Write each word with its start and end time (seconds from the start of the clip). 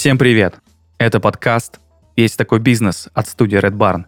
Всем 0.00 0.16
привет! 0.16 0.54
Это 0.96 1.20
подкаст 1.20 1.78
«Есть 2.16 2.38
такой 2.38 2.58
бизнес» 2.58 3.10
от 3.12 3.28
студии 3.28 3.58
Red 3.58 3.76
Barn. 3.76 4.04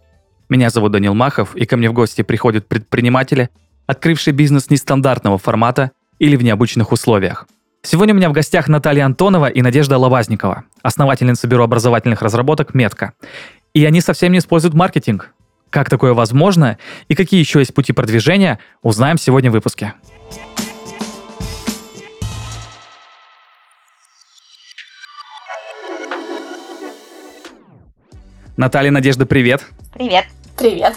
Меня 0.49 0.71
зовут 0.71 0.93
Данил 0.93 1.13
Махов, 1.13 1.55
и 1.55 1.67
ко 1.67 1.77
мне 1.77 1.91
в 1.91 1.93
гости 1.93 2.23
приходят 2.23 2.67
предприниматели, 2.67 3.51
открывшие 3.87 4.33
бизнес 4.33 4.71
нестандартного 4.71 5.37
формата 5.37 5.91
или 6.19 6.37
в 6.37 6.43
необычных 6.43 6.93
условиях. 6.93 7.47
Сегодня 7.83 8.15
у 8.15 8.17
меня 8.17 8.31
в 8.31 8.33
гостях 8.33 8.69
Наталья 8.69 9.05
Антонова 9.05 9.51
и 9.51 9.61
Надежда 9.61 9.99
Лавазникова, 9.99 10.65
основательница 10.81 11.47
бюро 11.47 11.65
образовательных 11.65 12.23
разработок 12.23 12.73
«Метка». 12.73 13.13
И 13.75 13.85
они 13.85 14.01
совсем 14.01 14.33
не 14.33 14.39
используют 14.39 14.75
маркетинг. 14.75 15.35
Как 15.69 15.91
такое 15.91 16.15
возможно 16.15 16.79
и 17.09 17.15
какие 17.15 17.39
еще 17.39 17.59
есть 17.59 17.75
пути 17.75 17.93
продвижения, 17.93 18.61
узнаем 18.81 19.19
сегодня 19.19 19.51
в 19.51 19.53
выпуске. 19.53 19.93
Наталья, 28.63 28.93
Надежда, 28.93 29.27
привет. 29.27 29.65
Привет. 29.93 30.27
Привет. 30.57 30.95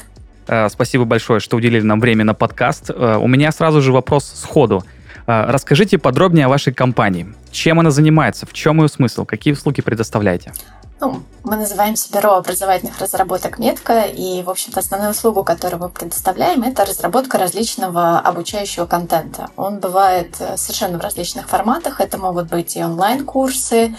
Э, 0.48 0.70
спасибо 0.70 1.04
большое, 1.06 1.40
что 1.40 1.58
уделили 1.58 1.82
нам 1.82 2.00
время 2.00 2.24
на 2.24 2.36
подкаст. 2.36 2.92
Э, 2.92 3.18
у 3.20 3.26
меня 3.26 3.52
сразу 3.52 3.82
же 3.82 3.92
вопрос 3.92 4.32
сходу. 4.36 4.84
Э, 5.26 5.46
расскажите 5.48 5.98
подробнее 5.98 6.46
о 6.46 6.50
вашей 6.50 6.74
компании. 6.74 7.34
Чем 7.50 7.80
она 7.80 7.90
занимается? 7.90 8.46
В 8.46 8.54
чем 8.54 8.84
ее 8.84 8.88
смысл? 8.88 9.26
Какие 9.26 9.56
услуги 9.56 9.82
предоставляете? 9.82 10.54
Ну, 11.02 11.24
мы 11.44 11.56
называемся 11.56 12.14
Бюро 12.14 12.36
образовательных 12.36 13.00
разработок 13.00 13.58
Метка, 13.58 14.04
и, 14.04 14.44
в 14.44 14.50
общем-то, 14.50 14.80
основную 14.80 15.12
услугу, 15.12 15.44
которую 15.44 15.82
мы 15.82 15.90
предоставляем, 15.90 16.62
это 16.62 16.86
разработка 16.86 17.38
различного 17.38 18.20
обучающего 18.20 18.86
контента. 18.86 19.50
Он 19.58 19.80
бывает 19.80 20.36
совершенно 20.56 21.00
в 21.00 21.02
различных 21.02 21.50
форматах. 21.50 22.00
Это 22.00 22.18
могут 22.18 22.48
быть 22.48 22.78
и 22.78 22.84
онлайн-курсы, 22.84 23.96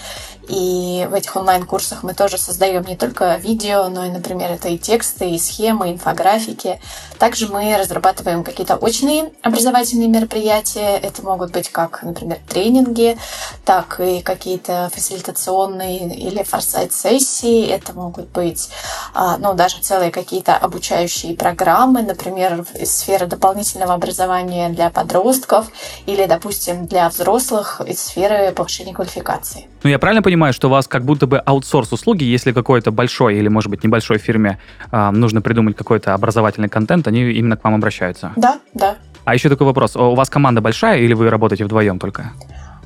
и 0.48 1.06
в 1.10 1.14
этих 1.14 1.34
онлайн-курсах 1.36 2.02
мы 2.02 2.14
тоже 2.14 2.38
создаем 2.38 2.84
не 2.84 2.96
только 2.96 3.36
видео, 3.36 3.88
но 3.88 4.04
и, 4.04 4.10
например, 4.10 4.50
это 4.52 4.68
и 4.68 4.78
тексты, 4.78 5.30
и 5.30 5.38
схемы, 5.38 5.90
инфографики. 5.90 6.80
Также 7.18 7.48
мы 7.48 7.76
разрабатываем 7.76 8.44
какие-то 8.44 8.76
очные 8.76 9.32
образовательные 9.42 10.08
мероприятия. 10.08 10.96
Это 10.96 11.22
могут 11.22 11.52
быть 11.52 11.68
как, 11.70 12.02
например, 12.02 12.38
тренинги, 12.48 13.18
так 13.64 14.00
и 14.00 14.20
какие-то 14.20 14.90
фасилитационные 14.92 16.14
или 16.14 16.42
форсайт-сессии. 16.42 17.66
Это 17.66 17.92
могут 17.92 18.28
быть 18.28 18.68
а, 19.14 19.38
ну, 19.38 19.54
даже 19.54 19.80
целые 19.80 20.10
какие-то 20.10 20.56
обучающие 20.56 21.34
программы, 21.36 22.02
например, 22.02 22.64
из 22.78 22.96
сферы 22.96 23.26
дополнительного 23.26 23.94
образования 23.94 24.68
для 24.68 24.90
подростков 24.90 25.66
или, 26.06 26.26
допустим, 26.26 26.86
для 26.86 27.08
взрослых 27.08 27.80
из 27.86 28.02
сферы 28.02 28.52
повышения 28.52 28.92
квалификации. 28.92 29.68
Ну, 29.82 29.90
я 29.90 29.98
правильно 29.98 30.22
понимаю, 30.22 30.35
что 30.52 30.68
у 30.68 30.70
вас 30.70 30.86
как 30.88 31.04
будто 31.04 31.26
бы 31.26 31.38
аутсорс 31.38 31.92
услуги, 31.92 32.24
если 32.24 32.52
какой-то 32.52 32.90
большой 32.90 33.36
или, 33.36 33.48
может 33.48 33.70
быть, 33.70 33.84
небольшой 33.84 34.18
фирме 34.18 34.58
э, 34.92 35.10
нужно 35.10 35.40
придумать 35.40 35.76
какой-то 35.76 36.14
образовательный 36.14 36.68
контент, 36.68 37.08
они 37.08 37.30
именно 37.32 37.56
к 37.56 37.64
вам 37.64 37.74
обращаются? 37.74 38.32
Да, 38.36 38.58
да. 38.74 38.96
А 39.24 39.34
еще 39.34 39.48
такой 39.48 39.66
вопрос. 39.66 39.96
У 39.96 40.14
вас 40.14 40.30
команда 40.30 40.60
большая 40.60 40.98
или 40.98 41.12
вы 41.12 41.30
работаете 41.30 41.64
вдвоем 41.64 41.98
только? 41.98 42.32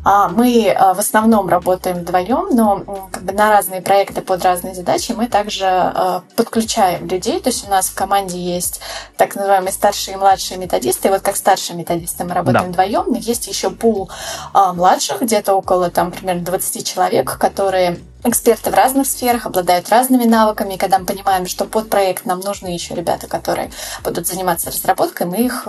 А, 0.02 0.28
мы 0.28 0.70
а, 0.70 0.94
в 0.94 0.98
основном 0.98 1.48
работаем 1.48 1.98
вдвоем, 1.98 2.56
но 2.56 3.08
как 3.12 3.22
бы 3.22 3.32
на 3.32 3.50
разные 3.50 3.82
проекты 3.82 4.22
под 4.22 4.42
разные 4.42 4.74
задачи 4.74 5.12
мы 5.12 5.26
также 5.26 5.66
а, 5.66 6.22
подключаем 6.36 7.06
людей. 7.06 7.40
То 7.40 7.50
есть 7.50 7.66
у 7.66 7.70
нас 7.70 7.88
в 7.88 7.94
команде 7.94 8.38
есть 8.38 8.80
так 9.16 9.34
называемые 9.34 9.72
старшие 9.72 10.14
и 10.14 10.18
младшие 10.18 10.56
методисты. 10.58 11.08
И 11.08 11.10
вот 11.10 11.20
как 11.20 11.36
старшие 11.36 11.76
методисты 11.76 12.24
мы 12.24 12.32
работаем 12.32 12.72
да. 12.72 12.84
вдвоем, 12.84 13.04
но 13.08 13.18
есть 13.18 13.46
еще 13.46 13.70
пул 13.70 14.10
младших, 14.54 15.20
где-то 15.20 15.54
около 15.54 15.90
там 15.90 16.12
примерно 16.12 16.42
20 16.42 16.86
человек, 16.86 17.36
которые 17.38 17.98
эксперты 18.24 18.70
в 18.70 18.74
разных 18.74 19.06
сферах, 19.06 19.46
обладают 19.46 19.88
разными 19.90 20.24
навыками. 20.24 20.74
И 20.74 20.78
когда 20.78 20.98
мы 20.98 21.04
понимаем, 21.04 21.46
что 21.46 21.66
под 21.66 21.90
проект 21.90 22.24
нам 22.24 22.40
нужны 22.40 22.68
еще 22.68 22.94
ребята, 22.94 23.26
которые 23.26 23.70
будут 24.02 24.26
заниматься 24.26 24.70
разработкой, 24.70 25.26
мы 25.26 25.38
их, 25.38 25.66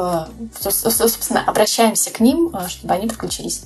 собственно, 0.59 1.43
обращаемся 1.45 2.11
к 2.11 2.19
ним, 2.19 2.53
чтобы 2.69 2.93
они 2.93 3.07
подключились. 3.07 3.63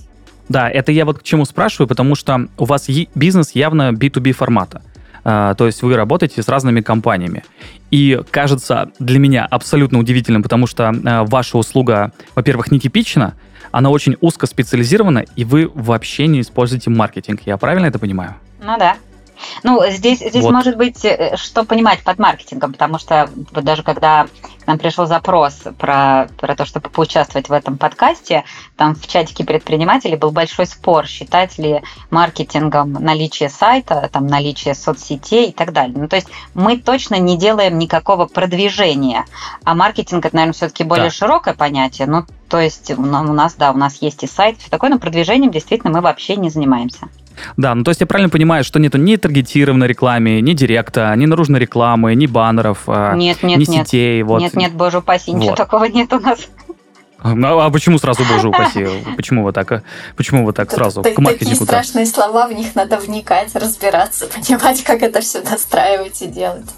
Да, 0.49 0.69
это 0.69 0.91
я 0.91 1.05
вот 1.05 1.19
к 1.19 1.23
чему 1.23 1.45
спрашиваю, 1.45 1.87
потому 1.87 2.15
что 2.15 2.47
у 2.57 2.65
вас 2.65 2.87
бизнес 3.15 3.51
явно 3.51 3.91
B2B 3.91 4.33
формата. 4.33 4.81
Uh, 5.23 5.55
то 5.55 5.65
есть 5.65 5.81
вы 5.81 5.95
работаете 5.95 6.43
с 6.43 6.47
разными 6.47 6.81
компаниями. 6.81 7.43
И 7.89 8.21
кажется 8.29 8.91
для 8.99 9.17
меня 9.17 9.47
абсолютно 9.49 9.97
удивительным, 9.97 10.43
потому 10.43 10.67
что 10.67 10.83
uh, 10.83 11.25
ваша 11.27 11.57
услуга, 11.57 12.11
во-первых, 12.35 12.71
нетипична, 12.71 13.33
она 13.71 13.89
очень 13.89 14.17
узко 14.21 14.45
специализирована, 14.45 15.25
и 15.35 15.43
вы 15.43 15.71
вообще 15.73 16.27
не 16.27 16.41
используете 16.41 16.91
маркетинг. 16.91 17.41
Я 17.45 17.57
правильно 17.57 17.87
это 17.87 17.97
понимаю? 17.97 18.35
Ну 18.61 18.77
да. 18.77 18.97
Ну, 19.63 19.81
здесь, 19.89 20.19
здесь 20.19 20.43
вот. 20.43 20.51
может 20.51 20.77
быть, 20.77 21.03
э, 21.03 21.35
что 21.37 21.63
понимать 21.63 22.03
под 22.03 22.19
маркетингом, 22.19 22.73
потому 22.73 22.99
что 22.99 23.29
вот 23.51 23.63
даже 23.63 23.83
когда 23.83 24.27
к 24.63 24.67
нам 24.67 24.77
пришел 24.77 25.05
запрос 25.05 25.61
про, 25.77 26.27
про 26.37 26.55
то, 26.55 26.65
чтобы 26.65 26.89
поучаствовать 26.89 27.49
в 27.49 27.53
этом 27.53 27.77
подкасте, 27.77 28.45
там 28.77 28.95
в 28.95 29.07
чатике 29.07 29.43
предпринимателей 29.43 30.15
был 30.15 30.31
большой 30.31 30.65
спор, 30.65 31.05
считать 31.05 31.57
ли 31.57 31.81
маркетингом 32.09 32.93
наличие 32.93 33.49
сайта, 33.49 34.09
там, 34.11 34.27
наличие 34.27 34.73
соцсетей 34.73 35.49
и 35.49 35.53
так 35.53 35.71
далее. 35.71 35.95
Ну, 35.97 36.07
то 36.07 36.15
есть 36.15 36.27
мы 36.53 36.77
точно 36.77 37.15
не 37.15 37.37
делаем 37.37 37.77
никакого 37.77 38.25
продвижения, 38.25 39.25
а 39.63 39.75
маркетинг 39.75 40.25
это, 40.25 40.35
наверное, 40.35 40.53
все-таки 40.53 40.83
более 40.83 41.09
да. 41.09 41.11
широкое 41.11 41.53
понятие. 41.53 42.07
Ну, 42.07 42.25
то 42.49 42.59
есть 42.59 42.91
у 42.91 43.01
нас, 43.01 43.55
да, 43.55 43.71
у 43.71 43.77
нас 43.77 44.01
есть 44.01 44.23
и 44.23 44.27
сайт, 44.27 44.57
все 44.59 44.69
такое, 44.69 44.89
но 44.89 44.99
продвижением 44.99 45.51
действительно 45.51 45.91
мы 45.91 46.01
вообще 46.01 46.35
не 46.35 46.49
занимаемся. 46.49 47.09
Да, 47.57 47.75
ну 47.75 47.83
то 47.83 47.89
есть 47.89 48.01
я 48.01 48.07
правильно 48.07 48.29
понимаю, 48.29 48.63
что 48.63 48.79
нету 48.79 48.97
ни 48.97 49.15
таргетированной 49.15 49.87
рекламы, 49.87 50.41
ни 50.41 50.53
директа, 50.53 51.13
ни 51.15 51.25
наружной 51.25 51.59
рекламы, 51.59 52.15
ни 52.15 52.25
баннеров, 52.25 52.83
а, 52.87 53.15
нет, 53.15 53.43
нет, 53.43 53.59
ни 53.59 53.71
нет. 53.71 53.87
сетей. 53.87 54.23
Вот. 54.23 54.41
Нет, 54.41 54.55
нет, 54.55 54.73
боже 54.73 54.99
упаси, 54.99 55.31
вот. 55.31 55.39
ничего 55.39 55.55
такого 55.55 55.85
нет 55.85 56.11
у 56.13 56.19
нас. 56.19 56.39
Ну, 57.23 57.59
а 57.59 57.71
почему 57.71 57.97
сразу, 57.97 58.23
боже 58.23 58.49
упаси? 58.49 58.85
Почему 59.15 59.43
вы 59.43 59.51
так, 59.51 59.83
почему 60.15 60.45
вы 60.45 60.53
так 60.53 60.71
сразу 60.71 61.01
к 61.01 61.17
маркетингу? 61.17 61.65
Такие 61.65 61.65
страшные 61.65 62.05
слова, 62.05 62.47
в 62.47 62.53
них 62.53 62.75
надо 62.75 62.97
вникать, 62.97 63.55
разбираться, 63.55 64.27
понимать, 64.35 64.83
как 64.83 65.01
это 65.01 65.21
все 65.21 65.41
настраивать 65.41 66.21
и 66.21 66.27
делать. 66.27 66.69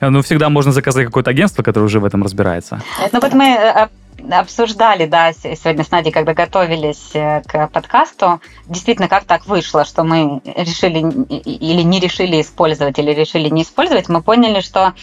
Ну, 0.00 0.22
всегда 0.22 0.48
можно 0.48 0.70
заказать 0.70 1.06
какое-то 1.06 1.30
агентство, 1.30 1.62
которое 1.62 1.86
уже 1.86 1.98
в 1.98 2.04
этом 2.04 2.22
разбирается. 2.22 2.82
Это... 3.00 3.10
Ну, 3.14 3.20
вот 3.20 3.32
мы 3.34 3.88
обсуждали, 4.30 5.06
да, 5.06 5.32
сегодня 5.32 5.84
с 5.84 5.90
Надей, 5.90 6.12
когда 6.12 6.34
готовились 6.34 7.10
э, 7.14 7.42
к 7.46 7.68
подкасту, 7.68 8.40
действительно, 8.66 9.08
как 9.08 9.24
так 9.24 9.46
вышло, 9.46 9.84
что 9.84 10.04
мы 10.04 10.40
решили 10.44 10.98
или 11.44 11.82
не 11.82 12.00
решили 12.00 12.40
использовать, 12.40 12.98
или 12.98 13.12
решили 13.12 13.48
не 13.48 13.62
использовать, 13.62 14.08
мы 14.08 14.22
поняли, 14.22 14.60
что 14.60 14.94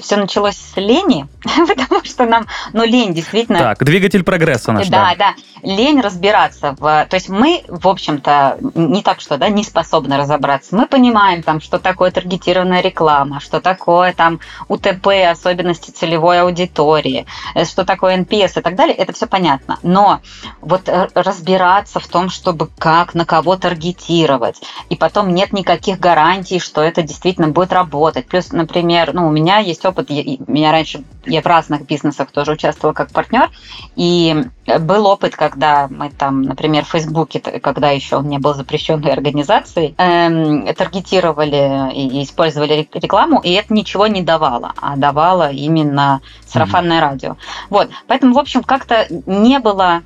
все 0.00 0.16
началось 0.16 0.56
с 0.56 0.76
лени, 0.76 1.26
потому 1.68 2.04
что 2.04 2.26
нам, 2.26 2.46
ну, 2.72 2.84
лень 2.84 3.12
действительно... 3.12 3.58
Так, 3.58 3.84
двигатель 3.84 4.22
прогресса 4.22 4.72
наш. 4.72 4.88
Да, 4.88 5.14
да, 5.18 5.34
лень 5.62 6.00
разбираться. 6.00 6.74
В, 6.78 7.06
то 7.08 7.14
есть 7.14 7.28
мы, 7.28 7.64
в 7.68 7.88
общем-то, 7.88 8.58
не 8.74 9.02
так 9.02 9.20
что, 9.20 9.36
да, 9.36 9.48
не 9.48 9.64
способны 9.64 10.16
разобраться. 10.16 10.76
Мы 10.76 10.86
понимаем, 10.86 11.42
там, 11.42 11.60
что 11.60 11.78
такое 11.78 12.10
таргетированная 12.10 12.80
реклама, 12.80 13.40
что 13.40 13.60
такое 13.60 14.12
там 14.12 14.40
УТП, 14.68 15.08
особенности 15.30 15.90
целевой 15.90 16.40
аудитории, 16.40 17.26
э, 17.54 17.64
что 17.64 17.84
такое 17.84 18.18
NPS 18.18 18.43
и 18.56 18.60
так 18.60 18.74
далее, 18.76 18.96
это 18.96 19.12
все 19.12 19.26
понятно. 19.26 19.78
Но 19.82 20.20
вот 20.60 20.88
э, 20.88 21.08
разбираться 21.14 22.00
в 22.00 22.06
том, 22.06 22.30
чтобы 22.30 22.68
как 22.78 23.14
на 23.14 23.24
кого 23.24 23.56
таргетировать, 23.56 24.60
и 24.88 24.96
потом 24.96 25.34
нет 25.34 25.52
никаких 25.52 25.98
гарантий, 25.98 26.58
что 26.58 26.82
это 26.82 27.02
действительно 27.02 27.48
будет 27.48 27.72
работать. 27.72 28.26
Плюс, 28.26 28.52
например, 28.52 29.12
ну, 29.14 29.26
у 29.26 29.30
меня 29.30 29.58
есть 29.58 29.84
опыт, 29.84 30.10
меня 30.10 30.72
раньше, 30.72 31.04
я 31.26 31.42
в 31.42 31.46
разных 31.46 31.86
бизнесах 31.86 32.30
тоже 32.30 32.52
участвовала 32.52 32.94
как 32.94 33.10
партнер, 33.10 33.50
и 33.96 34.44
был 34.80 35.06
опыт, 35.06 35.36
когда 35.36 35.88
мы 35.88 36.10
там, 36.10 36.42
например, 36.42 36.84
в 36.84 36.88
Фейсбуке, 36.88 37.40
когда 37.40 37.90
еще 37.90 38.16
он 38.16 38.28
не 38.28 38.38
был 38.38 38.54
запрещенной 38.54 39.12
организацией, 39.12 39.94
эм, 39.98 40.66
таргетировали 40.74 41.92
и 41.94 42.22
использовали 42.22 42.88
рекламу, 42.92 43.40
и 43.40 43.52
это 43.52 43.72
ничего 43.72 44.06
не 44.06 44.22
давало, 44.22 44.72
а 44.80 44.96
давало 44.96 45.50
именно 45.50 46.20
сарафанное 46.46 46.98
mm-hmm. 46.98 47.10
радио. 47.10 47.36
Вот, 47.70 47.90
поэтому, 48.06 48.34
в 48.34 48.38
общем, 48.38 48.62
как-то 48.62 49.06
не 49.26 49.58
было 49.58 50.02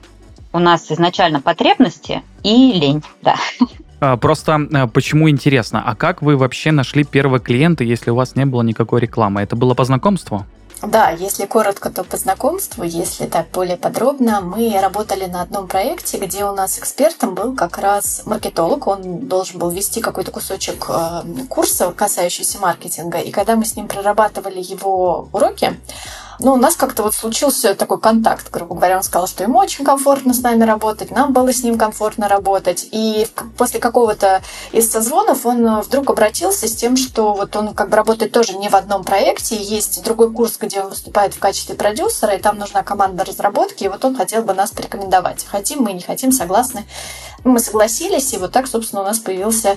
у 0.52 0.58
нас 0.58 0.90
изначально 0.90 1.40
потребности 1.40 2.22
и 2.42 2.72
лень, 2.72 3.02
да. 3.22 3.36
А, 4.00 4.16
просто 4.16 4.60
а, 4.72 4.86
почему 4.86 5.28
интересно, 5.28 5.82
а 5.84 5.94
как 5.94 6.22
вы 6.22 6.36
вообще 6.36 6.70
нашли 6.70 7.04
первого 7.04 7.40
клиента, 7.40 7.84
если 7.84 8.10
у 8.10 8.14
вас 8.14 8.36
не 8.36 8.46
было 8.46 8.62
никакой 8.62 9.00
рекламы? 9.00 9.42
Это 9.42 9.56
было 9.56 9.74
по 9.74 9.84
знакомству? 9.84 10.46
Да, 10.82 11.10
если 11.10 11.46
коротко, 11.46 11.90
то 11.90 12.04
по 12.04 12.16
знакомству, 12.16 12.84
если 12.84 13.26
так 13.26 13.50
более 13.50 13.76
подробно, 13.76 14.40
мы 14.40 14.78
работали 14.80 15.24
на 15.24 15.42
одном 15.42 15.66
проекте, 15.66 16.18
где 16.18 16.44
у 16.44 16.54
нас 16.54 16.78
экспертом 16.78 17.34
был 17.34 17.56
как 17.56 17.78
раз 17.78 18.22
маркетолог, 18.26 18.86
он 18.86 19.26
должен 19.26 19.58
был 19.58 19.70
вести 19.70 20.00
какой-то 20.00 20.30
кусочек 20.30 20.86
э, 20.88 21.22
курса, 21.48 21.90
касающийся 21.90 22.60
маркетинга, 22.60 23.18
и 23.18 23.32
когда 23.32 23.56
мы 23.56 23.64
с 23.64 23.74
ним 23.74 23.88
прорабатывали 23.88 24.60
его 24.60 25.28
уроки, 25.32 25.76
Ну, 26.40 26.52
у 26.52 26.56
нас 26.56 26.76
как-то 26.76 27.02
вот 27.02 27.14
случился 27.14 27.74
такой 27.74 27.98
контакт, 27.98 28.50
грубо 28.50 28.76
говоря. 28.76 28.96
Он 28.96 29.02
сказал, 29.02 29.26
что 29.26 29.42
ему 29.42 29.58
очень 29.58 29.84
комфортно 29.84 30.32
с 30.32 30.40
нами 30.40 30.62
работать, 30.64 31.10
нам 31.10 31.32
было 31.32 31.52
с 31.52 31.62
ним 31.62 31.76
комфортно 31.76 32.28
работать. 32.28 32.88
И 32.92 33.26
после 33.56 33.80
какого-то 33.80 34.42
из 34.72 34.90
созвонов 34.90 35.44
он 35.46 35.80
вдруг 35.80 36.10
обратился 36.10 36.68
с 36.68 36.74
тем, 36.74 36.96
что 36.96 37.34
вот 37.34 37.56
он 37.56 37.74
как 37.74 37.90
бы 37.90 37.96
работает 37.96 38.32
тоже 38.32 38.56
не 38.56 38.68
в 38.68 38.74
одном 38.74 39.02
проекте, 39.02 39.56
есть 39.56 40.02
другой 40.04 40.32
курс, 40.32 40.58
где 40.60 40.80
он 40.80 40.90
выступает 40.90 41.34
в 41.34 41.38
качестве 41.40 41.74
продюсера, 41.74 42.34
и 42.34 42.40
там 42.40 42.58
нужна 42.58 42.82
команда 42.82 43.24
разработки, 43.24 43.84
и 43.84 43.88
вот 43.88 44.04
он 44.04 44.16
хотел 44.16 44.42
бы 44.42 44.54
нас 44.54 44.70
порекомендовать. 44.70 45.44
Хотим 45.44 45.82
мы, 45.82 45.92
не 45.92 46.02
хотим, 46.02 46.30
согласны. 46.30 46.86
Мы 47.44 47.60
согласились, 47.60 48.32
и 48.32 48.38
вот 48.38 48.52
так, 48.52 48.66
собственно, 48.66 49.02
у 49.02 49.04
нас 49.04 49.18
появился 49.18 49.76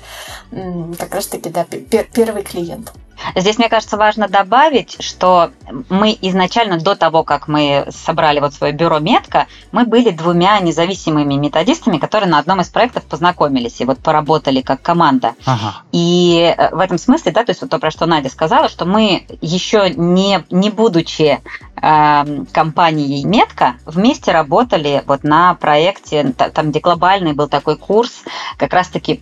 как 0.52 1.14
раз-таки 1.14 1.50
да, 1.50 1.66
первый 1.66 2.44
клиент. 2.44 2.92
Здесь, 3.36 3.58
мне 3.58 3.70
кажется, 3.70 3.98
важно 3.98 4.28
добавить, 4.28 4.98
что 5.00 5.52
мы 5.90 6.18
изначально, 6.22 6.80
до 6.80 6.96
того, 6.96 7.24
как 7.24 7.48
мы 7.48 7.88
собрали 7.90 8.40
вот 8.40 8.54
свое 8.54 8.74
бюро 8.74 9.00
Метка, 9.00 9.48
мы 9.72 9.86
были 9.86 10.10
двумя 10.10 10.60
независимыми 10.60 11.36
методистами, 11.36 11.98
которые 11.98 12.30
на 12.30 12.40
одном 12.40 12.62
из 12.62 12.70
проектов 12.70 13.04
познакомились 13.04 13.80
и 13.80 13.86
вот 13.86 14.00
поработали 14.00 14.62
как 14.62 14.82
команда. 14.82 15.36
Ага. 15.46 15.84
И 15.92 16.56
э, 16.58 16.76
в 16.76 16.80
этом 16.80 16.98
смысле, 16.98 17.32
да, 17.32 17.44
то 17.44 17.52
есть 17.52 17.62
вот 17.62 17.70
то, 17.70 17.80
про 17.80 17.92
что 17.92 18.06
Надя 18.06 18.30
сказала, 18.30 18.70
что 18.70 18.86
мы 18.86 19.26
еще 19.42 19.92
не, 19.92 20.44
не 20.50 20.70
будучи 20.70 21.42
компанией 21.82 23.26
Метка, 23.26 23.76
вместе 23.86 24.32
работали 24.32 25.04
вот 25.08 25.24
на 25.24 25.56
проекте, 25.56 26.34
там, 26.34 26.70
где 26.70 26.80
глобальный 26.80 27.34
был 27.34 27.48
такой 27.48 27.76
курс 27.76 28.12
как 28.58 28.74
раз-таки 28.74 29.22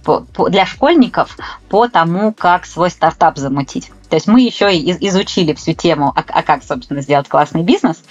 для 0.50 0.66
школьников 0.66 1.38
по 1.70 1.88
тому, 1.88 2.34
как 2.34 2.66
свой 2.66 2.90
стартап 2.90 3.38
замутить. 3.38 3.92
То 4.10 4.16
есть 4.16 4.28
мы 4.28 4.42
еще 4.42 4.76
и 4.76 5.08
изучили 5.08 5.54
всю 5.54 5.74
тему, 5.74 6.12
а, 6.16 6.24
а 6.28 6.42
как, 6.42 6.64
собственно, 6.64 7.02
сделать 7.02 7.30
классный 7.30 7.62
бизнес. 7.62 8.02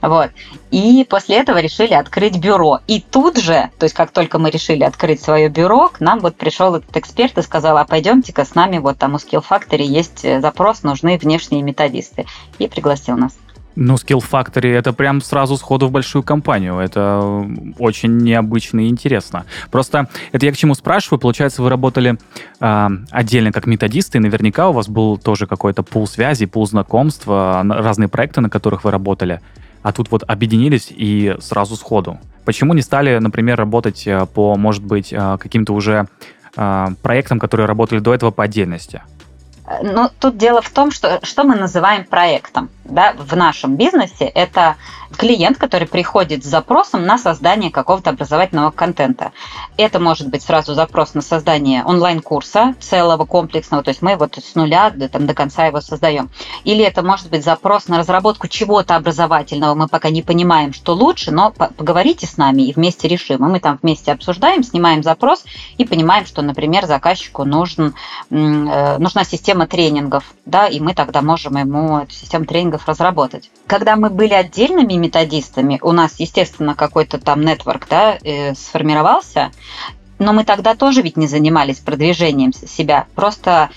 Вот. 0.00 0.30
И 0.70 1.04
после 1.08 1.36
этого 1.36 1.58
решили 1.58 1.94
открыть 1.94 2.38
бюро. 2.38 2.80
И 2.86 3.00
тут 3.00 3.38
же, 3.38 3.70
то 3.78 3.84
есть 3.84 3.94
как 3.94 4.12
только 4.12 4.38
мы 4.38 4.50
решили 4.50 4.84
открыть 4.84 5.20
свое 5.20 5.48
бюро, 5.48 5.88
к 5.88 6.00
нам 6.00 6.20
вот 6.20 6.36
пришел 6.36 6.76
этот 6.76 6.96
эксперт 6.96 7.36
и 7.38 7.42
сказал, 7.42 7.76
а 7.76 7.84
пойдемте-ка 7.84 8.44
с 8.44 8.54
нами, 8.54 8.78
вот 8.78 8.98
там 8.98 9.14
у 9.14 9.16
Skill 9.16 9.44
Factory 9.46 9.82
есть 9.82 10.24
э, 10.24 10.40
запрос, 10.40 10.84
нужны 10.84 11.18
внешние 11.18 11.62
методисты. 11.62 12.26
И 12.58 12.68
пригласил 12.68 13.16
нас. 13.16 13.32
Ну, 13.80 13.94
Skill 13.94 14.24
Factory 14.28 14.76
это 14.76 14.92
прям 14.92 15.20
сразу 15.20 15.56
сходу 15.56 15.86
в 15.86 15.92
большую 15.92 16.24
компанию. 16.24 16.80
Это 16.80 17.46
очень 17.78 18.18
необычно 18.18 18.80
и 18.80 18.88
интересно. 18.88 19.44
Просто 19.70 20.08
это 20.32 20.46
я 20.46 20.52
к 20.52 20.56
чему 20.56 20.74
спрашиваю. 20.74 21.20
Получается, 21.20 21.62
вы 21.62 21.70
работали 21.70 22.18
э, 22.58 22.88
отдельно 23.12 23.52
как 23.52 23.66
методисты, 23.66 24.18
и 24.18 24.20
наверняка 24.20 24.68
у 24.70 24.72
вас 24.72 24.88
был 24.88 25.16
тоже 25.16 25.46
какой-то 25.46 25.84
пул 25.84 26.08
связи, 26.08 26.46
пул 26.46 26.66
знакомств, 26.66 27.28
э, 27.28 27.62
разные 27.68 28.08
проекты, 28.08 28.40
на 28.40 28.50
которых 28.50 28.82
вы 28.82 28.90
работали. 28.90 29.40
А 29.84 29.92
тут 29.92 30.10
вот 30.10 30.24
объединились 30.26 30.88
и 30.90 31.36
сразу 31.38 31.76
сходу. 31.76 32.18
Почему 32.44 32.74
не 32.74 32.82
стали, 32.82 33.16
например, 33.18 33.56
работать 33.58 34.08
э, 34.08 34.26
по, 34.26 34.56
может 34.56 34.82
быть, 34.82 35.12
э, 35.12 35.38
каким-то 35.38 35.72
уже 35.72 36.08
э, 36.56 36.86
проектам, 37.00 37.38
которые 37.38 37.66
работали 37.68 38.00
до 38.00 38.12
этого 38.12 38.32
по 38.32 38.42
отдельности? 38.42 39.02
Ну, 39.82 40.10
тут 40.18 40.36
дело 40.36 40.62
в 40.62 40.70
том, 40.70 40.90
что, 40.90 41.20
что 41.22 41.44
мы 41.44 41.54
называем 41.54 42.04
проектом 42.04 42.70
да, 42.88 43.14
в 43.16 43.36
нашем 43.36 43.76
бизнесе. 43.76 44.24
Это 44.24 44.76
клиент, 45.16 45.58
который 45.58 45.88
приходит 45.88 46.44
с 46.44 46.48
запросом 46.48 47.04
на 47.04 47.18
создание 47.18 47.70
какого-то 47.70 48.10
образовательного 48.10 48.70
контента. 48.70 49.32
Это 49.76 49.98
может 49.98 50.28
быть 50.28 50.42
сразу 50.42 50.74
запрос 50.74 51.14
на 51.14 51.22
создание 51.22 51.84
онлайн-курса 51.84 52.74
целого, 52.80 53.24
комплексного, 53.24 53.82
то 53.82 53.90
есть 53.90 54.02
мы 54.02 54.16
вот 54.16 54.36
с 54.36 54.54
нуля 54.54 54.90
до, 54.90 55.08
там, 55.08 55.26
до 55.26 55.34
конца 55.34 55.66
его 55.66 55.80
создаем. 55.80 56.30
Или 56.64 56.84
это 56.84 57.02
может 57.02 57.30
быть 57.30 57.44
запрос 57.44 57.88
на 57.88 57.98
разработку 57.98 58.48
чего-то 58.48 58.96
образовательного, 58.96 59.74
мы 59.74 59.88
пока 59.88 60.10
не 60.10 60.22
понимаем, 60.22 60.72
что 60.72 60.94
лучше, 60.94 61.30
но 61.30 61.50
поговорите 61.50 62.26
с 62.26 62.36
нами 62.36 62.62
и 62.62 62.72
вместе 62.72 63.08
решим. 63.08 63.46
И 63.46 63.50
мы 63.50 63.60
там 63.60 63.78
вместе 63.82 64.12
обсуждаем, 64.12 64.62
снимаем 64.62 65.02
запрос 65.02 65.44
и 65.78 65.84
понимаем, 65.84 66.26
что, 66.26 66.42
например, 66.42 66.86
заказчику 66.86 67.44
нужен, 67.44 67.94
э, 68.30 68.98
нужна 68.98 69.24
система 69.24 69.66
тренингов, 69.66 70.24
да, 70.44 70.66
и 70.66 70.80
мы 70.80 70.94
тогда 70.94 71.22
можем 71.22 71.56
ему 71.56 71.98
эту 71.98 72.12
систему 72.12 72.44
тренингов 72.44 72.77
разработать. 72.86 73.50
Когда 73.66 73.96
мы 73.96 74.10
были 74.10 74.34
отдельными 74.34 74.94
методистами, 74.94 75.78
у 75.82 75.92
нас, 75.92 76.14
естественно, 76.18 76.74
какой-то 76.74 77.18
там 77.18 77.42
нетворк 77.42 77.88
да, 77.88 78.18
э, 78.22 78.54
сформировался, 78.54 79.50
но 80.18 80.32
мы 80.32 80.44
тогда 80.44 80.74
тоже 80.74 81.02
ведь 81.02 81.16
не 81.16 81.26
занимались 81.26 81.78
продвижением 81.78 82.52
себя. 82.52 83.06
Просто 83.14 83.70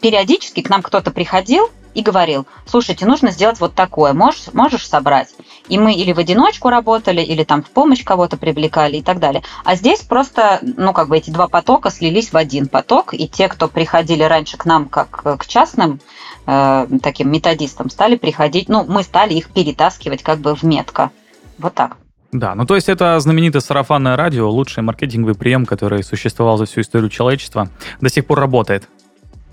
периодически 0.00 0.60
к 0.60 0.68
нам 0.68 0.82
кто-то 0.82 1.10
приходил 1.10 1.70
и 1.96 2.02
говорил, 2.02 2.46
слушайте, 2.66 3.06
нужно 3.06 3.30
сделать 3.30 3.58
вот 3.58 3.74
такое, 3.74 4.12
можешь, 4.12 4.52
можешь 4.52 4.86
собрать? 4.86 5.28
И 5.68 5.78
мы 5.78 5.94
или 5.94 6.12
в 6.12 6.18
одиночку 6.18 6.68
работали, 6.68 7.22
или 7.22 7.42
там 7.42 7.62
в 7.62 7.70
помощь 7.70 8.04
кого-то 8.04 8.36
привлекали 8.36 8.98
и 8.98 9.02
так 9.02 9.18
далее. 9.18 9.42
А 9.64 9.76
здесь 9.76 10.00
просто, 10.00 10.60
ну, 10.62 10.92
как 10.92 11.08
бы 11.08 11.16
эти 11.16 11.30
два 11.30 11.48
потока 11.48 11.90
слились 11.90 12.32
в 12.32 12.36
один 12.36 12.68
поток, 12.68 13.14
и 13.14 13.26
те, 13.26 13.48
кто 13.48 13.66
приходили 13.66 14.22
раньше 14.22 14.58
к 14.58 14.66
нам 14.66 14.90
как 14.90 15.22
к 15.38 15.46
частным 15.46 16.00
э, 16.46 16.86
таким 17.02 17.32
методистам, 17.32 17.88
стали 17.88 18.16
приходить, 18.16 18.68
ну, 18.68 18.84
мы 18.86 19.02
стали 19.02 19.32
их 19.32 19.48
перетаскивать 19.48 20.22
как 20.22 20.40
бы 20.40 20.54
в 20.54 20.62
метко. 20.64 21.10
Вот 21.56 21.72
так. 21.72 21.96
Да, 22.32 22.54
ну 22.54 22.66
то 22.66 22.74
есть 22.74 22.90
это 22.90 23.18
знаменитое 23.20 23.62
сарафанное 23.62 24.16
радио, 24.16 24.50
лучший 24.50 24.82
маркетинговый 24.82 25.34
прием, 25.34 25.64
который 25.64 26.04
существовал 26.04 26.58
за 26.58 26.66
всю 26.66 26.82
историю 26.82 27.08
человечества, 27.08 27.70
до 28.02 28.10
сих 28.10 28.26
пор 28.26 28.40
работает. 28.40 28.86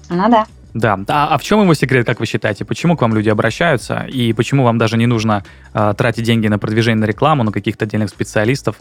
Ну 0.10 0.30
да. 0.30 0.46
Да. 0.74 1.00
А, 1.08 1.36
а 1.36 1.38
в 1.38 1.44
чем 1.44 1.62
его 1.62 1.74
секрет, 1.74 2.06
как 2.06 2.20
вы 2.20 2.26
считаете? 2.26 2.66
Почему 2.66 2.98
к 2.98 3.02
вам 3.02 3.14
люди 3.14 3.30
обращаются? 3.30 4.06
И 4.10 4.34
почему 4.34 4.64
вам 4.64 4.78
даже 4.78 4.98
не 4.98 5.06
нужно 5.06 5.44
э, 5.74 5.94
тратить 5.96 6.24
деньги 6.24 6.48
на 6.48 6.58
продвижение 6.58 7.02
на 7.02 7.06
рекламу, 7.06 7.44
на 7.44 7.52
каких-то 7.52 7.86
отдельных 7.86 8.10
специалистов? 8.10 8.78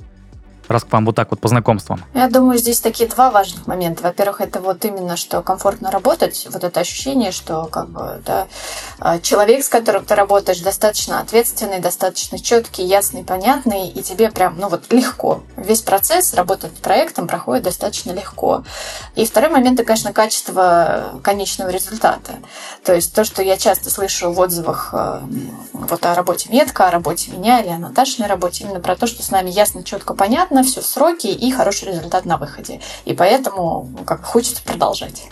Раз 0.71 0.85
к 0.85 0.93
вам 0.93 1.07
вот 1.07 1.17
так 1.17 1.31
вот 1.31 1.41
по 1.41 1.49
знакомствам? 1.49 2.03
Я 2.15 2.29
думаю, 2.29 2.59
здесь 2.59 2.81
такие 2.81 3.09
два 3.09 3.31
важных 3.31 3.67
момента. 3.67 4.03
Во-первых, 4.03 4.41
это 4.41 4.61
вот 4.61 4.85
именно, 4.85 5.17
что 5.17 5.43
комфортно 5.43 5.91
работать, 5.91 6.47
вот 6.51 6.65
это 6.65 6.81
ощущение, 6.81 7.33
что 7.33 7.67
как 7.67 7.89
бы, 7.89 8.23
да, 8.25 8.47
а, 8.99 9.19
человек, 9.19 9.65
с 9.65 9.69
которым 9.69 10.05
ты 10.05 10.15
работаешь, 10.15 10.61
достаточно 10.61 11.21
ответственный, 11.21 11.81
достаточно 11.81 12.39
четкий, 12.39 12.85
ясный, 12.85 13.25
понятный, 13.25 13.89
и 13.89 14.03
тебе 14.03 14.31
прям, 14.31 14.59
ну 14.59 14.69
вот, 14.69 14.93
легко. 14.93 15.43
Весь 15.57 15.83
процесс 15.83 16.35
работы 16.35 16.69
над 16.69 16.77
проектом 16.77 17.27
проходит 17.27 17.65
достаточно 17.65 18.13
легко. 18.13 18.65
И 19.15 19.27
второй 19.27 19.51
момент, 19.51 19.81
это, 19.81 19.87
конечно, 19.87 20.13
качество 20.13 21.21
конечного 21.23 21.71
результата. 21.71 22.33
То 22.85 22.95
есть 22.95 23.15
то, 23.15 23.25
что 23.25 23.43
я 23.43 23.57
часто 23.57 23.91
слышу 23.91 24.33
в 24.33 24.41
отзывах 24.41 24.91
а, 24.93 25.23
вот 25.73 26.05
о 26.05 26.15
работе 26.15 26.49
Метка, 26.51 26.89
о 26.89 26.91
работе 26.91 27.31
меня 27.31 27.61
или 27.61 27.71
о 27.71 27.79
Наташиной 27.79 28.29
работе, 28.29 28.65
именно 28.65 28.81
про 28.81 28.97
то, 28.97 29.07
что 29.07 29.23
с 29.23 29.31
нами 29.31 29.51
ясно, 29.51 29.83
четко, 29.83 30.15
понятно, 30.15 30.52
все 30.63 30.81
в 30.83 30.87
сроки 30.87 31.29
и 31.29 31.51
хороший 31.51 31.89
результат 31.89 32.27
на 32.27 32.37
выходе. 32.37 32.81
И 33.07 33.15
поэтому 33.15 33.89
как 34.05 34.25
хочется 34.25 34.63
продолжать. 34.63 35.23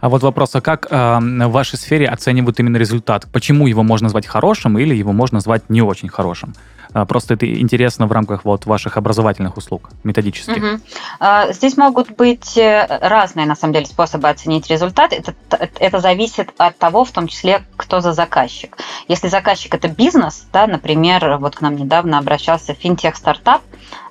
А 0.00 0.08
вот 0.08 0.22
вопрос, 0.22 0.54
а 0.54 0.60
как 0.60 0.86
э, 0.90 1.18
в 1.20 1.50
вашей 1.50 1.78
сфере 1.78 2.06
оценивают 2.06 2.60
именно 2.60 2.76
результат? 2.76 3.26
Почему 3.32 3.66
его 3.66 3.82
можно 3.82 4.06
назвать 4.06 4.26
хорошим 4.26 4.78
или 4.78 4.94
его 4.94 5.12
можно 5.12 5.36
назвать 5.36 5.70
не 5.70 5.82
очень 5.82 6.08
хорошим? 6.08 6.54
А, 6.96 7.04
просто 7.04 7.34
это 7.34 7.46
интересно 7.60 8.06
в 8.06 8.12
рамках 8.12 8.46
вот 8.46 8.64
ваших 8.64 8.96
образовательных 8.96 9.58
услуг 9.58 9.90
методических. 10.02 10.56
Угу. 10.56 11.52
Здесь 11.52 11.76
могут 11.76 12.10
быть 12.12 12.56
э, 12.56 12.86
разные, 13.02 13.44
на 13.44 13.54
самом 13.54 13.74
деле, 13.74 13.84
способы 13.84 14.30
оценить 14.30 14.70
результат. 14.70 15.12
Это, 15.12 15.34
это 15.78 15.98
зависит 15.98 16.54
от 16.56 16.78
того, 16.78 17.04
в 17.04 17.10
том 17.10 17.28
числе, 17.28 17.64
кто 17.76 18.00
за 18.00 18.14
заказчик. 18.14 18.78
Если 19.08 19.28
заказчик 19.28 19.74
это 19.74 19.88
бизнес, 19.88 20.46
да, 20.54 20.66
например, 20.66 21.36
вот 21.36 21.56
к 21.56 21.60
нам 21.60 21.76
недавно 21.76 22.16
обращался 22.16 22.72
финтех-стартап, 22.72 23.60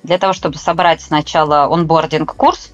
для 0.04 0.18
того, 0.18 0.32
чтобы 0.32 0.56
собрать 0.56 1.00
сначала 1.00 1.64
онбординг-курс, 1.64 2.70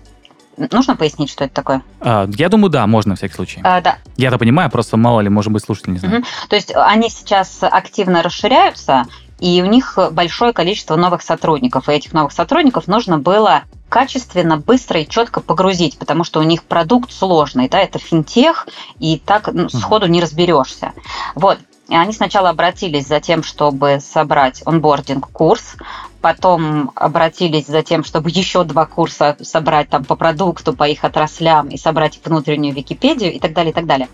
Нужно 0.71 0.97
пояснить, 0.97 1.31
что 1.31 1.45
это 1.45 1.55
такое? 1.55 1.83
А, 2.01 2.29
я 2.37 2.51
думаю, 2.51 2.71
да, 2.71 2.87
можно, 2.87 3.11
на 3.11 3.17
всякий 3.17 3.33
случай. 3.35 3.61
А, 3.65 3.81
да. 3.81 3.97
Я-то 4.19 4.37
понимаю, 4.37 4.71
просто 4.71 4.99
мало 4.99 5.21
ли, 5.21 5.31
может 5.31 5.51
быть, 5.51 5.65
слушатель 5.65 5.93
не 5.93 5.99
знает. 5.99 6.21
Угу. 6.21 6.27
То 6.51 6.57
есть 6.57 6.73
они 6.77 7.09
сейчас 7.09 7.59
активно 7.63 8.23
расширяются, 8.23 9.07
и 9.43 9.61
у 9.61 9.67
них 9.67 9.99
большое 10.13 10.53
количество 10.53 10.95
новых 10.95 11.21
сотрудников. 11.21 11.89
И 11.89 11.93
этих 11.93 12.13
новых 12.13 12.31
сотрудников 12.31 12.87
нужно 12.87 13.19
было 13.19 13.65
качественно, 13.89 14.57
быстро 14.57 15.01
и 15.01 15.09
четко 15.09 15.41
погрузить, 15.41 15.99
потому 15.99 16.23
что 16.23 16.39
у 16.39 16.45
них 16.45 16.63
продукт 16.63 17.13
сложный, 17.13 17.69
да, 17.69 17.81
это 17.81 17.99
финтех, 17.99 18.69
и 19.01 19.19
так 19.19 19.53
ну, 19.53 19.69
сходу 19.69 20.07
не 20.07 20.21
разберешься. 20.21 20.93
Вот. 21.35 21.59
И 21.89 21.97
они 21.97 22.13
сначала 22.13 22.51
обратились 22.51 23.09
за 23.09 23.19
тем, 23.19 23.43
чтобы 23.43 23.99
собрать 24.01 24.63
онбординг-курс, 24.65 25.75
потом 26.21 26.93
обратились 26.95 27.67
за 27.67 27.83
тем, 27.83 28.05
чтобы 28.05 28.31
еще 28.31 28.63
два 28.63 28.87
курса 28.87 29.37
собрать 29.43 29.89
там 29.89 30.05
по 30.05 30.15
продукту, 30.15 30.73
по 30.73 30.89
их 30.89 31.03
отраслям 31.03 31.67
и 31.67 31.77
собрать 31.77 32.21
внутреннюю 32.25 32.77
Википедию 32.77 33.33
и 33.33 33.41
так 33.41 33.55
далее, 33.55 33.73
и 33.73 33.75
так 33.75 33.87
далее. 33.87 34.09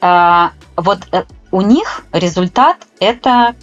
А, 0.00 0.50
вот 0.74 0.98
э, 1.12 1.22
у 1.52 1.60
них 1.60 2.04
результат– 2.12 2.78
это 3.00 3.54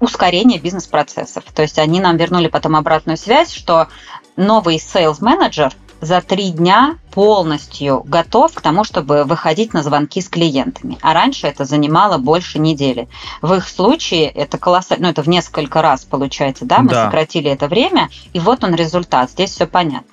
ускорение 0.00 0.58
бизнес-процессов. 0.58 1.44
То 1.54 1.62
есть 1.62 1.78
они 1.78 2.00
нам 2.00 2.16
вернули 2.16 2.48
потом 2.48 2.76
обратную 2.76 3.16
связь, 3.16 3.52
что 3.52 3.88
новый 4.36 4.76
sales 4.76 5.18
менеджер 5.20 5.72
за 6.00 6.22
три 6.22 6.50
дня 6.50 6.96
полностью 7.12 8.02
готов 8.06 8.54
к 8.54 8.60
тому, 8.60 8.84
чтобы 8.84 9.24
выходить 9.24 9.74
на 9.74 9.82
звонки 9.82 10.20
с 10.20 10.28
клиентами. 10.28 10.98
А 11.02 11.12
раньше 11.12 11.46
это 11.46 11.64
занимало 11.64 12.18
больше 12.18 12.58
недели. 12.58 13.08
В 13.42 13.52
их 13.54 13.68
случае 13.68 14.28
это 14.28 14.58
колоссально, 14.58 15.06
ну 15.06 15.10
это 15.10 15.22
в 15.22 15.28
несколько 15.28 15.82
раз 15.82 16.04
получается, 16.04 16.64
да, 16.64 16.78
мы 16.78 16.90
да. 16.90 17.04
сократили 17.04 17.50
это 17.50 17.68
время, 17.68 18.08
и 18.32 18.40
вот 18.40 18.64
он 18.64 18.74
результат. 18.74 19.30
Здесь 19.30 19.50
все 19.50 19.66
понятно. 19.66 20.10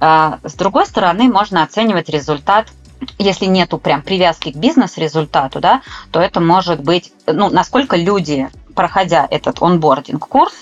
А, 0.00 0.40
с 0.42 0.54
другой 0.54 0.86
стороны, 0.86 1.24
можно 1.24 1.62
оценивать 1.62 2.08
результат 2.08 2.66
если 3.18 3.46
нету 3.46 3.78
прям 3.78 4.02
привязки 4.02 4.52
к 4.52 4.56
бизнес-результату, 4.56 5.60
да, 5.60 5.80
то 6.10 6.20
это 6.20 6.40
может 6.40 6.82
быть, 6.82 7.12
ну, 7.26 7.48
насколько 7.48 7.96
люди, 7.96 8.50
проходя 8.74 9.26
этот 9.30 9.62
онбординг-курс, 9.62 10.54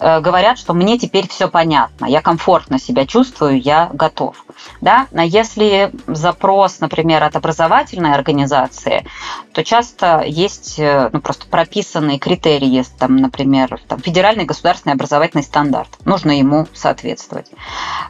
Э, 0.00 0.20
говорят, 0.20 0.58
что 0.58 0.72
мне 0.72 0.98
теперь 0.98 1.28
все 1.28 1.48
понятно, 1.48 2.06
я 2.06 2.22
комфортно 2.22 2.78
себя 2.78 3.06
чувствую, 3.06 3.60
я 3.60 3.90
готов. 3.92 4.44
Да? 4.80 5.06
А 5.12 5.24
если 5.24 5.90
запрос, 6.06 6.80
например, 6.80 7.22
от 7.22 7.36
образовательной 7.36 8.14
организации, 8.14 9.04
то 9.52 9.62
часто 9.62 10.22
есть 10.26 10.78
э, 10.78 11.10
ну, 11.12 11.20
просто 11.20 11.46
прописанные 11.46 12.18
критерии, 12.18 12.84
там, 12.98 13.16
например, 13.16 13.80
там, 13.88 14.00
федеральный 14.00 14.44
государственный 14.44 14.94
образовательный 14.94 15.42
стандарт. 15.42 15.90
Нужно 16.04 16.38
ему 16.38 16.66
соответствовать. 16.72 17.50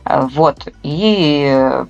Э, 0.04 0.28
вот. 0.30 0.68
И 0.82 1.84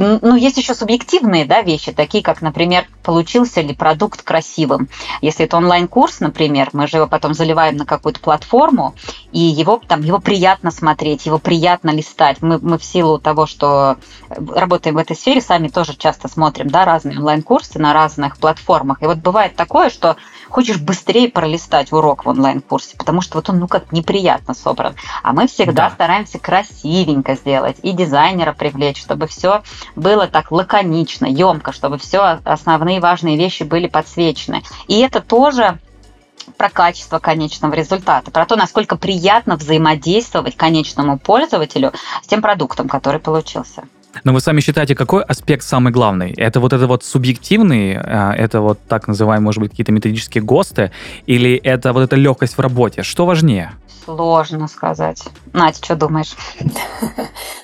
ну, 0.00 0.34
есть 0.34 0.56
еще 0.56 0.74
субъективные 0.74 1.44
да, 1.44 1.62
вещи, 1.62 1.92
такие 1.92 2.24
как, 2.24 2.42
например, 2.42 2.86
получился 3.02 3.60
ли 3.60 3.74
продукт 3.74 4.22
красивым. 4.22 4.88
Если 5.20 5.44
это 5.44 5.56
онлайн-курс, 5.56 6.20
например, 6.20 6.70
мы 6.72 6.86
же 6.86 6.96
его 6.96 7.06
потом 7.06 7.34
заливаем 7.34 7.76
на 7.76 7.84
какую-то 7.84 8.20
платформу, 8.20 8.94
и 9.32 9.40
его, 9.40 9.80
там, 9.86 10.00
его 10.02 10.18
приятно 10.18 10.70
смотреть, 10.70 11.26
его 11.26 11.38
приятно 11.38 11.90
листать. 11.90 12.38
Мы, 12.40 12.58
мы 12.58 12.78
в 12.78 12.84
силу 12.84 13.18
того, 13.18 13.46
что 13.46 13.96
работаем 14.28 14.96
в 14.96 14.98
этой 14.98 15.16
сфере, 15.16 15.40
сами 15.40 15.68
тоже 15.68 15.94
часто 15.96 16.28
смотрим 16.28 16.68
да, 16.68 16.84
разные 16.84 17.18
онлайн-курсы 17.18 17.78
на 17.78 17.92
разных 17.92 18.38
платформах. 18.38 19.02
И 19.02 19.06
вот 19.06 19.18
бывает 19.18 19.56
такое, 19.56 19.90
что 19.90 20.16
хочешь 20.50 20.78
быстрее 20.78 21.28
пролистать 21.28 21.92
урок 21.92 22.24
в 22.24 22.28
онлайн-курсе, 22.28 22.96
потому 22.96 23.20
что 23.20 23.38
вот 23.38 23.48
он, 23.48 23.60
ну, 23.60 23.68
как 23.68 23.92
неприятно 23.92 24.54
собран. 24.54 24.94
А 25.22 25.32
мы 25.32 25.46
всегда 25.46 25.88
да. 25.88 25.90
стараемся 25.90 26.38
красивенько 26.38 27.34
сделать 27.34 27.76
и 27.82 27.92
дизайнера 27.92 28.52
привлечь, 28.52 29.00
чтобы 29.00 29.26
все 29.26 29.62
было 29.96 30.26
так 30.26 30.50
лаконично, 30.50 31.26
емко, 31.26 31.72
чтобы 31.72 31.98
все 31.98 32.40
основные 32.44 33.00
важные 33.00 33.36
вещи 33.36 33.62
были 33.62 33.86
подсвечены. 33.86 34.62
И 34.88 34.98
это 34.98 35.20
тоже 35.20 35.78
про 36.56 36.68
качество 36.68 37.18
конечного 37.18 37.74
результата, 37.74 38.30
про 38.30 38.44
то, 38.46 38.56
насколько 38.56 38.96
приятно 38.96 39.56
взаимодействовать 39.56 40.56
конечному 40.56 41.18
пользователю 41.18 41.92
с 42.22 42.26
тем 42.26 42.42
продуктом, 42.42 42.88
который 42.88 43.20
получился. 43.20 43.84
Но 44.24 44.32
вы 44.32 44.40
сами 44.40 44.60
считаете, 44.60 44.94
какой 44.94 45.22
аспект 45.22 45.62
самый 45.62 45.92
главный? 45.92 46.32
Это 46.32 46.60
вот 46.60 46.72
это 46.72 46.86
вот 46.86 47.04
субъективный, 47.04 47.96
а, 47.96 48.32
это 48.32 48.60
вот 48.60 48.78
так 48.88 49.08
называемые, 49.08 49.44
может 49.44 49.60
быть, 49.60 49.70
какие-то 49.70 49.92
методические 49.92 50.42
ГОСТы, 50.42 50.90
или 51.26 51.56
это 51.56 51.92
вот 51.92 52.02
эта 52.02 52.16
легкость 52.16 52.56
в 52.56 52.60
работе? 52.60 53.02
Что 53.02 53.26
важнее? 53.26 53.72
Сложно 54.04 54.66
сказать. 54.68 55.22
Надя, 55.52 55.78
что 55.82 55.96
думаешь? 55.96 56.34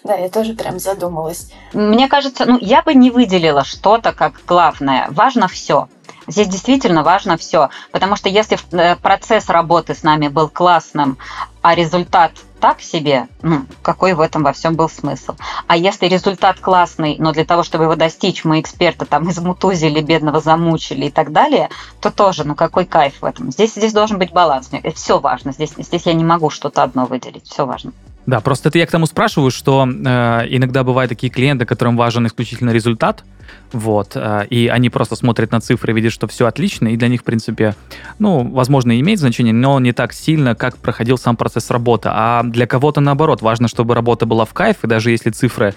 Да, 0.04 0.14
я 0.14 0.28
тоже 0.28 0.54
прям 0.54 0.78
задумалась. 0.78 1.50
Мне 1.72 2.06
кажется, 2.06 2.44
ну, 2.46 2.58
я 2.60 2.82
бы 2.82 2.94
не 2.94 3.10
выделила 3.10 3.64
что-то 3.64 4.12
как 4.12 4.40
главное. 4.46 5.08
Важно 5.10 5.48
все. 5.48 5.88
Здесь 6.28 6.48
действительно 6.48 7.02
важно 7.02 7.36
все, 7.36 7.70
потому 7.92 8.16
что 8.16 8.28
если 8.28 8.58
э, 8.72 8.96
процесс 8.96 9.48
работы 9.48 9.94
с 9.94 10.02
нами 10.02 10.28
был 10.28 10.48
классным, 10.48 11.18
а 11.66 11.74
результат 11.74 12.30
так 12.60 12.80
себе, 12.80 13.26
ну, 13.42 13.66
какой 13.82 14.14
в 14.14 14.20
этом 14.20 14.44
во 14.44 14.52
всем 14.52 14.76
был 14.76 14.88
смысл? 14.88 15.34
А 15.66 15.76
если 15.76 16.06
результат 16.06 16.60
классный, 16.60 17.16
но 17.18 17.32
для 17.32 17.44
того, 17.44 17.64
чтобы 17.64 17.84
его 17.84 17.96
достичь, 17.96 18.44
мы 18.44 18.60
эксперта 18.60 19.04
там 19.04 19.28
измутузили, 19.28 20.00
бедного 20.00 20.38
замучили 20.38 21.06
и 21.06 21.10
так 21.10 21.32
далее, 21.32 21.68
то 22.00 22.12
тоже, 22.12 22.44
ну, 22.44 22.54
какой 22.54 22.84
кайф 22.84 23.14
в 23.20 23.24
этом? 23.24 23.50
Здесь, 23.50 23.74
здесь 23.74 23.92
должен 23.92 24.16
быть 24.16 24.32
баланс. 24.32 24.70
Все 24.94 25.18
важно. 25.18 25.50
Здесь, 25.50 25.72
здесь 25.76 26.06
я 26.06 26.12
не 26.12 26.22
могу 26.22 26.50
что-то 26.50 26.84
одно 26.84 27.04
выделить. 27.06 27.48
Все 27.48 27.66
важно. 27.66 27.90
Да, 28.26 28.40
просто 28.40 28.68
это 28.68 28.78
я 28.78 28.86
к 28.86 28.92
тому 28.92 29.06
спрашиваю, 29.06 29.50
что 29.50 29.88
э, 29.88 30.42
иногда 30.48 30.84
бывают 30.84 31.08
такие 31.08 31.32
клиенты, 31.32 31.66
которым 31.66 31.96
важен 31.96 32.28
исключительно 32.28 32.70
результат, 32.70 33.24
вот, 33.72 34.12
э, 34.14 34.46
и 34.48 34.68
они 34.68 34.90
просто 34.90 35.16
смотрят 35.16 35.52
на 35.52 35.60
цифры, 35.60 35.92
видят, 35.92 36.12
что 36.12 36.26
все 36.26 36.46
отлично, 36.46 36.88
и 36.88 36.96
для 36.96 37.08
них, 37.08 37.20
в 37.20 37.24
принципе, 37.24 37.74
ну, 38.18 38.48
возможно, 38.48 38.98
имеет 38.98 39.18
значение, 39.18 39.52
но 39.52 39.78
не 39.80 39.92
так 39.92 40.12
сильно, 40.12 40.54
как 40.54 40.78
проходил 40.78 41.18
сам 41.18 41.36
процесс 41.36 41.70
работы. 41.70 42.08
А 42.12 42.42
для 42.44 42.66
кого-то, 42.66 43.00
наоборот, 43.00 43.42
важно, 43.42 43.68
чтобы 43.68 43.94
работа 43.94 44.26
была 44.26 44.44
в 44.44 44.54
кайф, 44.54 44.84
и 44.84 44.86
даже 44.86 45.10
если 45.10 45.30
цифры 45.30 45.74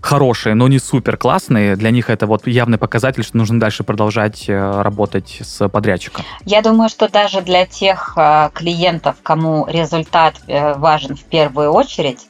хорошие, 0.00 0.54
но 0.54 0.68
не 0.68 0.78
супер 0.78 1.16
классные, 1.16 1.76
для 1.76 1.90
них 1.90 2.10
это 2.10 2.26
вот 2.26 2.46
явный 2.46 2.78
показатель, 2.78 3.24
что 3.24 3.36
нужно 3.36 3.58
дальше 3.58 3.84
продолжать 3.84 4.48
э, 4.48 4.82
работать 4.82 5.40
с 5.42 5.68
подрядчиком. 5.68 6.24
Я 6.44 6.62
думаю, 6.62 6.88
что 6.88 7.08
даже 7.08 7.40
для 7.40 7.66
тех 7.66 8.14
э, 8.16 8.50
клиентов, 8.54 9.16
кому 9.22 9.66
результат 9.68 10.36
важен 10.46 11.16
в 11.16 11.24
первую 11.24 11.72
очередь, 11.72 12.26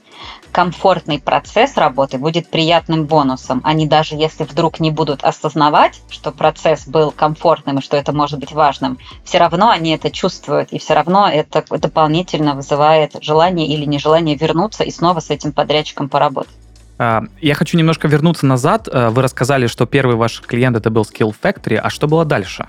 комфортный 0.55 1.19
процесс 1.19 1.77
работы 1.77 2.17
будет 2.17 2.49
приятным 2.49 3.07
бонусом. 3.07 3.61
Они 3.65 3.89
даже 3.89 4.15
если 4.15 4.45
вдруг 4.45 4.79
не 4.79 4.93
будут 4.93 5.25
осознавать, 5.25 6.01
что 6.09 6.31
процесс 6.31 6.87
был 6.87 7.11
комфортным 7.11 7.79
и 7.79 7.83
что 7.83 7.97
это 7.97 8.13
может 8.13 8.39
быть 8.39 8.53
важным, 8.53 8.99
все 9.25 9.39
равно 9.39 9.71
они 9.71 9.91
это 9.91 10.13
чувствуют, 10.13 10.73
и 10.73 10.79
все 10.79 10.95
равно 10.95 11.29
это 11.29 11.65
дополнительно 11.77 12.55
вызывает 12.55 13.17
желание 13.21 13.67
или 13.67 13.85
нежелание 13.85 14.37
вернуться 14.37 14.85
и 14.85 14.93
снова 14.93 15.19
с 15.19 15.31
этим 15.31 15.51
подрядчиком 15.51 16.09
поработать. 16.09 16.55
А, 16.99 17.25
я 17.41 17.57
хочу 17.57 17.77
немножко 17.77 18.07
вернуться 18.07 18.47
назад. 18.47 18.89
А, 18.93 19.11
вы 19.11 19.23
рассказали, 19.23 19.67
что 19.67 19.87
первый 19.87 20.15
ваш 20.15 20.41
клиент 20.41 20.77
это 20.77 20.89
был 20.89 21.03
Skill 21.03 21.35
Factory, 21.43 21.79
а 21.79 21.91
что 21.91 22.07
было 22.07 22.25
дальше? 22.25 22.69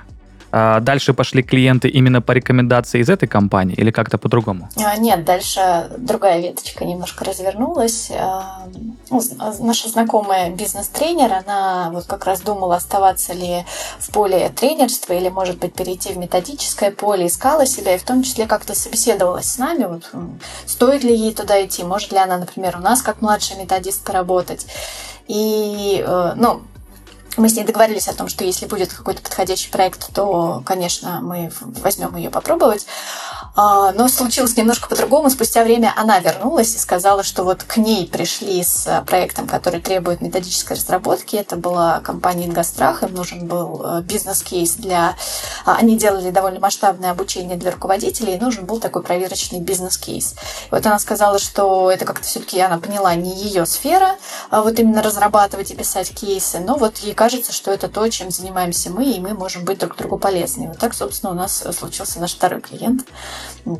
А 0.57 0.79
дальше 0.79 1.13
пошли 1.13 1.43
клиенты 1.43 1.89
именно 1.89 2.21
по 2.21 2.31
рекомендации 2.31 3.01
из 3.01 3.09
этой 3.09 3.27
компании 3.27 3.75
или 3.75 3.91
как-то 3.91 4.17
по-другому? 4.17 4.69
А, 4.77 4.95
нет, 4.95 5.25
дальше 5.25 5.89
другая 5.97 6.39
веточка 6.39 6.85
немножко 6.85 7.25
развернулась. 7.25 8.09
А, 8.17 8.65
ну, 9.09 9.21
наша 9.59 9.89
знакомая 9.89 10.51
бизнес-тренер, 10.51 11.43
она 11.45 11.89
вот 11.91 12.05
как 12.05 12.23
раз 12.23 12.39
думала, 12.39 12.77
оставаться 12.77 13.33
ли 13.33 13.65
в 13.99 14.09
поле 14.13 14.47
тренерства 14.47 15.11
или, 15.11 15.27
может 15.27 15.57
быть, 15.57 15.73
перейти 15.73 16.13
в 16.13 16.17
методическое 16.17 16.91
поле, 16.91 17.27
искала 17.27 17.65
себя 17.65 17.95
и 17.95 17.97
в 17.97 18.03
том 18.03 18.23
числе 18.23 18.45
как-то 18.45 18.75
собеседовалась 18.75 19.47
с 19.47 19.57
нами, 19.57 19.83
вот, 19.83 20.09
стоит 20.65 21.03
ли 21.03 21.13
ей 21.13 21.33
туда 21.33 21.65
идти, 21.65 21.83
может 21.83 22.13
ли 22.13 22.17
она, 22.17 22.37
например, 22.37 22.77
у 22.77 22.81
нас 22.81 23.01
как 23.01 23.21
младшая 23.21 23.59
методистка 23.59 24.13
работать. 24.13 24.65
И, 25.27 26.01
э, 26.07 26.33
ну, 26.37 26.61
мы 27.37 27.49
с 27.49 27.55
ней 27.55 27.65
договорились 27.65 28.07
о 28.07 28.13
том, 28.13 28.27
что 28.27 28.43
если 28.43 28.65
будет 28.65 28.93
какой-то 28.93 29.21
подходящий 29.21 29.69
проект, 29.69 30.13
то, 30.13 30.61
конечно, 30.65 31.19
мы 31.21 31.51
возьмем 31.59 32.15
ее 32.15 32.29
попробовать. 32.29 32.85
А, 33.55 33.93
но 33.93 34.09
случилось 34.09 34.57
немножко 34.57 34.89
по-другому. 34.89 35.29
Спустя 35.29 35.63
время 35.63 35.93
она 35.95 36.19
вернулась 36.19 36.75
и 36.75 36.77
сказала, 36.77 37.23
что 37.23 37.43
вот 37.43 37.63
к 37.63 37.77
ней 37.77 38.05
пришли 38.05 38.61
с 38.61 39.03
проектом, 39.07 39.47
который 39.47 39.79
требует 39.79 40.21
методической 40.21 40.75
разработки. 40.75 41.37
Это 41.37 41.55
была 41.55 42.01
компания 42.01 42.47
«Ингострах». 42.47 43.03
Им 43.03 43.13
нужен 43.13 43.47
был 43.47 43.81
э, 43.83 44.01
бизнес-кейс 44.01 44.75
для... 44.75 45.15
А, 45.65 45.75
они 45.75 45.97
делали 45.97 46.31
довольно 46.31 46.59
масштабное 46.59 47.11
обучение 47.11 47.55
для 47.55 47.71
руководителей, 47.71 48.35
и 48.35 48.39
нужен 48.39 48.65
был 48.65 48.81
такой 48.81 49.03
проверочный 49.03 49.61
бизнес-кейс. 49.61 50.35
Вот 50.69 50.85
она 50.85 50.99
сказала, 50.99 51.39
что 51.39 51.89
это 51.89 52.03
как-то 52.03 52.27
все-таки, 52.27 52.59
она 52.59 52.77
поняла, 52.77 53.15
не 53.15 53.33
ее 53.33 53.65
сфера, 53.65 54.17
а 54.49 54.63
вот 54.63 54.77
именно 54.79 55.01
разрабатывать 55.01 55.71
и 55.71 55.75
писать 55.75 56.13
кейсы, 56.13 56.59
но 56.59 56.75
вот 56.75 56.97
ей 56.97 57.13
кажется, 57.13 57.53
что 57.53 57.71
это 57.71 57.87
то, 57.87 58.07
чем 58.09 58.31
занимаемся 58.31 58.89
мы, 58.89 59.05
и 59.05 59.19
мы 59.19 59.33
можем 59.33 59.63
быть 59.63 59.79
друг 59.79 59.95
другу 59.95 60.17
полезны. 60.17 60.65
И 60.65 60.67
вот 60.67 60.77
так, 60.77 60.93
собственно, 60.93 61.31
у 61.31 61.35
нас 61.35 61.63
случился 61.77 62.19
наш 62.19 62.33
второй 62.33 62.59
клиент 62.59 63.05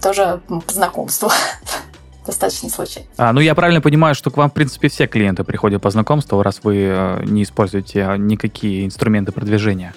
тоже 0.01 0.41
по 0.47 0.73
знакомству. 0.73 1.29
Достаточно 2.25 2.69
случай. 2.69 3.05
А, 3.17 3.33
ну, 3.33 3.39
я 3.39 3.53
правильно 3.53 3.81
понимаю, 3.81 4.15
что 4.15 4.31
к 4.31 4.37
вам, 4.37 4.49
в 4.49 4.53
принципе, 4.53 4.87
все 4.87 5.05
клиенты 5.05 5.43
приходят 5.43 5.81
по 5.81 5.91
знакомству, 5.91 6.41
раз 6.41 6.61
вы 6.63 6.77
э, 6.77 7.23
не 7.25 7.43
используете 7.43 8.15
никакие 8.17 8.85
инструменты 8.85 9.31
продвижения. 9.31 9.93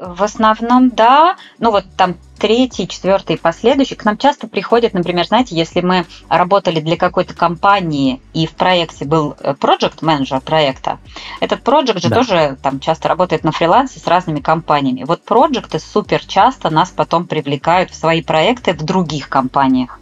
В 0.00 0.22
основном, 0.22 0.90
да. 0.90 1.36
Ну 1.58 1.70
вот 1.72 1.84
там 1.96 2.14
третий, 2.38 2.86
четвертый 2.86 3.34
и 3.36 3.38
последующий. 3.38 3.96
К 3.96 4.04
нам 4.04 4.16
часто 4.16 4.46
приходят, 4.46 4.94
например, 4.94 5.26
знаете, 5.26 5.56
если 5.56 5.80
мы 5.80 6.06
работали 6.28 6.80
для 6.80 6.96
какой-то 6.96 7.34
компании 7.34 8.22
и 8.32 8.46
в 8.46 8.52
проекте 8.52 9.04
был 9.04 9.36
проект 9.58 10.02
менеджер 10.02 10.40
проекта, 10.40 10.98
этот 11.40 11.62
проект 11.62 11.98
же 11.98 12.08
да. 12.08 12.16
тоже 12.16 12.58
там 12.62 12.78
часто 12.78 13.08
работает 13.08 13.42
на 13.42 13.50
фрилансе 13.50 13.98
с 13.98 14.06
разными 14.06 14.40
компаниями. 14.40 15.04
Вот 15.04 15.24
проекты 15.24 15.80
супер 15.80 16.24
часто 16.24 16.70
нас 16.70 16.90
потом 16.90 17.26
привлекают 17.26 17.90
в 17.90 17.94
свои 17.96 18.22
проекты 18.22 18.74
в 18.74 18.84
других 18.84 19.28
компаниях. 19.28 19.98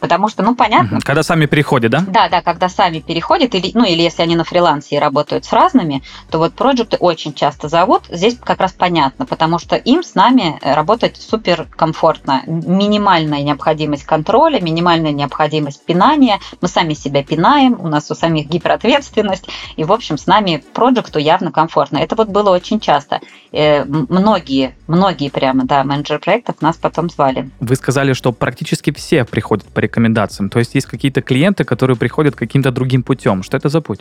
Потому 0.00 0.28
что, 0.28 0.42
ну, 0.42 0.54
понятно. 0.54 1.00
Когда 1.00 1.22
сами 1.22 1.46
переходят, 1.46 1.92
да? 1.92 2.04
Да, 2.06 2.28
да, 2.28 2.42
когда 2.42 2.68
сами 2.68 3.00
переходят, 3.00 3.54
или, 3.54 3.70
ну, 3.74 3.84
или 3.84 4.02
если 4.02 4.22
они 4.22 4.36
на 4.36 4.44
фрилансе 4.44 4.96
и 4.96 4.98
работают 4.98 5.44
с 5.44 5.52
разными, 5.52 6.02
то 6.30 6.38
вот 6.38 6.54
проекты 6.54 6.96
очень 6.96 7.34
часто 7.34 7.68
зовут. 7.68 8.04
Здесь 8.08 8.38
как 8.42 8.60
раз 8.60 8.72
понятно, 8.72 9.26
потому 9.26 9.58
что 9.58 9.76
им 9.76 10.02
с 10.02 10.14
нами 10.14 10.58
работать 10.62 11.16
супер 11.16 11.66
комфортно. 11.76 12.42
Минимальная 12.46 13.42
необходимость 13.42 14.04
контроля, 14.04 14.60
минимальная 14.60 15.12
необходимость 15.12 15.84
пинания. 15.84 16.40
Мы 16.60 16.68
сами 16.68 16.94
себя 16.94 17.22
пинаем, 17.22 17.76
у 17.78 17.88
нас 17.88 18.10
у 18.10 18.14
самих 18.14 18.48
гиперответственность, 18.48 19.48
и, 19.76 19.84
в 19.84 19.92
общем, 19.92 20.18
с 20.18 20.26
нами 20.26 20.64
проекту 21.12 21.18
явно 21.18 21.52
комфортно. 21.52 21.98
Это 21.98 22.16
вот 22.16 22.28
было 22.28 22.50
очень 22.50 22.80
часто. 22.80 23.20
Э, 23.52 23.84
многие, 23.84 24.74
многие 24.86 25.28
прямо, 25.28 25.64
да, 25.64 25.84
менеджеры 25.84 26.18
проектов 26.18 26.62
нас 26.62 26.76
потом 26.76 27.10
звали. 27.10 27.50
Вы 27.60 27.76
сказали, 27.76 28.14
что 28.14 28.32
практически 28.32 28.92
все 28.92 29.24
приходят 29.24 29.51
по 29.60 29.80
рекомендациям. 29.80 30.50
То 30.50 30.58
есть 30.58 30.74
есть 30.74 30.86
какие-то 30.86 31.22
клиенты, 31.22 31.64
которые 31.64 31.96
приходят 31.96 32.34
каким-то 32.34 32.70
другим 32.70 33.02
путем. 33.02 33.42
Что 33.42 33.56
это 33.56 33.68
за 33.68 33.80
путь? 33.80 34.00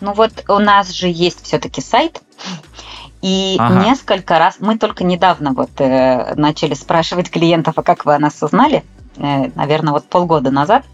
Ну 0.00 0.12
вот 0.12 0.32
у 0.48 0.58
нас 0.58 0.90
же 0.90 1.08
есть 1.08 1.44
все-таки 1.44 1.80
сайт, 1.80 2.22
и 3.20 3.56
ага. 3.58 3.84
несколько 3.84 4.38
раз, 4.38 4.56
мы 4.60 4.78
только 4.78 5.04
недавно 5.04 5.52
вот 5.52 5.70
э, 5.78 6.34
начали 6.36 6.74
спрашивать 6.74 7.30
клиентов, 7.30 7.74
а 7.76 7.82
как 7.82 8.04
вы 8.04 8.14
о 8.14 8.18
нас 8.18 8.40
узнали, 8.42 8.84
э, 9.16 9.50
наверное, 9.54 9.92
вот 9.92 10.06
полгода 10.08 10.50
назад, 10.50 10.84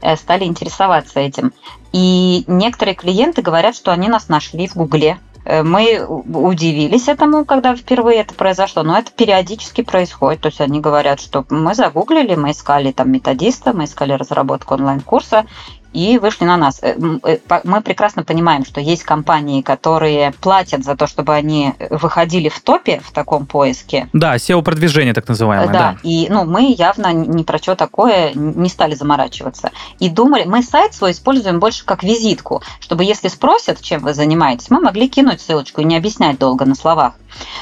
э, 0.00 0.16
стали 0.16 0.44
интересоваться 0.44 1.20
этим. 1.20 1.52
И 1.92 2.42
некоторые 2.48 2.96
клиенты 2.96 3.40
говорят, 3.40 3.76
что 3.76 3.92
они 3.92 4.08
нас 4.08 4.28
нашли 4.28 4.66
в 4.66 4.74
Гугле, 4.74 5.18
мы 5.44 6.04
удивились 6.06 7.08
этому, 7.08 7.44
когда 7.44 7.76
впервые 7.76 8.20
это 8.20 8.34
произошло, 8.34 8.82
но 8.82 8.98
это 8.98 9.12
периодически 9.12 9.82
происходит. 9.82 10.40
То 10.40 10.48
есть 10.48 10.60
они 10.60 10.80
говорят, 10.80 11.20
что 11.20 11.44
мы 11.50 11.74
загуглили, 11.74 12.34
мы 12.34 12.52
искали 12.52 12.92
там 12.92 13.12
методиста, 13.12 13.72
мы 13.72 13.84
искали 13.84 14.12
разработку 14.12 14.74
онлайн-курса, 14.74 15.46
и 15.94 16.18
вышли 16.18 16.44
на 16.44 16.56
нас. 16.56 16.80
Э, 16.82 16.96
э, 17.22 17.38
мы 17.64 17.80
прекрасно 17.80 18.24
понимаем, 18.24 18.64
что 18.66 18.80
есть 18.80 19.04
компании, 19.04 19.62
которые 19.62 20.32
платят 20.32 20.84
за 20.84 20.96
то, 20.96 21.06
чтобы 21.06 21.32
они 21.34 21.74
выходили 21.88 22.48
в 22.48 22.60
топе 22.60 23.00
в 23.02 23.12
таком 23.12 23.46
поиске. 23.46 24.08
Да, 24.12 24.36
SEO-продвижение 24.36 25.14
так 25.14 25.28
называемое. 25.28 25.68
Да, 25.68 25.72
да. 25.72 25.96
и 26.02 26.26
ну, 26.28 26.44
мы 26.44 26.74
явно 26.76 27.12
ни 27.12 27.44
про 27.44 27.58
что 27.58 27.76
такое 27.76 28.32
не 28.34 28.68
стали 28.68 28.94
заморачиваться. 28.94 29.70
И 30.00 30.10
думали, 30.10 30.44
мы 30.44 30.62
сайт 30.62 30.94
свой 30.94 31.12
используем 31.12 31.60
больше 31.60 31.84
как 31.84 32.02
визитку, 32.02 32.62
чтобы 32.80 33.04
если 33.04 33.28
спросят, 33.28 33.80
чем 33.80 34.02
вы 34.02 34.14
занимаетесь, 34.14 34.70
мы 34.70 34.80
могли 34.80 35.08
кинуть 35.08 35.40
ссылочку 35.40 35.80
и 35.80 35.84
не 35.84 35.96
объяснять 35.96 36.38
долго 36.38 36.64
на 36.64 36.74
словах. 36.74 37.14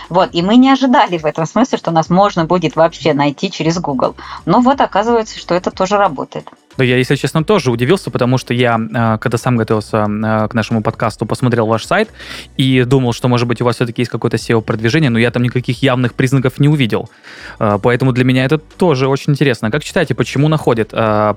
Вот, 0.08 0.30
и 0.32 0.42
мы 0.42 0.56
не 0.56 0.70
ожидали 0.70 1.18
в 1.18 1.24
этом 1.24 1.46
смысле, 1.46 1.78
что 1.78 1.90
нас 1.90 2.10
можно 2.10 2.44
будет 2.44 2.76
вообще 2.76 3.14
найти 3.14 3.50
через 3.50 3.78
Google. 3.78 4.14
Но 4.44 4.60
вот 4.60 4.80
оказывается, 4.80 5.38
что 5.38 5.54
это 5.54 5.70
тоже 5.70 5.96
работает. 5.96 6.48
Да, 6.76 6.84
я, 6.84 6.96
если 6.96 7.16
честно, 7.16 7.44
тоже 7.44 7.70
удивился, 7.70 8.10
потому 8.10 8.38
что 8.38 8.54
я, 8.54 8.76
э, 8.78 9.18
когда 9.18 9.38
сам 9.38 9.56
готовился 9.56 10.06
э, 10.08 10.48
к 10.48 10.54
нашему 10.54 10.82
подкасту, 10.82 11.26
посмотрел 11.26 11.66
ваш 11.66 11.84
сайт 11.84 12.08
и 12.56 12.84
думал, 12.84 13.12
что, 13.12 13.28
может 13.28 13.46
быть, 13.46 13.60
у 13.60 13.64
вас 13.64 13.76
все-таки 13.76 14.02
есть 14.02 14.10
какое-то 14.10 14.36
SEO-продвижение, 14.36 15.10
но 15.10 15.18
я 15.18 15.30
там 15.30 15.42
никаких 15.42 15.82
явных 15.82 16.14
признаков 16.14 16.58
не 16.58 16.68
увидел. 16.68 17.10
Э, 17.58 17.78
поэтому 17.82 18.12
для 18.12 18.24
меня 18.24 18.44
это 18.44 18.58
тоже 18.58 19.08
очень 19.08 19.32
интересно. 19.32 19.70
Как 19.70 19.84
считаете, 19.84 20.14
почему 20.14 20.48
находят? 20.48 20.90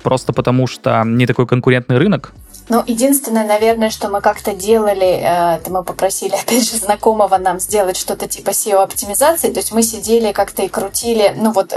Просто 0.04 0.34
потому 0.34 0.68
что 0.68 1.04
не 1.06 1.26
такой 1.26 1.48
конкурентный 1.48 1.98
рынок? 1.98 2.34
Ну, 2.68 2.84
единственное, 2.86 3.46
наверное, 3.46 3.90
что 3.90 4.10
мы 4.10 4.22
как-то 4.22 4.54
делали, 4.54 5.08
это 5.08 5.72
мы 5.72 5.84
попросили, 5.84 6.34
опять 6.42 6.70
же, 6.70 6.78
знакомого 6.78 7.38
нам 7.38 7.60
сделать 7.60 7.98
что-то 7.98 8.28
типа 8.28 8.50
SEO-оптимизации, 8.50 9.52
то 9.52 9.60
есть 9.60 9.72
мы 9.72 9.84
сидели 9.84 10.32
как-то 10.32 10.64
и 10.64 10.68
крутили, 10.68 11.34
ну 11.38 11.52
вот 11.52 11.74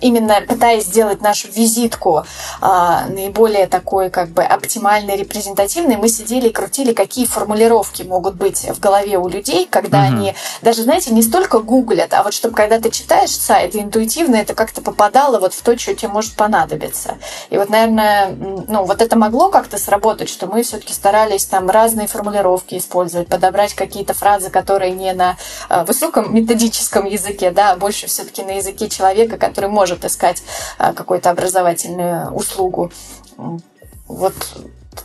именно 0.00 0.40
пытаясь 0.46 0.84
сделать 0.84 1.20
нашу 1.20 1.48
визитку 1.48 2.24
а, 2.60 3.06
наиболее 3.06 3.66
такой 3.66 4.10
как 4.10 4.28
бы 4.28 4.42
оптимальный, 4.42 5.16
репрезентативный, 5.16 5.96
мы 5.96 6.08
сидели 6.08 6.48
и 6.48 6.52
крутили, 6.52 6.92
какие 6.92 7.26
формулировки 7.26 8.02
могут 8.02 8.34
быть 8.34 8.68
в 8.68 8.78
голове 8.80 9.18
у 9.18 9.28
людей, 9.28 9.66
когда 9.70 9.98
угу. 9.98 10.06
они 10.06 10.34
даже, 10.62 10.82
знаете, 10.82 11.12
не 11.12 11.22
столько 11.22 11.58
гуглят, 11.58 12.12
а 12.14 12.22
вот 12.22 12.34
чтобы 12.34 12.54
когда 12.54 12.78
ты 12.78 12.90
читаешь 12.90 13.30
сайт, 13.30 13.74
интуитивно 13.74 14.36
это 14.36 14.54
как-то 14.54 14.82
попадало 14.82 15.38
вот 15.38 15.54
в 15.54 15.62
то, 15.62 15.76
что 15.78 15.94
тебе 15.94 16.08
может 16.08 16.34
понадобиться. 16.34 17.18
И 17.50 17.56
вот, 17.56 17.68
наверное, 17.68 18.28
ну 18.68 18.84
вот 18.84 19.02
это 19.02 19.16
могло 19.16 19.50
как-то 19.50 19.78
сработать, 19.78 20.11
что 20.28 20.46
мы 20.46 20.62
все-таки 20.62 20.92
старались 20.92 21.46
там 21.46 21.68
разные 21.68 22.06
формулировки 22.06 22.76
использовать, 22.76 23.28
подобрать 23.28 23.74
какие-то 23.74 24.14
фразы, 24.14 24.50
которые 24.50 24.92
не 24.92 25.12
на 25.12 25.36
а, 25.68 25.84
высоком 25.84 26.34
методическом 26.34 27.04
языке, 27.06 27.50
да, 27.50 27.72
а 27.72 27.76
больше 27.76 28.06
все-таки 28.06 28.42
на 28.42 28.52
языке 28.52 28.88
человека, 28.88 29.38
который 29.38 29.70
может 29.70 30.04
искать 30.04 30.42
а, 30.78 30.92
какую-то 30.92 31.30
образовательную 31.30 32.32
услугу. 32.32 32.92
Вот 34.06 34.34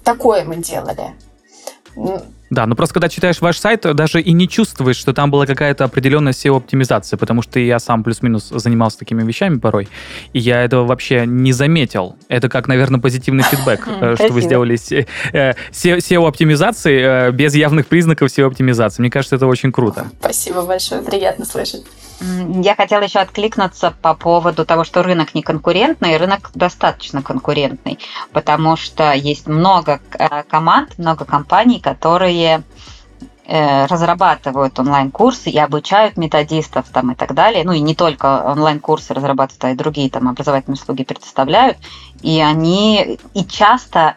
такое 0.04 0.44
мы 0.44 0.58
делали. 0.58 1.16
Да, 2.50 2.66
но 2.66 2.76
просто 2.76 2.94
когда 2.94 3.10
читаешь 3.10 3.42
ваш 3.42 3.60
сайт, 3.60 3.82
даже 3.96 4.22
и 4.22 4.32
не 4.32 4.48
чувствуешь, 4.48 4.96
что 4.96 5.14
там 5.14 5.32
была 5.32 5.46
какая-то 5.46 5.84
определенная 5.84 6.34
SEO-оптимизация, 6.34 7.18
потому 7.18 7.42
что 7.42 7.60
я 7.60 7.80
сам 7.80 8.04
плюс-минус 8.04 8.50
занимался 8.50 9.00
такими 9.00 9.24
вещами 9.24 9.58
порой, 9.58 9.90
и 10.34 10.40
я 10.40 10.64
этого 10.64 10.86
вообще 10.86 11.26
не 11.26 11.52
заметил. 11.52 12.16
Это 12.30 12.50
как, 12.50 12.68
наверное, 12.68 13.00
позитивный 13.00 13.44
фидбэк, 13.44 13.88
э, 14.02 14.16
что 14.16 14.34
вы 14.34 14.42
сделали 14.42 14.76
SEO-оптимизации 14.76 17.30
э, 17.30 17.32
без 17.32 17.56
явных 17.56 17.88
признаков 17.88 18.30
SEO-оптимизации. 18.30 19.02
Мне 19.02 19.10
кажется, 19.10 19.36
это 19.36 19.48
очень 19.48 19.72
круто. 19.72 20.08
Спасибо 20.20 20.64
большое, 20.64 21.02
приятно 21.02 21.46
слышать. 21.46 21.84
Я 22.20 22.76
хотела 22.76 23.04
еще 23.04 23.20
откликнуться 23.20 23.94
по 24.02 24.16
поводу 24.16 24.66
того, 24.66 24.84
что 24.84 25.04
рынок 25.04 25.36
не 25.36 25.44
конкурентный, 25.44 26.18
рынок 26.18 26.50
достаточно 26.56 27.22
конкурентный, 27.22 28.00
потому 28.32 28.76
что 28.76 29.14
есть 29.14 29.48
много 29.48 30.02
э, 30.18 30.44
команд, 30.44 30.98
много 30.98 31.26
компаний, 31.26 31.80
которые 31.80 32.64
э, 33.46 33.86
разрабатывают 33.86 34.80
онлайн-курсы 34.80 35.52
и 35.52 35.60
обучают 35.60 36.18
методистов 36.18 36.88
там 36.92 37.12
и 37.12 37.16
так 37.16 37.36
далее. 37.36 37.64
Ну 37.64 37.74
и 37.74 37.80
не 37.80 37.94
только 37.94 38.42
онлайн-курсы 38.44 39.14
разрабатывают, 39.14 39.64
а 39.66 39.72
и 39.72 39.76
другие 39.76 40.10
там 40.10 40.28
образовательные 40.28 40.76
услуги 40.76 41.04
предоставляют. 41.04 41.78
И 42.24 42.40
они 42.40 43.20
и 43.36 43.46
часто 43.46 44.16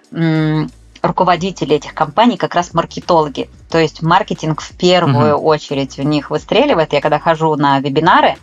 руководители 1.03 1.77
этих 1.77 1.95
компаний 1.95 2.37
как 2.37 2.55
раз 2.55 2.75
маркетологи. 2.75 3.49
То 3.71 3.79
есть 3.79 4.03
маркетинг 4.03 4.61
в 4.61 4.77
первую 4.77 5.37
угу. 5.37 5.47
очередь 5.47 5.99
у 5.99 6.03
них 6.03 6.31
выстреливает. 6.31 6.93
Я 6.93 7.01
когда 7.01 7.19
хожу 7.19 7.55
на 7.57 7.81
вебинары 7.81 8.37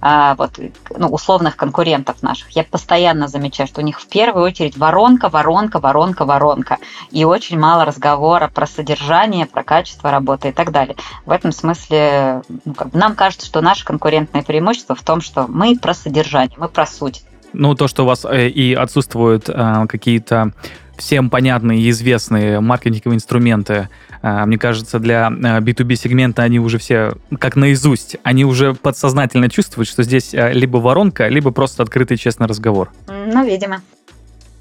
а, 0.00 0.34
вот, 0.36 0.58
ну, 0.96 1.08
условных 1.08 1.56
конкурентов 1.56 2.22
наших, 2.22 2.50
я 2.50 2.64
постоянно 2.64 3.28
замечаю, 3.28 3.66
что 3.66 3.80
у 3.80 3.84
них 3.84 4.00
в 4.00 4.06
первую 4.06 4.44
очередь 4.44 4.76
воронка, 4.76 5.28
воронка, 5.28 5.80
воронка, 5.80 6.24
воронка. 6.24 6.78
И 7.10 7.24
очень 7.24 7.58
мало 7.58 7.84
разговора 7.84 8.48
про 8.52 8.66
содержание, 8.66 9.46
про 9.46 9.64
качество 9.64 10.10
работы 10.10 10.48
и 10.48 10.52
так 10.52 10.70
далее. 10.70 10.96
В 11.24 11.30
этом 11.30 11.52
смысле 11.52 12.42
ну, 12.64 12.74
как 12.74 12.90
бы 12.90 12.98
нам 12.98 13.14
кажется, 13.14 13.46
что 13.46 13.60
наше 13.60 13.84
конкурентное 13.84 14.42
преимущество 14.42 14.94
в 14.94 15.02
том, 15.02 15.20
что 15.20 15.46
мы 15.48 15.76
про 15.76 15.94
содержание, 15.94 16.56
мы 16.58 16.68
про 16.68 16.86
суть. 16.86 17.24
Ну, 17.52 17.74
то, 17.74 17.88
что 17.88 18.02
у 18.02 18.06
вас 18.06 18.24
э, 18.24 18.48
и 18.48 18.74
отсутствуют 18.74 19.48
э, 19.48 19.86
какие-то 19.88 20.52
всем 20.96 21.30
понятные 21.30 21.80
и 21.80 21.90
известные 21.90 22.60
маркетинговые 22.60 23.16
инструменты, 23.16 23.88
а, 24.22 24.46
мне 24.46 24.58
кажется, 24.58 24.98
для 24.98 25.28
B2B 25.28 25.92
а, 25.92 25.96
сегмента 25.96 26.42
они 26.42 26.58
уже 26.58 26.78
все 26.78 27.12
как 27.38 27.56
наизусть. 27.56 28.16
Они 28.22 28.44
уже 28.44 28.74
подсознательно 28.74 29.48
чувствуют, 29.48 29.88
что 29.88 30.02
здесь 30.02 30.34
а, 30.34 30.52
либо 30.52 30.78
воронка, 30.78 31.28
либо 31.28 31.50
просто 31.50 31.82
открытый 31.82 32.16
честный 32.16 32.46
разговор. 32.46 32.90
Ну, 33.08 33.44
видимо. 33.44 33.82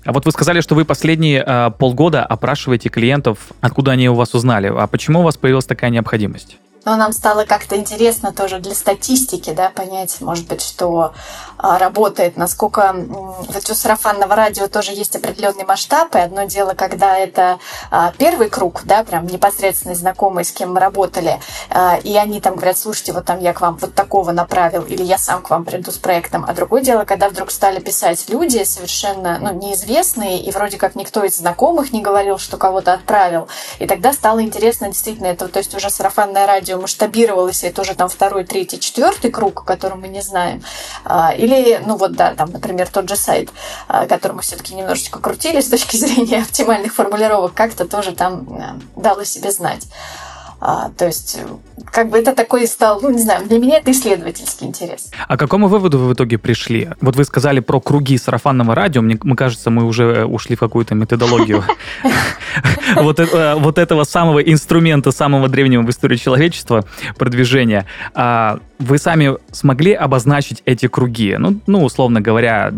А 0.05 0.13
вот 0.13 0.25
вы 0.25 0.31
сказали, 0.31 0.61
что 0.61 0.75
вы 0.75 0.85
последние 0.85 1.43
э, 1.43 1.71
полгода 1.79 2.23
опрашиваете 2.23 2.89
клиентов, 2.89 3.39
откуда 3.59 3.93
они 3.93 4.07
у 4.07 4.13
вас 4.13 4.35
узнали. 4.35 4.67
А 4.67 4.85
почему 4.85 5.21
у 5.21 5.23
вас 5.23 5.35
появилась 5.35 5.65
такая 5.65 5.89
необходимость? 5.89 6.59
Но 6.85 6.95
нам 6.95 7.13
стало 7.13 7.45
как-то 7.45 7.75
интересно 7.75 8.31
тоже 8.31 8.59
для 8.59 8.75
статистики, 8.75 9.51
да, 9.53 9.71
понять, 9.71 10.21
может 10.21 10.47
быть, 10.47 10.61
что 10.61 11.13
а, 11.57 11.79
работает, 11.79 12.37
насколько 12.37 12.93
вот 12.95 13.69
у 13.69 13.73
сарафанного 13.73 14.35
радио 14.35 14.67
тоже 14.67 14.91
есть 14.91 15.15
определенный 15.15 15.65
масштаб, 15.65 16.15
и 16.15 16.19
одно 16.19 16.43
дело, 16.43 16.75
когда 16.75 17.17
это 17.17 17.57
а, 17.89 18.13
первый 18.19 18.49
круг, 18.49 18.83
да, 18.83 19.03
прям 19.03 19.25
непосредственно 19.25 19.95
знакомые, 19.95 20.45
с 20.45 20.51
кем 20.51 20.73
мы 20.73 20.79
работали, 20.79 21.39
а, 21.71 21.97
и 21.97 22.15
они 22.15 22.39
там 22.39 22.53
говорят, 22.53 22.77
слушайте, 22.77 23.13
вот 23.13 23.25
там 23.25 23.39
я 23.39 23.53
к 23.53 23.61
вам 23.61 23.77
вот 23.77 23.95
такого 23.95 24.31
направил, 24.31 24.83
или 24.83 25.01
я 25.01 25.17
сам 25.17 25.41
к 25.41 25.49
вам 25.49 25.65
приду 25.65 25.91
с 25.91 25.97
проектом, 25.97 26.45
а 26.47 26.53
другое 26.53 26.83
дело, 26.83 27.03
когда 27.03 27.29
вдруг 27.29 27.49
стали 27.49 27.79
писать 27.79 28.25
люди 28.29 28.63
совершенно 28.63 29.39
ну, 29.39 29.53
неизвестные, 29.53 30.39
и 30.39 30.51
вроде 30.51 30.77
как 30.77 30.93
никто 30.93 31.23
из 31.23 31.37
знакомых 31.37 31.91
не 31.93 32.03
говорил, 32.03 32.37
что 32.37 32.57
кого-то 32.57 32.93
отправил, 32.93 33.47
и 33.79 33.87
тогда 33.87 34.13
стало 34.13 34.43
интересно 34.43 34.89
действительно 34.89 35.27
это, 35.27 35.47
то 35.47 35.57
есть 35.57 35.73
уже 35.73 35.89
сарафанное 35.89 36.45
радио 36.45 36.74
радио 36.75 36.81
масштабировалось, 36.81 37.63
и 37.63 37.67
это 37.67 37.81
уже 37.81 37.95
там 37.95 38.09
второй, 38.09 38.43
третий, 38.43 38.79
четвертый 38.79 39.31
круг, 39.31 39.63
который 39.65 39.97
мы 39.97 40.07
не 40.07 40.21
знаем. 40.21 40.61
А, 41.03 41.33
или, 41.33 41.81
ну 41.85 41.95
вот, 41.97 42.13
да, 42.13 42.33
там, 42.35 42.51
например, 42.51 42.87
тот 42.89 43.09
же 43.09 43.15
сайт, 43.15 43.49
а, 43.87 44.05
который 44.05 44.33
мы 44.33 44.41
все-таки 44.41 44.75
немножечко 44.75 45.19
крутили 45.19 45.61
с 45.61 45.69
точки 45.69 45.97
зрения 46.05 46.41
оптимальных 46.41 46.93
формулировок, 46.93 47.53
как-то 47.53 47.85
тоже 47.85 48.11
там 48.11 48.45
э, 48.49 49.01
дало 49.01 49.25
себе 49.25 49.51
знать. 49.51 49.87
А, 50.59 50.89
то 50.97 51.05
есть, 51.05 51.39
как 51.91 52.09
бы 52.09 52.17
это 52.17 52.33
такой 52.33 52.65
стал, 52.67 52.99
ну, 53.01 53.11
не 53.11 53.21
знаю, 53.21 53.45
для 53.47 53.59
меня 53.59 53.77
это 53.77 53.91
исследовательский 53.91 54.67
интерес. 54.67 55.11
А 55.27 55.37
к 55.37 55.39
какому 55.39 55.67
выводу 55.67 55.99
вы 55.99 56.09
в 56.09 56.13
итоге 56.13 56.37
пришли? 56.37 56.89
Вот 57.01 57.15
вы 57.15 57.25
сказали 57.25 57.59
про 57.59 57.79
круги 57.79 58.17
сарафанного 58.17 58.73
радио, 58.73 59.01
мне, 59.01 59.17
мне 59.21 59.35
кажется, 59.35 59.69
мы 59.69 59.83
уже 59.83 60.03
э, 60.03 60.25
ушли 60.25 60.55
в 60.55 60.59
какую-то 60.59 60.95
методологию 60.95 61.63
вот, 62.95 63.19
э, 63.19 63.55
вот 63.55 63.77
этого 63.77 64.03
самого 64.05 64.39
инструмента, 64.39 65.11
самого 65.11 65.49
древнего 65.49 65.81
в 65.81 65.89
истории 65.89 66.17
человечества, 66.17 66.85
продвижения. 67.17 67.85
А 68.13 68.59
вы 68.79 68.97
сами 68.97 69.37
смогли 69.51 69.93
обозначить 69.93 70.61
эти 70.65 70.87
круги? 70.87 71.35
Ну, 71.37 71.59
ну 71.67 71.83
условно 71.83 72.21
говоря, 72.21 72.71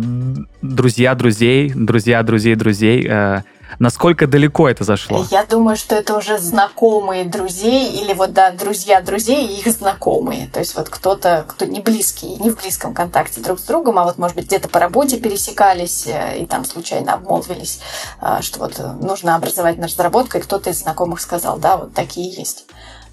друзья 0.61 1.15
друзей, 1.15 1.71
друзья 1.73 2.23
друзей 2.23 2.55
друзей, 2.55 3.07
э, 3.07 3.41
Насколько 3.79 4.27
далеко 4.27 4.69
это 4.69 4.83
зашло? 4.83 5.25
Я 5.29 5.45
думаю, 5.45 5.77
что 5.77 5.95
это 5.95 6.17
уже 6.17 6.37
знакомые 6.37 7.25
друзей 7.25 8.01
или 8.01 8.13
вот, 8.13 8.33
да, 8.33 8.51
друзья 8.51 9.01
друзей 9.01 9.47
и 9.47 9.59
их 9.59 9.67
знакомые. 9.67 10.47
То 10.47 10.59
есть 10.59 10.75
вот 10.75 10.89
кто-то, 10.89 11.45
кто 11.47 11.65
не 11.65 11.79
близкий, 11.79 12.35
не 12.37 12.49
в 12.49 12.59
близком 12.59 12.93
контакте 12.93 13.41
друг 13.41 13.59
с 13.59 13.63
другом, 13.63 13.99
а 13.99 14.03
вот, 14.03 14.17
может 14.17 14.35
быть, 14.35 14.45
где-то 14.45 14.69
по 14.69 14.79
работе 14.79 15.17
пересекались 15.17 16.07
э, 16.07 16.39
и 16.39 16.45
там 16.45 16.65
случайно 16.65 17.13
обмолвились, 17.13 17.79
э, 18.21 18.39
что 18.41 18.59
вот 18.59 18.79
нужно 19.01 19.35
образовательная 19.35 19.87
разработка, 19.87 20.39
и 20.39 20.41
кто-то 20.41 20.69
из 20.69 20.79
знакомых 20.79 21.21
сказал, 21.21 21.57
да, 21.57 21.77
вот 21.77 21.93
такие 21.93 22.29
есть. 22.31 22.65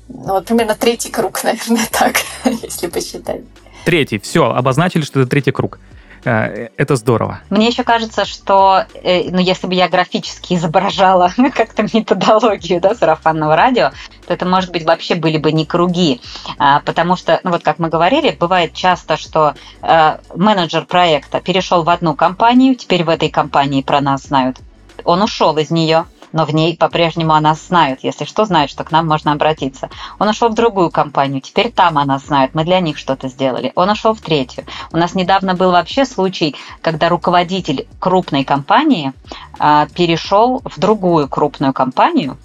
Ну, 0.08 0.34
вот 0.34 0.46
примерно 0.46 0.74
третий 0.74 1.10
круг, 1.10 1.40
наверное, 1.44 1.86
так, 1.90 2.16
если 2.62 2.86
посчитать. 2.86 3.42
Третий, 3.84 4.18
все, 4.18 4.50
обозначили, 4.50 5.02
что 5.02 5.20
это 5.20 5.28
третий 5.28 5.52
круг. 5.52 5.78
Э, 6.24 6.68
это 6.76 6.96
здорово. 6.96 7.40
Мне 7.50 7.68
еще 7.68 7.84
кажется, 7.84 8.24
что 8.24 8.84
э, 8.94 9.30
ну, 9.30 9.38
если 9.38 9.66
бы 9.66 9.74
я 9.74 9.88
графически 9.88 10.54
изображала 10.54 11.32
как-то 11.54 11.82
методологию 11.82 12.80
да, 12.80 12.94
сарафанного 12.94 13.56
радио, 13.56 13.90
то 14.26 14.32
это, 14.32 14.46
может 14.46 14.72
быть, 14.72 14.84
вообще 14.84 15.14
были 15.14 15.38
бы 15.38 15.52
не 15.52 15.66
круги. 15.66 16.20
А, 16.58 16.80
потому 16.80 17.16
что, 17.16 17.40
ну 17.44 17.50
вот 17.50 17.62
как 17.62 17.78
мы 17.78 17.88
говорили, 17.88 18.36
бывает 18.38 18.72
часто, 18.74 19.16
что 19.16 19.54
э, 19.82 20.18
менеджер 20.34 20.86
проекта 20.86 21.40
перешел 21.40 21.82
в 21.82 21.90
одну 21.90 22.14
компанию, 22.14 22.74
теперь 22.74 23.04
в 23.04 23.08
этой 23.08 23.28
компании 23.28 23.82
про 23.82 24.00
нас 24.00 24.22
знают. 24.24 24.58
Он 25.04 25.22
ушел 25.22 25.56
из 25.58 25.70
нее, 25.70 26.06
но 26.34 26.44
в 26.44 26.52
ней 26.52 26.76
по-прежнему 26.76 27.32
о 27.32 27.40
нас 27.40 27.68
знают. 27.68 28.00
Если 28.02 28.24
что, 28.24 28.44
знают, 28.44 28.70
что 28.70 28.82
к 28.82 28.90
нам 28.90 29.06
можно 29.06 29.32
обратиться. 29.32 29.88
Он 30.18 30.28
ушел 30.28 30.48
в 30.48 30.54
другую 30.54 30.90
компанию, 30.90 31.40
теперь 31.40 31.70
там 31.70 31.96
о 31.96 32.04
нас 32.04 32.26
знают, 32.26 32.54
мы 32.54 32.64
для 32.64 32.80
них 32.80 32.98
что-то 32.98 33.28
сделали. 33.28 33.72
Он 33.76 33.88
ушел 33.88 34.14
в 34.14 34.20
третью. 34.20 34.64
У 34.92 34.96
нас 34.96 35.14
недавно 35.14 35.54
был 35.54 35.70
вообще 35.70 36.04
случай, 36.04 36.56
когда 36.82 37.08
руководитель 37.08 37.86
крупной 38.00 38.44
компании 38.44 39.12
а, 39.60 39.86
перешел 39.94 40.60
в 40.64 40.78
другую 40.80 41.28
крупную 41.28 41.72
компанию, 41.72 42.36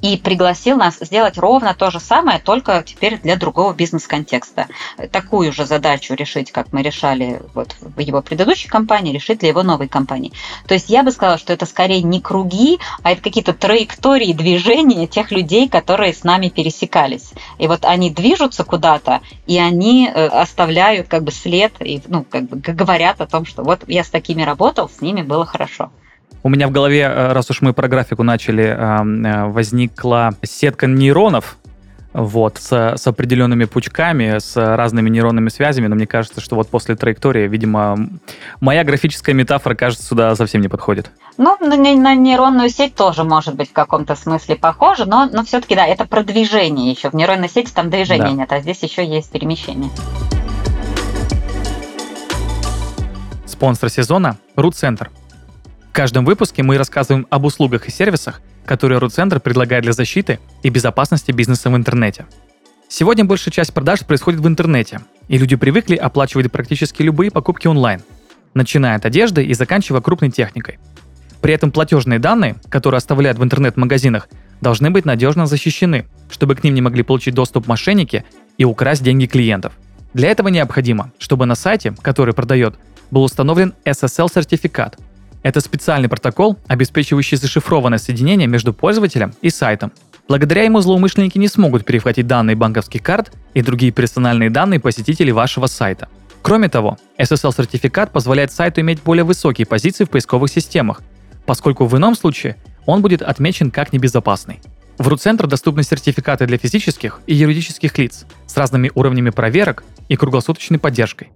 и 0.00 0.16
пригласил 0.16 0.76
нас 0.76 0.96
сделать 1.00 1.38
ровно 1.38 1.74
то 1.74 1.90
же 1.90 2.00
самое, 2.00 2.38
только 2.38 2.82
теперь 2.86 3.18
для 3.18 3.36
другого 3.36 3.72
бизнес-контекста. 3.72 4.68
Такую 5.10 5.52
же 5.52 5.66
задачу 5.66 6.14
решить, 6.14 6.52
как 6.52 6.72
мы 6.72 6.82
решали 6.82 7.42
вот 7.54 7.74
в 7.80 7.98
его 8.00 8.22
предыдущей 8.22 8.68
компании, 8.68 9.12
решить 9.12 9.40
для 9.40 9.48
его 9.48 9.62
новой 9.62 9.88
компании. 9.88 10.32
То 10.66 10.74
есть 10.74 10.88
я 10.88 11.02
бы 11.02 11.10
сказала, 11.10 11.38
что 11.38 11.52
это 11.52 11.66
скорее 11.66 12.02
не 12.02 12.20
круги, 12.20 12.78
а 13.02 13.12
это 13.12 13.22
какие-то 13.22 13.54
траектории 13.54 14.32
движения 14.32 15.06
тех 15.06 15.30
людей, 15.30 15.68
которые 15.68 16.12
с 16.12 16.24
нами 16.24 16.48
пересекались. 16.48 17.30
И 17.58 17.66
вот 17.66 17.84
они 17.84 18.10
движутся 18.10 18.64
куда-то, 18.64 19.20
и 19.46 19.58
они 19.58 20.08
э, 20.08 20.26
оставляют 20.26 21.08
как 21.08 21.24
бы 21.24 21.32
след, 21.32 21.72
и 21.80 22.02
ну, 22.06 22.24
как 22.28 22.44
бы 22.44 22.56
говорят 22.58 23.20
о 23.20 23.26
том, 23.26 23.44
что 23.44 23.62
вот 23.62 23.84
я 23.88 24.04
с 24.04 24.08
такими 24.08 24.42
работал, 24.42 24.88
с 24.88 25.00
ними 25.00 25.22
было 25.22 25.46
хорошо. 25.46 25.90
У 26.42 26.48
меня 26.48 26.68
в 26.68 26.70
голове, 26.70 27.00
э, 27.00 27.32
раз 27.32 27.50
уж 27.50 27.62
мы 27.62 27.72
про 27.72 27.88
графику 27.88 28.22
начали, 28.22 28.64
э, 28.64 29.44
возникла 29.46 30.34
сетка 30.42 30.86
нейронов, 30.86 31.58
вот, 32.12 32.58
с, 32.58 32.96
с 32.96 33.06
определенными 33.06 33.64
пучками, 33.64 34.38
с 34.38 34.56
разными 34.56 35.10
нейронными 35.10 35.50
связями, 35.50 35.88
но 35.88 35.94
мне 35.94 36.06
кажется, 36.06 36.40
что 36.40 36.56
вот 36.56 36.68
после 36.68 36.96
траектории, 36.96 37.46
видимо, 37.46 37.96
моя 38.60 38.82
графическая 38.82 39.34
метафора, 39.34 39.74
кажется, 39.74 40.06
сюда 40.06 40.34
совсем 40.34 40.60
не 40.60 40.68
подходит. 40.68 41.10
Ну, 41.36 41.56
на, 41.60 41.76
на 41.76 42.14
нейронную 42.14 42.70
сеть 42.70 42.94
тоже 42.94 43.24
может 43.24 43.54
быть 43.54 43.70
в 43.70 43.72
каком-то 43.72 44.16
смысле 44.16 44.56
похоже, 44.56 45.04
но, 45.04 45.28
но 45.30 45.44
все-таки, 45.44 45.74
да, 45.74 45.86
это 45.86 46.06
продвижение 46.06 46.90
еще. 46.90 47.10
В 47.10 47.14
нейронной 47.14 47.48
сети 47.48 47.72
там 47.72 47.90
движения 47.90 48.24
да. 48.24 48.32
нет, 48.32 48.52
а 48.52 48.60
здесь 48.60 48.82
еще 48.82 49.04
есть 49.04 49.30
перемещение. 49.30 49.90
Спонсор 53.46 53.90
сезона– 53.90 54.38
Рут-центр– 54.56 55.10
каждом 55.98 56.24
выпуске 56.24 56.62
мы 56.62 56.78
рассказываем 56.78 57.26
об 57.28 57.44
услугах 57.44 57.88
и 57.88 57.90
сервисах, 57.90 58.40
которые 58.64 59.00
RootCenter 59.00 59.40
предлагает 59.40 59.82
для 59.82 59.92
защиты 59.92 60.38
и 60.62 60.70
безопасности 60.70 61.32
бизнеса 61.32 61.70
в 61.70 61.76
интернете. 61.76 62.26
Сегодня 62.88 63.24
большая 63.24 63.50
часть 63.50 63.74
продаж 63.74 64.06
происходит 64.06 64.38
в 64.38 64.46
интернете, 64.46 65.00
и 65.26 65.36
люди 65.36 65.56
привыкли 65.56 65.96
оплачивать 65.96 66.52
практически 66.52 67.02
любые 67.02 67.32
покупки 67.32 67.66
онлайн, 67.66 68.00
начиная 68.54 68.94
от 68.94 69.06
одежды 69.06 69.44
и 69.44 69.52
заканчивая 69.54 70.00
крупной 70.00 70.30
техникой. 70.30 70.78
При 71.40 71.52
этом 71.52 71.72
платежные 71.72 72.20
данные, 72.20 72.54
которые 72.68 72.98
оставляют 72.98 73.38
в 73.38 73.42
интернет-магазинах, 73.42 74.28
должны 74.60 74.92
быть 74.92 75.04
надежно 75.04 75.46
защищены, 75.46 76.06
чтобы 76.30 76.54
к 76.54 76.62
ним 76.62 76.74
не 76.74 76.80
могли 76.80 77.02
получить 77.02 77.34
доступ 77.34 77.66
мошенники 77.66 78.24
и 78.56 78.64
украсть 78.64 79.02
деньги 79.02 79.26
клиентов. 79.26 79.72
Для 80.14 80.30
этого 80.30 80.46
необходимо, 80.46 81.10
чтобы 81.18 81.46
на 81.46 81.56
сайте, 81.56 81.92
который 82.02 82.34
продает, 82.34 82.76
был 83.10 83.24
установлен 83.24 83.74
SSL-сертификат, 83.84 84.96
это 85.48 85.60
специальный 85.60 86.10
протокол, 86.10 86.58
обеспечивающий 86.66 87.38
зашифрованное 87.38 87.98
соединение 87.98 88.46
между 88.46 88.74
пользователем 88.74 89.32
и 89.40 89.48
сайтом. 89.48 89.92
Благодаря 90.28 90.64
ему 90.64 90.80
злоумышленники 90.80 91.38
не 91.38 91.48
смогут 91.48 91.86
перехватить 91.86 92.26
данные 92.26 92.54
банковских 92.54 93.02
карт 93.02 93.32
и 93.54 93.62
другие 93.62 93.90
персональные 93.90 94.50
данные 94.50 94.78
посетителей 94.78 95.32
вашего 95.32 95.66
сайта. 95.66 96.08
Кроме 96.42 96.68
того, 96.68 96.98
SSL-сертификат 97.18 98.12
позволяет 98.12 98.52
сайту 98.52 98.82
иметь 98.82 99.02
более 99.02 99.24
высокие 99.24 99.66
позиции 99.66 100.04
в 100.04 100.10
поисковых 100.10 100.50
системах, 100.50 101.00
поскольку 101.46 101.86
в 101.86 101.96
ином 101.96 102.14
случае 102.14 102.56
он 102.84 103.00
будет 103.00 103.22
отмечен 103.22 103.70
как 103.70 103.94
небезопасный. 103.94 104.60
В 104.98 105.08
RUCentр 105.08 105.46
доступны 105.46 105.82
сертификаты 105.82 106.44
для 106.44 106.58
физических 106.58 107.20
и 107.26 107.34
юридических 107.34 107.96
лиц 107.96 108.26
с 108.46 108.54
разными 108.54 108.90
уровнями 108.94 109.30
проверок 109.30 109.84
и 110.08 110.16
круглосуточной 110.16 110.78
поддержкой. 110.78 111.30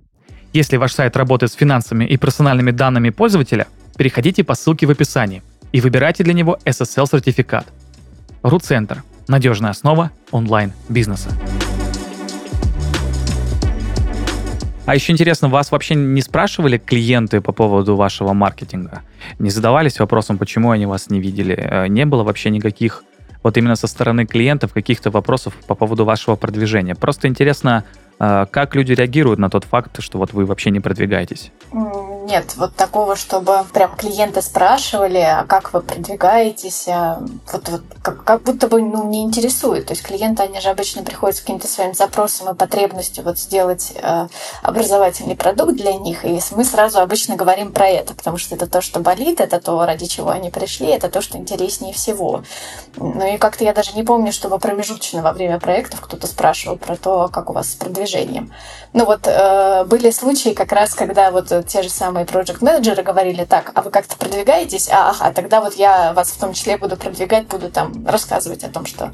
Если 0.53 0.77
ваш 0.77 0.93
сайт 0.93 1.17
работает 1.17 1.51
с 1.51 1.57
финансами 1.57 2.05
и 2.05 2.19
персональными 2.19 2.73
данными 2.73 3.09
пользователя, 3.09 3.69
переходите 3.97 4.45
по 4.45 4.55
ссылке 4.55 4.87
в 4.87 4.91
описании 4.91 5.43
и 5.73 5.81
выбирайте 5.81 6.25
для 6.25 6.35
него 6.35 6.59
SSL-сертификат. 6.65 7.67
RootCenter– 8.43 8.99
надежная 9.29 9.71
основа 9.71 10.11
онлайн-бизнеса. 10.31 11.31
А 14.85 14.97
еще 14.97 15.13
интересно, 15.13 15.49
вас 15.49 15.71
вообще 15.71 15.95
не 15.95 16.21
спрашивали 16.23 16.77
клиенты 16.77 17.41
по 17.41 17.53
поводу 17.53 17.95
вашего 17.95 18.33
маркетинга? 18.33 19.03
Не 19.39 19.49
задавались 19.51 20.01
вопросом, 20.01 20.39
почему 20.39 20.73
они 20.73 20.87
вас 20.87 21.09
не 21.09 21.21
видели? 21.21 21.55
Э, 21.57 21.87
не 21.87 22.05
было 22.05 22.25
вообще 22.25 22.51
никаких, 22.51 23.05
вот 23.45 23.57
именно 23.57 23.77
со 23.77 23.87
стороны 23.87 24.27
клиентов, 24.27 24.73
каких-то 24.73 25.11
вопросов 25.11 25.55
по 25.69 25.77
поводу 25.77 26.05
вашего 26.05 26.35
продвижения? 26.35 26.97
Просто 26.97 27.29
интересно, 27.29 27.85
э, 28.19 28.47
как 28.51 28.75
люди 28.75 28.93
реагируют 28.93 29.39
на 29.39 29.51
тот 29.51 29.65
факт, 29.65 30.03
что 30.03 30.19
вот 30.19 30.33
вы 30.33 30.47
вообще 30.47 30.71
не 30.71 30.81
продвигаетесь? 30.81 31.53
Нет 32.25 32.55
вот 32.57 32.75
такого, 32.75 33.17
чтобы 33.17 33.65
прям 33.73 33.95
клиенты 33.97 34.43
спрашивали, 34.43 35.19
а 35.19 35.45
как 35.45 35.73
вы 35.73 35.81
продвигаетесь, 35.81 36.89
а 36.89 37.23
вот, 37.53 37.69
вот 37.69 37.83
как, 38.03 38.25
как 38.25 38.43
будто 38.43 38.69
бы 38.69 38.81
ну, 38.81 39.09
не 39.09 39.23
интересует. 39.23 39.87
То 39.87 39.93
есть 39.93 40.03
клиенты, 40.03 40.43
они 40.43 40.61
же 40.61 40.69
обычно 40.69 41.03
приходят 41.03 41.37
с 41.37 41.41
каким-то 41.41 41.69
своим 41.69 41.95
запросом 41.95 42.51
и 42.51 42.57
потребностью 42.57 43.25
вот 43.25 43.39
сделать 43.39 43.93
э, 43.95 44.29
образовательный 44.63 45.37
продукт 45.37 45.75
для 45.75 45.95
них, 45.95 46.25
и 46.25 46.41
мы 46.53 46.65
сразу 46.65 47.01
обычно 47.01 47.37
говорим 47.37 47.73
про 47.73 47.89
это, 47.89 48.15
потому 48.15 48.39
что 48.39 48.55
это 48.55 48.67
то, 48.67 48.81
что 48.81 49.01
болит, 49.01 49.41
это 49.41 49.61
то, 49.61 49.85
ради 49.85 50.07
чего 50.07 50.31
они 50.31 50.51
пришли, 50.51 50.89
это 50.89 51.09
то, 51.09 51.21
что 51.21 51.39
интереснее 51.39 51.93
всего. 51.93 52.43
Ну 52.97 53.35
и 53.35 53.39
как-то 53.39 53.65
я 53.65 53.73
даже 53.73 53.93
не 53.95 54.03
помню, 54.03 54.33
чтобы 54.33 54.59
промежуточно 54.59 55.23
во 55.23 55.33
время 55.33 55.59
проектов 55.59 56.01
кто-то 56.01 56.27
спрашивал 56.27 56.77
про 56.77 56.97
то, 56.97 57.29
как 57.29 57.51
у 57.51 57.53
вас 57.53 57.71
с 57.71 57.75
продвижением. 57.75 58.53
Ну 58.93 59.05
вот 59.05 59.27
э, 59.27 59.85
были 59.85 60.11
случаи 60.11 60.51
как 60.51 60.73
раз, 60.73 60.95
когда 60.95 61.31
вот 61.31 61.53
те 61.67 61.83
же 61.83 61.91
самые 61.91 62.12
самые 62.13 62.27
проект-менеджеры 62.27 63.03
говорили, 63.03 63.45
так, 63.45 63.73
а 63.75 63.81
вы 63.81 63.91
как-то 63.91 64.19
продвигаетесь? 64.19 64.91
А, 64.91 65.11
ага, 65.11 65.33
тогда 65.33 65.63
вот 65.63 65.75
я 65.77 66.13
вас 66.13 66.29
в 66.29 66.39
том 66.39 66.53
числе 66.53 66.77
буду 66.77 66.97
продвигать, 66.97 67.47
буду 67.47 67.71
там 67.71 68.07
рассказывать 68.07 68.65
о 68.65 68.69
том, 68.69 68.85
что 68.85 69.13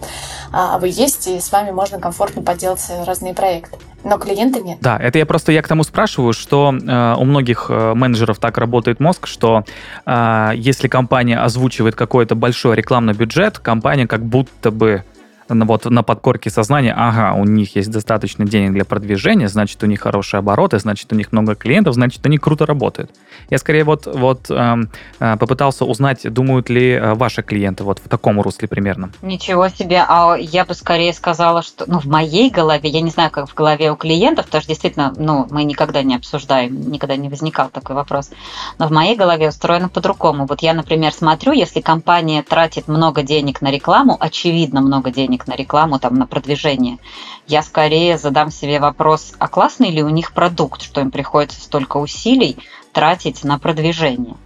а, 0.53 0.79
вы 0.79 0.89
есть, 0.89 1.29
и 1.29 1.39
с 1.39 1.53
вами 1.53 1.71
можно 1.71 2.01
комфортно 2.01 2.43
поделать 2.43 2.85
разные 3.07 3.35
проекты. 3.35 3.79
Но 4.03 4.19
клиенты 4.19 4.63
нет. 4.63 4.79
Да, 4.81 4.97
это 4.97 5.19
я 5.19 5.27
просто 5.27 5.53
я 5.53 5.63
к 5.63 5.69
тому 5.69 5.85
спрашиваю, 5.85 6.33
что 6.33 6.73
э, 6.73 7.15
у 7.19 7.25
многих 7.25 7.67
э, 7.69 7.95
менеджеров 7.95 8.39
так 8.39 8.57
работает 8.59 9.01
мозг, 9.01 9.27
что 9.27 9.65
э, 10.07 10.51
если 10.55 10.89
компания 10.89 11.39
озвучивает 11.39 11.95
какой-то 11.95 12.35
большой 12.35 12.77
рекламный 12.77 13.13
бюджет, 13.13 13.59
компания 13.59 14.07
как 14.07 14.25
будто 14.25 14.71
бы 14.71 15.05
вот 15.49 15.85
на 15.87 16.03
подкорке 16.03 16.51
сознания, 16.51 16.95
ага, 16.97 17.35
у 17.35 17.45
них 17.45 17.77
есть 17.77 17.91
достаточно 17.91 18.45
денег 18.45 18.73
для 18.73 18.85
продвижения, 18.85 19.49
значит, 19.49 19.83
у 19.83 19.87
них 19.87 20.01
хорошие 20.01 20.39
обороты, 20.39 20.79
значит, 20.79 21.13
у 21.13 21.17
них 21.17 21.33
много 21.33 21.55
клиентов, 21.55 21.95
значит, 21.95 22.25
они 22.27 22.39
круто 22.39 22.67
работают. 22.67 23.11
Я 23.51 23.59
скорее 23.59 23.85
вот, 23.85 24.07
вот 24.07 24.51
эм, 24.51 24.91
э, 25.21 25.37
попытался 25.37 25.85
узнать, 25.85 26.31
думают 26.33 26.69
ли 26.69 26.93
э, 26.93 27.15
ваши 27.15 27.43
клиенты 27.43 27.85
вот 27.85 27.99
в 27.99 28.09
таком 28.09 28.41
русле 28.41 28.69
примерно. 28.69 29.11
Ничего 29.23 29.69
себе, 29.69 30.05
а 30.07 30.37
я 30.37 30.65
бы 30.65 30.75
скорее 30.75 31.13
сказала, 31.13 31.63
что, 31.63 31.85
ну, 31.87 31.99
в 31.99 32.07
моей 32.07 32.51
голове, 32.51 32.89
я 32.89 33.01
не 33.01 33.11
знаю, 33.11 33.31
как 33.31 33.49
в 33.49 33.55
голове 33.55 33.91
у 33.91 33.97
клиентов, 33.97 34.47
потому 34.47 34.63
что 34.63 34.69
действительно, 34.69 35.15
ну, 35.17 35.47
мы 35.51 35.65
никогда 35.65 36.03
не 36.03 36.17
обсуждаем, 36.17 36.91
никогда 36.91 37.17
не 37.17 37.29
возникал 37.29 37.71
такой 37.71 37.97
вопрос, 37.97 38.31
но 38.79 38.89
в 38.89 38.91
моей 38.91 39.17
голове 39.17 39.49
устроено 39.49 39.89
по-другому. 39.89 40.47
Вот 40.47 40.61
я, 40.61 40.75
например, 40.75 41.13
смотрю, 41.13 41.53
если 41.53 41.81
компания 41.81 42.43
тратит 42.43 42.89
много 42.89 43.23
денег 43.23 43.63
на 43.63 43.71
рекламу, 43.71 44.17
очевидно 44.19 44.81
много 44.81 45.11
денег 45.39 45.47
на 45.47 45.57
рекламу, 45.57 45.99
там, 45.99 46.15
на 46.15 46.27
продвижение, 46.27 46.99
я 47.47 47.63
скорее 47.63 48.19
задам 48.19 48.51
себе 48.51 48.81
вопрос, 48.81 49.35
а 49.39 49.49
классный 49.49 49.91
ли 49.91 50.03
у 50.03 50.09
них 50.09 50.33
продукт, 50.33 50.83
что 50.83 51.01
им 51.01 51.11
приходится 51.11 51.61
столько 51.61 51.99
усилий 51.99 52.57
тратить 52.93 53.45
на 53.45 53.59
продвижение. 53.59 54.37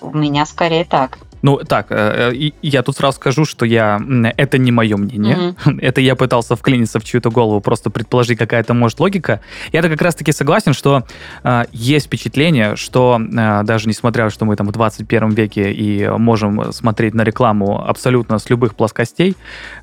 У 0.00 0.16
меня 0.16 0.46
скорее 0.46 0.84
так. 0.84 1.18
Ну, 1.42 1.58
так, 1.58 1.86
э, 1.90 2.32
э, 2.32 2.50
я 2.62 2.82
тут 2.82 2.96
сразу 2.96 3.16
скажу, 3.16 3.44
что 3.44 3.66
я 3.66 4.00
это 4.36 4.58
не 4.58 4.70
мое 4.70 4.96
мнение. 4.96 5.54
Mm-hmm. 5.64 5.80
Это 5.82 6.00
я 6.00 6.14
пытался 6.14 6.56
вклиниться 6.56 7.00
в 7.00 7.04
чью-то 7.04 7.30
голову, 7.30 7.60
просто 7.60 7.90
предположить, 7.90 8.38
какая-то 8.38 8.74
может 8.74 9.00
логика. 9.00 9.40
Я-то 9.72 9.88
как 9.88 10.00
раз-таки 10.02 10.32
согласен, 10.32 10.72
что 10.72 11.04
э, 11.42 11.64
есть 11.72 12.06
впечатление, 12.06 12.76
что 12.76 13.20
э, 13.20 13.62
даже 13.64 13.88
несмотря, 13.88 14.30
что 14.30 14.44
мы 14.44 14.56
там 14.56 14.68
в 14.68 14.72
21 14.72 15.30
веке 15.30 15.72
и 15.72 16.08
можем 16.08 16.72
смотреть 16.72 17.14
на 17.14 17.22
рекламу 17.22 17.84
абсолютно 17.86 18.38
с 18.38 18.48
любых 18.48 18.74
плоскостей, 18.74 19.36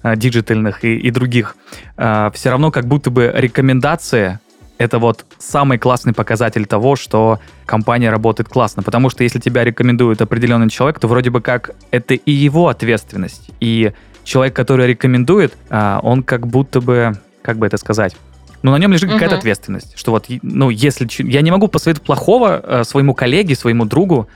э, 0.04 0.16
диджитальных 0.16 0.86
и, 0.86 0.96
и 0.98 1.12
других, 1.12 1.56
э, 1.98 2.32
все 2.34 2.50
равно 2.50 2.72
как 2.72 2.86
будто 2.86 3.12
бы 3.12 3.32
рекомендация 3.36 4.40
это 4.80 4.98
вот 4.98 5.26
самый 5.38 5.78
классный 5.78 6.14
показатель 6.14 6.66
того, 6.66 6.96
что 6.96 7.40
компания 7.66 8.10
работает 8.10 8.50
классно. 8.50 8.82
Потому 8.82 9.10
что 9.10 9.24
если 9.24 9.38
тебя 9.38 9.64
рекомендует 9.64 10.22
определенный 10.22 10.70
человек, 10.70 11.00
то 11.00 11.08
вроде 11.08 11.30
бы 11.30 11.42
как 11.42 11.76
это 11.92 12.16
и 12.16 12.32
его 12.32 12.70
ответственность. 12.70 13.52
И 13.60 13.92
человек, 14.24 14.56
который 14.56 14.88
рекомендует, 14.88 15.56
а, 15.70 16.00
он 16.02 16.24
как 16.24 16.48
будто 16.48 16.80
бы, 16.80 17.14
как 17.42 17.58
бы 17.58 17.68
это 17.68 17.78
сказать, 17.78 18.16
ну, 18.62 18.72
на 18.72 18.78
нем 18.78 18.92
лежит 18.92 19.10
какая-то 19.12 19.36
угу. 19.36 19.40
ответственность, 19.40 19.98
что 19.98 20.12
вот, 20.12 20.26
ну, 20.42 20.70
если... 20.70 21.08
Я 21.24 21.42
не 21.42 21.52
могу 21.52 21.68
посоветовать 21.68 22.06
плохого 22.06 22.62
э, 22.62 22.84
своему 22.84 23.14
коллеге, 23.14 23.56
своему 23.56 23.86
другу, 23.86 24.28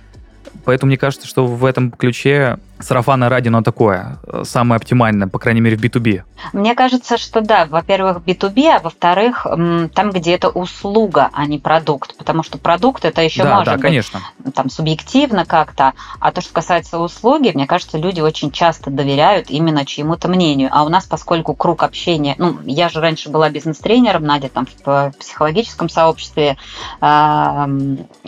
Поэтому 0.66 0.90
мне 0.90 0.98
кажется, 0.98 1.28
что 1.28 1.46
в 1.46 1.66
этом 1.66 1.92
ключе 1.92 2.58
сарафанное 2.84 3.30
радио, 3.30 3.50
оно 3.50 3.62
такое, 3.62 4.20
э, 4.28 4.44
самое 4.46 4.78
оптимальное, 4.78 5.28
по 5.28 5.40
крайней 5.40 5.62
мере, 5.62 5.78
в 5.78 5.82
B2B. 5.82 6.24
Мне 6.54 6.76
кажется, 6.76 7.18
что 7.18 7.42
да, 7.42 7.66
во-первых, 7.66 8.18
B2B, 8.18 8.68
а 8.70 8.80
во-вторых, 8.80 9.46
там, 9.94 10.12
где 10.12 10.34
это 10.34 10.50
услуга, 10.50 11.30
а 11.34 11.46
не 11.46 11.58
продукт, 11.58 12.18
потому 12.18 12.44
что 12.44 12.58
продукт 12.58 13.06
это 13.06 13.22
еще 13.22 13.44
да, 13.44 13.56
может 13.56 13.66
да, 13.66 13.74
быть 13.74 13.82
конечно. 13.82 14.20
там 14.54 14.70
субъективно 14.70 15.46
как-то, 15.46 15.94
а 16.20 16.32
то, 16.32 16.42
что 16.42 16.54
касается 16.54 17.00
услуги, 17.00 17.52
мне 17.54 17.68
кажется, 17.68 17.98
люди 17.98 18.22
очень 18.22 18.52
часто 18.52 18.90
доверяют 18.90 19.50
именно 19.50 19.86
чьему-то 19.86 20.28
мнению, 20.28 20.70
а 20.72 20.84
у 20.84 20.90
нас, 20.90 21.06
поскольку 21.06 21.54
круг 21.54 21.84
общения, 21.84 22.36
ну, 22.38 22.58
я 22.66 22.90
же 22.90 23.00
раньше 23.00 23.30
была 23.30 23.50
бизнес-тренером, 23.50 24.24
Надя 24.24 24.50
там 24.50 24.68
в 24.86 25.14
психологическом 25.20 25.90
сообществе 25.90 26.58
э, 27.02 27.68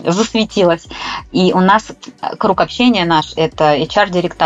засветилась, 0.06 0.88
и 1.32 1.52
у 1.54 1.60
нас 1.60 1.92
круг 2.38 2.62
общения 2.62 3.06
наш– 3.06 3.34
это 3.36 3.84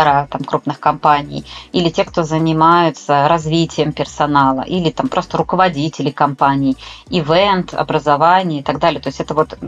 HR-директора 0.00 0.28
там, 0.30 0.44
крупных 0.44 0.80
компаний, 0.80 1.44
или 1.72 1.88
те, 1.90 2.04
кто 2.04 2.22
занимаются 2.22 3.28
развитием 3.28 3.92
персонала, 3.92 4.62
или 4.62 4.90
там 4.90 5.08
просто 5.08 5.36
руководители 5.36 6.10
компаний, 6.10 6.76
ивент, 7.08 7.74
образование 7.74 8.60
и 8.60 8.62
так 8.62 8.78
далее. 8.78 9.00
То 9.00 9.08
есть 9.08 9.20
это 9.20 9.34
вот 9.34 9.58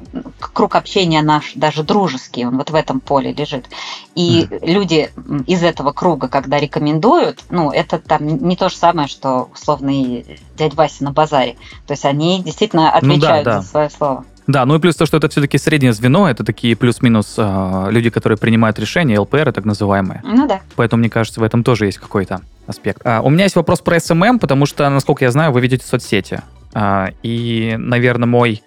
круг 0.41 0.75
общения 0.75 1.23
наш 1.23 1.53
даже 1.55 1.83
дружеский, 1.83 2.47
он 2.47 2.59
вот 2.59 2.71
в 2.71 2.75
этом 2.75 3.01
поле 3.01 3.33
лежит. 3.33 3.67
И 4.15 4.43
mm. 4.43 4.67
люди 4.67 5.11
из 5.47 5.63
этого 5.63 5.93
круга, 5.93 6.29
когда 6.29 6.59
рекомендуют, 6.59 7.41
ну, 7.51 7.71
это 7.71 7.99
там 7.99 8.27
не 8.27 8.57
то 8.57 8.69
же 8.69 8.77
самое, 8.77 9.09
что 9.09 9.49
условный 9.55 10.39
дядь 10.57 10.75
Вася 10.75 11.05
на 11.05 11.13
базаре. 11.13 11.57
То 11.87 11.93
есть 11.93 12.05
они 12.05 12.43
действительно 12.43 12.91
отвечают 12.91 13.47
ну, 13.47 13.53
да, 13.53 13.57
да. 13.57 13.61
за 13.63 13.69
свое 13.69 13.91
слово. 13.91 14.25
Да, 14.53 14.67
ну 14.67 14.75
и 14.75 14.79
плюс 14.79 14.97
то, 14.97 15.07
что 15.07 15.17
это 15.17 15.31
все-таки 15.31 15.57
среднее 15.57 15.95
звено, 15.95 16.29
это 16.29 16.45
такие 16.45 16.77
плюс-минус 16.77 17.37
э, 17.39 17.87
люди, 17.89 18.11
которые 18.11 18.37
принимают 18.37 18.79
решения, 18.79 19.19
ЛПР 19.19 19.51
так 19.51 19.65
называемые. 19.65 20.21
Ну 20.25 20.47
да. 20.47 20.61
Поэтому, 20.77 21.01
мне 21.01 21.09
кажется, 21.09 21.41
в 21.41 21.43
этом 21.43 21.65
тоже 21.65 21.87
есть 21.87 21.97
какой-то 21.97 22.43
аспект. 22.67 23.01
А, 23.07 23.23
у 23.23 23.31
меня 23.31 23.45
есть 23.45 23.57
вопрос 23.57 23.81
про 23.81 23.97
SMM, 23.97 24.39
потому 24.39 24.67
что, 24.67 24.87
насколько 24.91 25.25
я 25.25 25.31
знаю, 25.31 25.53
вы 25.53 25.63
ведете 25.63 25.87
соцсети. 25.87 26.43
А, 26.75 27.13
и, 27.23 27.77
наверное, 27.79 28.27
мой 28.27 28.63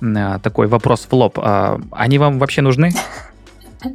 а, 0.00 0.38
такой 0.38 0.66
вопрос 0.66 1.06
в 1.10 1.12
лоб. 1.14 1.38
А, 1.42 1.78
они 1.92 2.18
вам 2.18 2.38
вообще 2.38 2.62
нужны? 2.62 2.92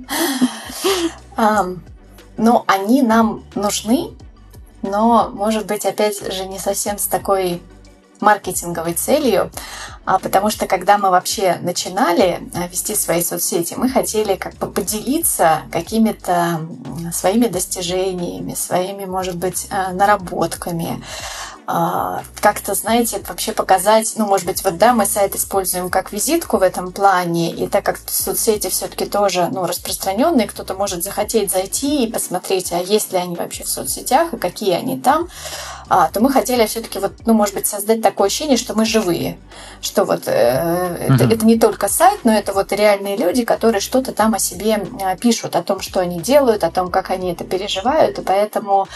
Ну, 2.36 2.63
они 2.65 3.04
нам 3.04 3.43
нужны, 3.54 4.10
но, 4.82 5.30
может 5.34 5.67
быть, 5.67 5.86
опять 5.86 6.34
же, 6.34 6.46
не 6.46 6.58
совсем 6.58 6.98
с 6.98 7.06
такой 7.06 7.62
маркетинговой 8.23 8.93
целью, 8.93 9.51
а 10.05 10.19
потому 10.19 10.49
что 10.49 10.65
когда 10.65 10.97
мы 10.97 11.12
вообще 11.12 11.57
начинали 11.62 12.49
э, 12.53 12.67
вести 12.67 12.95
свои 12.95 13.21
соцсети, 13.21 13.75
мы 13.75 13.89
хотели 13.89 14.36
как 14.36 14.55
бы 14.55 14.67
поделиться 14.67 15.62
какими-то 15.71 16.62
своими 17.13 17.47
достижениями, 17.47 18.53
своими, 18.53 19.05
может 19.05 19.36
быть, 19.36 19.67
э, 19.69 19.93
наработками, 19.93 21.03
а, 21.65 22.23
как-то, 22.41 22.73
знаете, 22.73 23.21
вообще 23.27 23.53
показать, 23.53 24.13
ну, 24.17 24.25
может 24.25 24.45
быть, 24.45 24.63
вот 24.65 24.77
да, 24.77 24.93
мы 24.93 25.05
сайт 25.05 25.36
используем 25.36 25.89
как 25.89 26.12
визитку 26.12 26.57
в 26.57 26.62
этом 26.62 26.91
плане, 26.91 27.51
и 27.51 27.67
так 27.67 27.86
как 27.86 27.99
соцсети 28.05 28.69
все-таки 28.69 29.05
тоже, 29.05 29.47
ну, 29.49 29.65
распространенные, 29.65 30.47
кто-то 30.47 30.73
может 30.73 31.03
захотеть 31.03 31.51
зайти 31.51 32.03
и 32.03 32.12
посмотреть, 32.12 32.73
а 32.73 32.79
есть 32.79 33.13
ли 33.13 33.17
они 33.17 33.36
вообще 33.38 33.63
в 33.63 33.69
соцсетях 33.69 34.33
и 34.33 34.38
какие 34.38 34.73
они 34.73 34.99
там, 34.99 35.29
а, 35.83 35.83
то 35.88 36.19
мы 36.22 36.32
хотели 36.32 36.65
все-таки 36.65 37.00
вот, 37.00 37.13
ну, 37.26 37.34
может 37.34 37.56
быть, 37.56 37.67
создать 37.67 38.02
такое 38.02 38.28
ощущение, 38.28 38.58
что 38.58 38.74
мы 38.74 38.86
живые, 38.86 39.38
что 39.82 40.06
вот 40.06 40.24
э, 40.28 41.06
угу. 41.08 41.13
это, 41.15 41.24
это 41.26 41.46
не 41.46 41.60
только 41.60 41.88
сайт, 41.88 42.22
но 42.24 42.34
это 42.34 42.54
вот 42.54 42.72
реальные 42.72 43.17
люди, 43.17 43.43
которые 43.43 43.82
что-то 43.82 44.13
там 44.13 44.34
о 44.34 44.39
себе 44.39 44.86
а, 45.04 45.15
пишут, 45.15 45.56
о 45.56 45.63
том, 45.63 45.82
что 45.82 46.00
они 46.00 46.19
делают, 46.19 46.63
о 46.63 46.72
том, 46.72 46.89
как 46.89 47.10
они 47.10 47.32
это 47.32 47.43
переживают, 47.43 48.19
и 48.19 48.22
поэтому, 48.22 48.88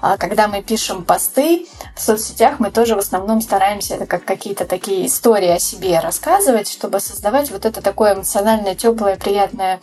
а, 0.00 0.16
когда 0.16 0.48
мы 0.48 0.62
пишем 0.62 1.04
посты 1.04 1.66
в 1.96 2.00
соцсетях, 2.00 2.60
мы 2.60 2.70
тоже 2.70 2.94
в 2.94 2.98
основном 2.98 3.40
стараемся 3.40 3.94
это 3.94 4.06
как 4.06 4.24
какие-то 4.24 4.64
такие 4.64 5.06
истории 5.06 5.50
о 5.50 5.58
себе 5.58 6.00
рассказывать, 6.00 6.68
чтобы 6.68 7.00
создавать 7.00 7.50
вот 7.50 7.64
это 7.64 7.82
такое 7.82 8.14
эмоциональное, 8.14 8.74
теплое, 8.74 9.16
приятное 9.16 9.80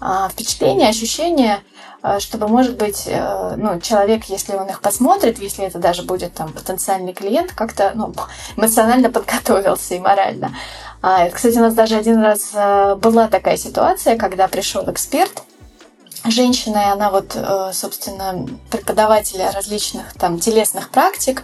а, 0.00 0.28
впечатление, 0.28 0.88
ощущение, 0.88 1.54
а, 1.54 1.71
чтобы, 2.18 2.48
может 2.48 2.76
быть, 2.76 3.04
э, 3.06 3.54
ну, 3.56 3.80
человек, 3.80 4.24
если 4.24 4.54
он 4.54 4.68
их 4.68 4.80
посмотрит, 4.80 5.38
если 5.38 5.64
это 5.64 5.78
даже 5.78 6.02
будет 6.02 6.34
там 6.34 6.52
потенциальный 6.52 7.12
клиент, 7.12 7.52
как-то 7.52 7.92
ну, 7.94 8.12
эмоционально 8.56 9.10
подготовился 9.10 9.94
и 9.94 10.00
морально. 10.00 10.52
А, 11.00 11.28
кстати, 11.30 11.58
у 11.58 11.62
нас 11.62 11.74
даже 11.74 11.96
один 11.96 12.20
раз 12.22 12.50
э, 12.54 12.96
была 12.96 13.28
такая 13.28 13.56
ситуация, 13.56 14.16
когда 14.16 14.48
пришел 14.48 14.90
эксперт, 14.90 15.42
женщина, 16.24 16.78
и 16.78 16.90
она 16.90 17.10
вот, 17.10 17.32
э, 17.34 17.70
собственно, 17.72 18.46
преподаватель 18.70 19.42
различных 19.52 20.14
там 20.14 20.38
телесных 20.38 20.90
практик, 20.90 21.42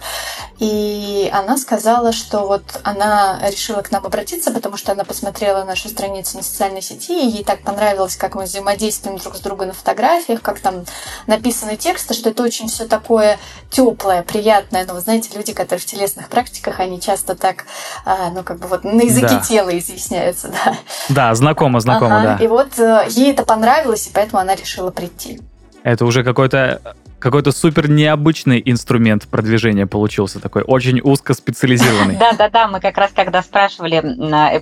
и 0.59 1.29
она 1.33 1.57
сказала, 1.57 2.11
что 2.13 2.47
вот 2.47 2.63
она 2.83 3.39
решила 3.49 3.81
к 3.81 3.91
нам 3.91 4.05
обратиться, 4.05 4.51
потому 4.51 4.77
что 4.77 4.93
она 4.93 5.03
посмотрела 5.03 5.63
нашу 5.63 5.89
страницу 5.89 6.37
на 6.37 6.43
социальной 6.43 6.81
сети, 6.81 7.13
и 7.13 7.29
ей 7.29 7.43
так 7.43 7.61
понравилось, 7.61 8.15
как 8.15 8.35
мы 8.35 8.43
взаимодействуем 8.43 9.17
друг 9.17 9.35
с 9.35 9.39
другом 9.39 9.67
на 9.67 9.73
фотографиях, 9.73 10.41
как 10.41 10.59
там 10.59 10.85
написаны 11.27 11.75
тексты, 11.75 12.13
что 12.13 12.29
это 12.29 12.43
очень 12.43 12.67
все 12.67 12.85
такое 12.85 13.37
теплое, 13.69 14.23
приятное. 14.23 14.85
Но 14.85 14.93
вы 14.93 15.01
знаете, 15.01 15.29
люди, 15.35 15.53
которые 15.53 15.81
в 15.81 15.85
телесных 15.85 16.29
практиках, 16.29 16.79
они 16.79 16.99
часто 16.99 17.35
так, 17.35 17.65
а, 18.05 18.29
ну 18.29 18.43
как 18.43 18.59
бы 18.59 18.67
вот 18.67 18.83
на 18.83 19.01
языке 19.01 19.27
да. 19.27 19.39
тела 19.39 19.77
изъясняются, 19.77 20.47
да. 20.65 20.77
Да, 21.09 21.35
знакомо, 21.35 21.79
знакомо, 21.79 22.19
ага. 22.19 22.37
да. 22.37 22.43
И 22.43 22.47
вот 22.47 22.79
э, 22.79 23.05
ей 23.09 23.31
это 23.31 23.43
понравилось, 23.43 24.07
и 24.07 24.11
поэтому 24.11 24.41
она 24.41 24.55
решила 24.55 24.68
решила 24.69 24.91
прийти. 24.91 25.39
Это 25.83 26.05
уже 26.05 26.23
какой-то 26.23 26.81
какой-то 27.19 27.51
супер 27.51 27.89
необычный 27.89 28.61
инструмент 28.65 29.27
продвижения 29.27 29.85
получился 29.85 30.39
такой, 30.39 30.63
очень 30.63 31.01
узко 31.01 31.33
специализированный. 31.33 32.17
Да, 32.19 32.33
да, 32.33 32.49
да, 32.49 32.67
мы 32.67 32.79
как 32.79 32.97
раз 32.97 33.11
когда 33.15 33.41
спрашивали, 33.41 34.03
э, 34.55 34.61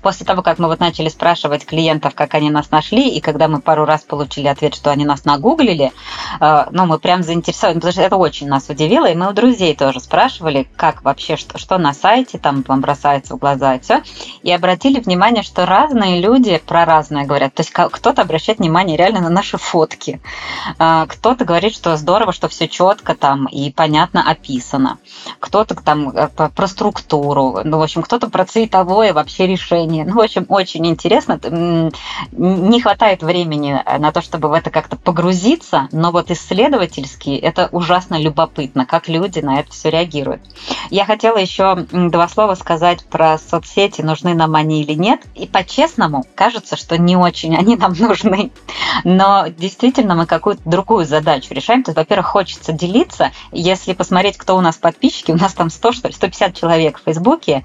после 0.00 0.24
того, 0.24 0.42
как 0.42 0.58
мы 0.58 0.68
вот 0.68 0.80
начали 0.80 1.08
спрашивать 1.08 1.66
клиентов, 1.66 2.14
как 2.14 2.34
они 2.34 2.50
нас 2.50 2.70
нашли, 2.70 3.08
и 3.08 3.20
когда 3.20 3.46
мы 3.46 3.60
пару 3.60 3.84
раз 3.84 4.02
получили 4.02 4.46
ответ, 4.46 4.74
что 4.74 4.90
они 4.90 5.04
нас 5.04 5.24
нагуглили, 5.24 5.92
э, 6.40 6.64
ну, 6.70 6.86
мы 6.86 6.98
прям 6.98 7.22
заинтересованы, 7.22 7.76
потому 7.76 7.92
что 7.92 8.02
это 8.02 8.16
очень 8.16 8.48
нас 8.48 8.68
удивило, 8.68 9.06
и 9.06 9.14
мы 9.14 9.28
у 9.28 9.32
друзей 9.32 9.74
тоже 9.76 10.00
спрашивали, 10.00 10.66
как 10.76 11.04
вообще, 11.04 11.36
что, 11.36 11.58
что 11.58 11.78
на 11.78 11.92
сайте 11.92 12.38
там 12.38 12.64
вам 12.66 12.80
бросается 12.80 13.34
в 13.34 13.38
глаза 13.38 13.74
и 13.74 13.80
все, 13.80 14.02
и 14.42 14.50
обратили 14.50 15.00
внимание, 15.00 15.42
что 15.42 15.66
разные 15.66 16.20
люди 16.20 16.60
про 16.66 16.84
разное 16.84 17.26
говорят, 17.26 17.54
то 17.54 17.60
есть 17.60 17.70
кто-то 17.72 18.22
обращает 18.22 18.58
внимание 18.58 18.96
реально 18.96 19.20
на 19.20 19.30
наши 19.30 19.58
фотки, 19.58 20.20
э, 20.78 21.06
кто-то 21.08 21.44
говорит, 21.44 21.74
что 21.74 21.93
здорово, 21.96 22.32
что 22.32 22.48
все 22.48 22.68
четко 22.68 23.14
там 23.14 23.46
и 23.46 23.70
понятно 23.70 24.28
описано. 24.28 24.98
Кто-то 25.40 25.74
там 25.74 26.10
э, 26.10 26.28
про 26.28 26.66
структуру, 26.66 27.60
ну, 27.64 27.78
в 27.78 27.82
общем, 27.82 28.02
кто-то 28.02 28.28
про 28.28 28.44
цветовое 28.44 29.12
вообще 29.12 29.46
решение. 29.46 30.04
Ну, 30.04 30.16
в 30.16 30.20
общем, 30.20 30.46
очень 30.48 30.86
интересно. 30.86 31.38
Не 32.32 32.80
хватает 32.80 33.22
времени 33.22 33.82
на 33.98 34.12
то, 34.12 34.22
чтобы 34.22 34.48
в 34.48 34.52
это 34.52 34.70
как-то 34.70 34.96
погрузиться, 34.96 35.88
но 35.92 36.10
вот 36.10 36.30
исследовательски 36.30 37.30
это 37.36 37.68
ужасно 37.72 38.20
любопытно, 38.20 38.86
как 38.86 39.08
люди 39.08 39.40
на 39.40 39.60
это 39.60 39.72
все 39.72 39.90
реагируют. 39.90 40.42
Я 40.90 41.04
хотела 41.04 41.38
еще 41.38 41.86
два 41.90 42.28
слова 42.28 42.54
сказать 42.54 43.04
про 43.04 43.38
соцсети, 43.38 44.02
нужны 44.02 44.34
нам 44.34 44.54
они 44.54 44.82
или 44.82 44.94
нет. 44.94 45.20
И 45.34 45.46
по-честному, 45.46 46.24
кажется, 46.34 46.76
что 46.76 46.98
не 46.98 47.16
очень 47.16 47.56
они 47.56 47.76
нам 47.76 47.92
нужны. 47.98 48.50
Но 49.04 49.46
действительно 49.48 50.14
мы 50.14 50.26
какую-то 50.26 50.62
другую 50.64 51.06
задачу 51.06 51.54
решаем. 51.54 51.83
Есть, 51.86 51.96
во-первых, 51.96 52.26
хочется 52.26 52.72
делиться. 52.72 53.32
Если 53.52 53.92
посмотреть, 53.92 54.36
кто 54.36 54.56
у 54.56 54.60
нас 54.60 54.76
подписчики, 54.76 55.32
у 55.32 55.36
нас 55.36 55.52
там 55.52 55.70
100, 55.70 55.92
что 55.92 56.08
ли, 56.08 56.14
150 56.14 56.56
человек 56.56 56.98
в 56.98 57.04
Фейсбуке, 57.04 57.64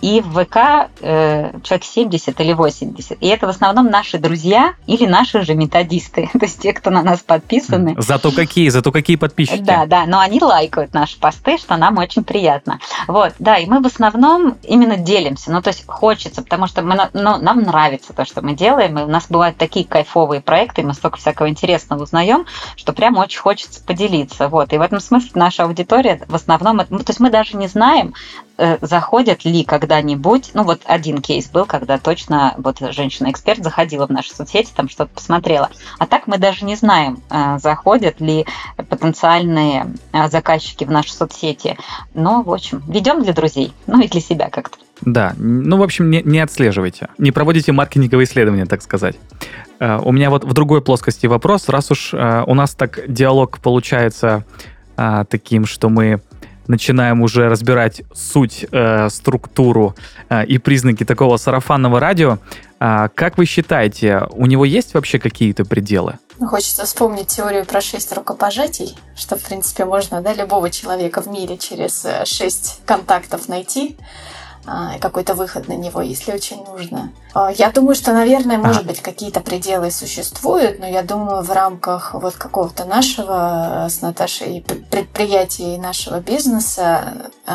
и 0.00 0.20
в 0.20 0.44
ВК 0.44 0.90
э, 1.00 1.58
человек 1.62 1.84
70 1.84 2.40
или 2.40 2.52
80. 2.52 3.18
И 3.20 3.26
это 3.26 3.46
в 3.46 3.50
основном 3.50 3.86
наши 3.86 4.18
друзья 4.18 4.74
или 4.86 5.06
наши 5.06 5.42
же 5.42 5.54
методисты, 5.54 6.30
то 6.32 6.44
есть 6.44 6.60
те, 6.60 6.72
кто 6.72 6.90
на 6.90 7.02
нас 7.02 7.20
подписаны. 7.20 7.94
Зато 7.98 8.32
какие, 8.32 8.68
зато 8.68 8.92
какие 8.92 9.16
подписчики. 9.16 9.62
Да, 9.62 9.86
да, 9.86 10.06
но 10.06 10.20
они 10.20 10.40
лайкают 10.40 10.94
наши 10.94 11.18
посты, 11.18 11.58
что 11.58 11.76
нам 11.76 11.98
очень 11.98 12.24
приятно. 12.24 12.80
Вот, 13.06 13.34
да, 13.38 13.58
и 13.58 13.66
мы 13.66 13.80
в 13.80 13.86
основном 13.86 14.56
именно 14.62 14.96
делимся, 14.96 15.50
ну 15.50 15.62
то 15.62 15.68
есть 15.68 15.84
хочется, 15.86 16.42
потому 16.42 16.66
что 16.66 16.82
мы, 16.82 16.96
ну, 17.12 17.38
нам 17.38 17.62
нравится 17.62 18.12
то, 18.12 18.24
что 18.24 18.42
мы 18.42 18.54
делаем, 18.54 18.98
и 18.98 19.02
у 19.02 19.08
нас 19.08 19.26
бывают 19.28 19.56
такие 19.56 19.84
кайфовые 19.84 20.40
проекты, 20.40 20.82
мы 20.82 20.94
столько 20.94 21.18
всякого 21.18 21.48
интересного 21.48 22.02
узнаем, 22.02 22.46
что 22.76 22.92
прям 22.92 23.16
очень 23.16 23.40
хочется 23.40 23.82
поделиться. 23.82 24.48
Вот, 24.48 24.72
и 24.72 24.78
в 24.78 24.82
этом 24.82 25.00
смысле 25.00 25.30
наша 25.34 25.64
аудитория 25.64 26.20
в 26.28 26.34
основном, 26.34 26.78
то 26.78 27.04
есть 27.06 27.20
мы 27.20 27.30
даже 27.30 27.56
не 27.56 27.68
знаем, 27.68 28.14
заходят 28.80 29.44
ли 29.44 29.62
когда-нибудь, 29.62 30.50
ну 30.54 30.64
вот 30.64 30.80
один 30.84 31.22
кейс 31.22 31.46
был, 31.48 31.64
когда 31.64 31.96
точно 31.98 32.54
вот 32.58 32.78
женщина-эксперт 32.80 33.62
заходила 33.62 34.06
в 34.06 34.10
наши 34.10 34.34
соцсети, 34.34 34.72
там 34.74 34.88
что-то 34.88 35.10
посмотрела. 35.14 35.70
А 35.98 36.06
так 36.06 36.26
мы 36.26 36.38
даже 36.38 36.64
не 36.64 36.74
знаем, 36.74 37.22
э, 37.30 37.58
заходят 37.62 38.20
ли 38.20 38.46
потенциальные 38.76 39.94
э, 40.12 40.28
заказчики 40.28 40.84
в 40.84 40.90
наши 40.90 41.12
соцсети. 41.12 41.78
Но, 42.14 42.42
в 42.42 42.52
общем, 42.52 42.82
ведем 42.88 43.22
для 43.22 43.32
друзей, 43.32 43.72
ну 43.86 44.00
и 44.00 44.08
для 44.08 44.20
себя 44.20 44.50
как-то. 44.50 44.78
Да, 45.02 45.34
ну, 45.36 45.76
в 45.76 45.82
общем, 45.84 46.10
не, 46.10 46.22
не 46.22 46.40
отслеживайте, 46.40 47.08
не 47.18 47.30
проводите 47.30 47.70
маркетинговые 47.70 48.26
исследования, 48.26 48.66
так 48.66 48.82
сказать. 48.82 49.16
У 49.78 50.10
меня 50.10 50.30
вот 50.30 50.42
в 50.42 50.52
другой 50.52 50.82
плоскости 50.82 51.28
вопрос, 51.28 51.68
раз 51.68 51.92
уж 51.92 52.12
у 52.12 52.54
нас 52.54 52.74
так 52.74 52.98
диалог 53.06 53.60
получается 53.60 54.44
таким, 54.96 55.66
что 55.66 55.88
мы 55.88 56.20
начинаем 56.68 57.22
уже 57.22 57.48
разбирать 57.48 58.02
суть, 58.14 58.66
э, 58.70 59.08
структуру 59.10 59.96
э, 60.28 60.44
и 60.44 60.58
признаки 60.58 61.04
такого 61.04 61.36
сарафанного 61.36 61.98
радио. 61.98 62.38
Э, 62.78 63.08
как 63.14 63.38
вы 63.38 63.46
считаете, 63.46 64.22
у 64.30 64.46
него 64.46 64.64
есть 64.64 64.94
вообще 64.94 65.18
какие-то 65.18 65.64
пределы? 65.64 66.18
Ну, 66.38 66.46
хочется 66.46 66.84
вспомнить 66.84 67.26
теорию 67.26 67.64
про 67.64 67.80
шесть 67.80 68.12
рукопожатий, 68.12 68.96
что, 69.16 69.36
в 69.36 69.42
принципе, 69.42 69.84
можно 69.84 70.20
да, 70.20 70.34
любого 70.34 70.70
человека 70.70 71.20
в 71.20 71.26
мире 71.26 71.58
через 71.58 72.04
э, 72.04 72.24
шесть 72.24 72.80
контактов 72.86 73.48
найти. 73.48 73.96
А, 74.70 74.98
какой-то 74.98 75.34
выход 75.34 75.66
на 75.66 75.72
него, 75.72 76.02
если 76.02 76.30
очень 76.30 76.62
нужно. 76.62 77.10
А, 77.34 77.50
я 77.50 77.70
думаю, 77.70 77.94
что, 77.94 78.12
наверное, 78.12 78.58
может 78.58 78.86
быть, 78.86 79.00
какие-то 79.00 79.40
пределы 79.40 79.90
существуют, 79.90 80.80
но 80.80 80.86
я 80.86 81.02
думаю, 81.02 81.42
в 81.42 81.50
рамках 81.50 82.14
вот 82.14 82.34
какого-то 82.34 82.84
нашего 82.84 83.86
э, 83.86 83.90
с 83.90 84.00
Наташей 84.00 84.64
предприятия 84.90 85.74
и 85.74 85.78
нашего 85.78 86.20
бизнеса 86.20 87.30
э, 87.46 87.52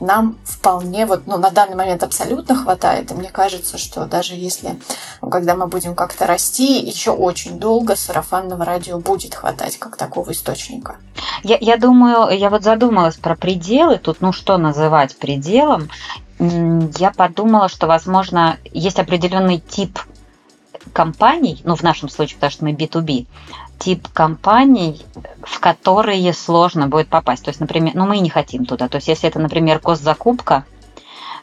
нам 0.00 0.36
вполне 0.44 1.06
вот, 1.06 1.26
ну, 1.26 1.36
на 1.36 1.50
данный 1.50 1.76
момент 1.76 2.02
абсолютно 2.02 2.54
хватает. 2.54 3.10
И 3.10 3.14
мне 3.14 3.28
кажется, 3.28 3.78
что 3.78 4.06
даже 4.06 4.34
если, 4.34 4.80
ну, 5.20 5.28
когда 5.28 5.54
мы 5.54 5.66
будем 5.66 5.94
как-то 5.94 6.26
расти, 6.26 6.80
еще 6.80 7.10
очень 7.10 7.58
долго 7.58 7.96
сарафанного 7.96 8.64
радио 8.64 8.98
будет 8.98 9.34
хватать 9.34 9.78
как 9.78 9.96
такого 9.96 10.32
источника. 10.32 10.96
Я, 11.42 11.58
я 11.60 11.76
думаю, 11.76 12.36
я 12.36 12.50
вот 12.50 12.62
задумалась 12.64 13.16
про 13.16 13.36
пределы. 13.36 13.98
Тут, 13.98 14.20
ну, 14.20 14.32
что 14.32 14.56
называть 14.56 15.16
пределом? 15.16 15.88
я 16.98 17.12
подумала, 17.16 17.68
что, 17.68 17.86
возможно, 17.86 18.56
есть 18.72 18.98
определенный 19.02 19.58
тип 19.58 19.98
компаний, 20.92 21.60
ну, 21.64 21.74
в 21.74 21.82
нашем 21.82 22.08
случае, 22.08 22.36
потому 22.36 22.50
что 22.50 22.64
мы 22.64 22.72
B2B, 22.72 23.26
тип 23.78 24.08
компаний, 24.12 25.00
в 25.42 25.60
которые 25.60 26.32
сложно 26.32 26.88
будет 26.88 27.08
попасть. 27.08 27.44
То 27.44 27.50
есть, 27.50 27.60
например, 27.60 27.94
ну, 27.94 28.06
мы 28.06 28.18
не 28.18 28.30
хотим 28.30 28.64
туда. 28.64 28.88
То 28.88 28.96
есть, 28.96 29.08
если 29.08 29.28
это, 29.28 29.38
например, 29.38 29.80
госзакупка, 29.80 30.64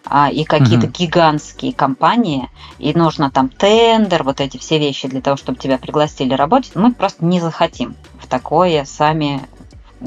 а, 0.06 0.30
и 0.32 0.44
какие-то 0.44 0.86
угу. 0.86 0.94
гигантские 0.98 1.74
компании, 1.74 2.50
и 2.78 2.94
нужно 2.94 3.30
там 3.30 3.50
тендер, 3.50 4.24
вот 4.24 4.40
эти 4.40 4.58
все 4.58 4.80
вещи 4.80 5.08
для 5.08 5.22
того, 5.22 5.38
чтобы 5.38 5.60
тебя 5.60 5.78
пригласили 5.78 6.34
работать, 6.34 6.76
мы 6.76 6.94
просто 6.94 7.26
не 7.26 7.42
захотим 7.42 7.96
в 8.18 8.28
такое 8.28 8.86
сами 8.86 9.42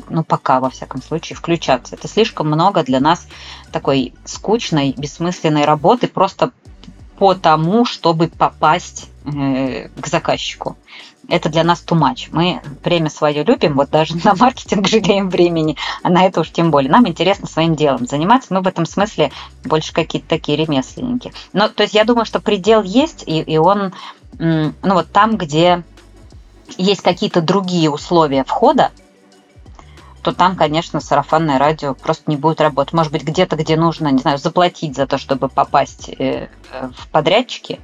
ну, 0.09 0.25
пока, 0.25 0.61
во 0.61 0.71
всяком 0.71 1.03
случае, 1.03 1.37
включаться. 1.37 1.95
Это 1.95 2.09
слишком 2.09 2.47
много 2.47 2.83
для 2.83 2.99
нас 2.99 3.27
такой 3.73 4.15
скучной, 4.25 4.95
бессмысленной 4.97 5.67
работы 5.67 6.09
просто 6.09 6.53
по 7.23 7.37
тому, 7.37 7.85
чтобы 7.85 8.27
попасть 8.27 9.09
э, 9.25 9.91
к 9.91 10.07
заказчику. 10.09 10.77
Это 11.29 11.51
для 11.51 11.63
нас 11.63 11.85
much. 11.89 12.31
Мы 12.33 12.61
время 12.83 13.11
свое 13.11 13.45
любим, 13.45 13.75
вот 13.77 13.91
даже 13.91 14.17
на 14.25 14.35
маркетинг 14.35 14.89
жалеем 14.89 15.31
времени, 15.31 15.77
а 16.03 16.11
на 16.11 16.25
это 16.25 16.41
уж 16.41 16.51
тем 16.51 16.73
более. 16.73 16.91
Нам 16.91 17.07
интересно 17.07 17.47
своим 17.47 17.77
делом 17.77 18.09
заниматься. 18.09 18.53
Мы 18.53 18.61
в 18.61 18.67
этом 18.67 18.87
смысле 18.87 19.31
больше 19.63 19.93
какие-то 19.93 20.29
такие 20.29 20.59
ремесленники. 20.59 21.33
Но, 21.53 21.69
то 21.69 21.85
есть 21.85 21.95
я 21.95 22.03
думаю, 22.03 22.25
что 22.25 22.41
предел 22.41 22.83
есть, 22.83 23.23
и, 23.25 23.41
и 23.41 23.57
он, 23.57 23.95
ну 24.41 24.73
вот 24.83 25.13
там, 25.13 25.37
где 25.37 25.85
есть 26.77 27.03
какие-то 27.03 27.41
другие 27.41 27.89
условия 27.89 28.43
входа, 28.43 28.91
то 30.23 30.33
там, 30.33 30.57
конечно, 30.57 31.01
сарафанное 31.01 31.59
радио 31.59 31.95
просто 31.95 32.31
не 32.31 32.37
будет 32.37 32.61
работать. 32.61 32.95
Может 32.95 33.13
быть, 33.13 33.25
где-то, 33.25 33.57
где 33.57 33.77
нужно, 33.77 34.09
не 34.09 34.19
знаю, 34.19 34.39
заплатить 34.39 34.97
за 34.97 35.07
то, 35.07 35.19
чтобы 35.19 35.49
попасть 35.49 36.09
э, 36.19 36.49
в 36.97 37.09
подрядчики, 37.09 37.81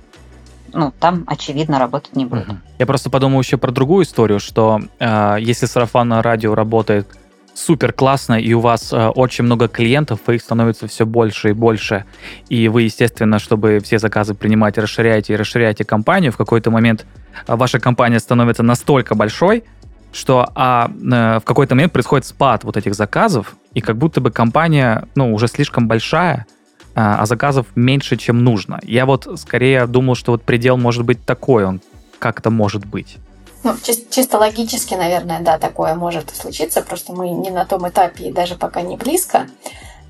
ну, 0.72 0.92
там, 0.98 1.24
очевидно, 1.26 1.78
работать 1.78 2.14
не 2.14 2.26
будет. 2.26 2.46
Я 2.78 2.86
просто 2.86 3.10
подумал 3.10 3.40
еще 3.40 3.56
про 3.56 3.72
другую 3.72 4.04
историю, 4.04 4.38
что 4.38 4.80
э, 4.98 5.36
если 5.40 5.66
сарафанное 5.66 6.22
радио 6.22 6.54
работает 6.54 7.08
супер 7.54 7.92
классно, 7.92 8.34
и 8.34 8.52
у 8.52 8.60
вас 8.60 8.92
э, 8.92 9.08
очень 9.08 9.44
много 9.44 9.68
клиентов, 9.68 10.20
и 10.28 10.34
их 10.34 10.42
становится 10.42 10.86
все 10.86 11.04
больше 11.04 11.50
и 11.50 11.52
больше, 11.52 12.04
и 12.48 12.68
вы, 12.68 12.82
естественно, 12.82 13.38
чтобы 13.38 13.80
все 13.80 13.98
заказы 13.98 14.34
принимать, 14.34 14.78
расширяете 14.78 15.32
и 15.32 15.36
расширяете 15.36 15.84
компанию, 15.84 16.30
в 16.30 16.36
какой-то 16.36 16.70
момент 16.70 17.04
э, 17.46 17.56
ваша 17.56 17.80
компания 17.80 18.20
становится 18.20 18.62
настолько 18.62 19.14
большой, 19.14 19.64
что 20.12 20.50
а, 20.54 20.90
э, 20.90 21.38
в 21.40 21.44
какой-то 21.44 21.74
момент 21.74 21.92
происходит 21.92 22.26
спад 22.26 22.64
вот 22.64 22.76
этих 22.76 22.94
заказов, 22.94 23.56
и 23.74 23.80
как 23.80 23.96
будто 23.96 24.20
бы 24.20 24.30
компания, 24.30 25.06
ну, 25.14 25.32
уже 25.34 25.48
слишком 25.48 25.86
большая, 25.86 26.46
а, 26.94 27.20
а 27.20 27.26
заказов 27.26 27.66
меньше, 27.74 28.16
чем 28.16 28.42
нужно. 28.42 28.80
Я 28.82 29.06
вот 29.06 29.28
скорее 29.38 29.86
думал, 29.86 30.14
что 30.14 30.32
вот 30.32 30.42
предел 30.42 30.76
может 30.76 31.04
быть 31.04 31.24
такой, 31.24 31.64
он 31.64 31.80
как-то 32.18 32.50
может 32.50 32.84
быть. 32.84 33.18
Ну, 33.64 33.76
чисто, 33.82 34.12
чисто 34.12 34.38
логически, 34.38 34.94
наверное, 34.94 35.40
да, 35.40 35.58
такое 35.58 35.94
может 35.94 36.34
случиться, 36.34 36.82
просто 36.82 37.12
мы 37.12 37.30
не 37.30 37.50
на 37.50 37.64
том 37.64 37.88
этапе 37.88 38.28
и 38.28 38.32
даже 38.32 38.54
пока 38.54 38.82
не 38.82 38.96
близко. 38.96 39.46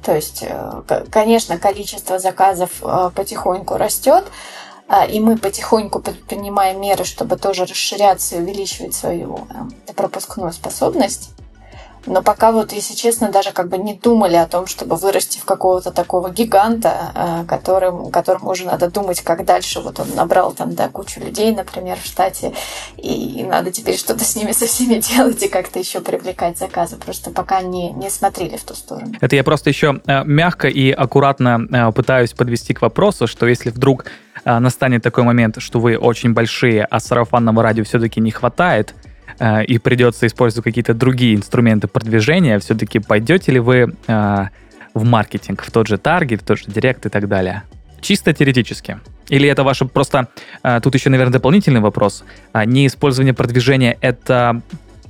То 0.05 0.15
есть, 0.15 0.45
э, 0.47 1.05
конечно, 1.11 1.59
количество 1.59 2.19
заказов 2.19 2.71
э, 2.83 3.11
потихоньку 3.15 3.77
растет, 3.77 4.25
и 5.11 5.21
мы 5.21 5.37
потихоньку 5.37 6.01
предпринимаем 6.01 6.81
меры, 6.81 7.05
чтобы 7.05 7.37
тоже 7.37 7.67
расширяться 7.67 8.37
и 8.37 8.39
увеличивать 8.41 8.95
свою 8.95 9.47
э, 9.89 9.93
пропускную 9.93 10.53
способность. 10.53 11.31
Но 12.07 12.23
пока 12.23 12.53
вот, 12.53 12.73
если 12.73 12.95
честно, 12.95 13.31
даже 13.31 13.53
как 13.53 13.69
бы 13.69 13.77
не 13.77 13.95
думали 13.95 14.37
о 14.37 14.47
том, 14.47 14.67
чтобы 14.67 14.97
вырасти 14.97 15.39
в 15.39 15.45
какого-то 15.45 15.91
такого 15.91 16.31
гиганта, 16.31 17.13
э, 17.15 17.45
которым, 17.47 18.11
которому 18.11 18.51
уже 18.51 18.65
надо 18.65 18.91
думать, 18.91 19.21
как 19.21 19.45
дальше. 19.45 19.81
Вот 19.81 20.01
он 20.01 20.09
набрал 20.15 20.53
там, 20.53 20.75
да, 20.75 20.89
кучу 20.89 21.21
людей, 21.21 21.55
например, 21.55 21.99
в 22.03 22.07
штате, 22.07 22.55
и, 22.97 23.41
и 23.41 23.43
надо 23.43 23.71
теперь 23.71 23.99
что-то 23.99 24.25
с 24.25 24.37
ними 24.37 24.53
со 24.53 24.67
всеми 24.67 24.95
делать 25.15 25.43
и 25.43 25.49
как-то 25.49 25.79
еще 25.79 26.01
привлекать 26.01 26.57
заказы. 26.57 26.97
Просто 26.97 27.31
пока 27.31 27.61
не, 27.61 27.91
не 27.91 28.09
смотрели 28.09 28.57
в 28.57 28.65
ту 28.65 28.75
сторону. 28.75 29.13
Это 29.21 29.37
я 29.37 29.45
просто 29.45 29.69
еще 29.69 30.01
э, 30.07 30.25
мягко 30.25 30.69
и 30.69 30.91
аккуратно 30.91 31.93
пытаюсь 31.95 32.33
подвести 32.33 32.73
к 32.73 32.81
вопросу, 32.81 33.27
что 33.27 33.47
если 33.47 33.71
вдруг 33.71 34.07
а, 34.49 34.61
настанет 34.61 35.03
такой 35.03 35.25
момент, 35.25 35.57
что 35.59 35.79
вы 35.79 35.99
очень 35.99 36.33
большие, 36.33 36.83
а 36.83 37.01
сарафанного 37.01 37.63
радио 37.63 37.85
все-таки 37.85 38.19
не 38.19 38.31
хватает, 38.31 38.95
а, 39.39 39.61
и 39.61 39.77
придется 39.77 40.27
использовать 40.27 40.65
какие-то 40.65 40.95
другие 40.95 41.37
инструменты 41.37 41.87
продвижения, 41.87 42.59
все-таки 42.59 42.99
пойдете 42.99 43.53
ли 43.53 43.61
вы 43.61 43.95
а, 44.07 44.49
в 44.95 45.05
маркетинг, 45.05 45.63
в 45.63 45.71
тот 45.71 45.87
же 45.87 45.99
таргет, 45.99 46.41
в 46.41 46.47
тот 46.47 46.61
же 46.61 46.65
директ 46.69 47.05
и 47.05 47.11
так 47.11 47.29
далее? 47.29 47.65
Чисто 48.01 48.33
теоретически. 48.33 48.99
Или 49.29 49.51
это 49.51 49.65
ваше 49.65 49.85
просто... 49.85 50.29
Тут 50.83 50.95
еще, 50.95 51.11
наверное, 51.11 51.35
дополнительный 51.35 51.81
вопрос. 51.81 52.25
Не 52.55 52.87
использование 52.87 53.35
продвижения— 53.35 53.99
это 54.01 54.63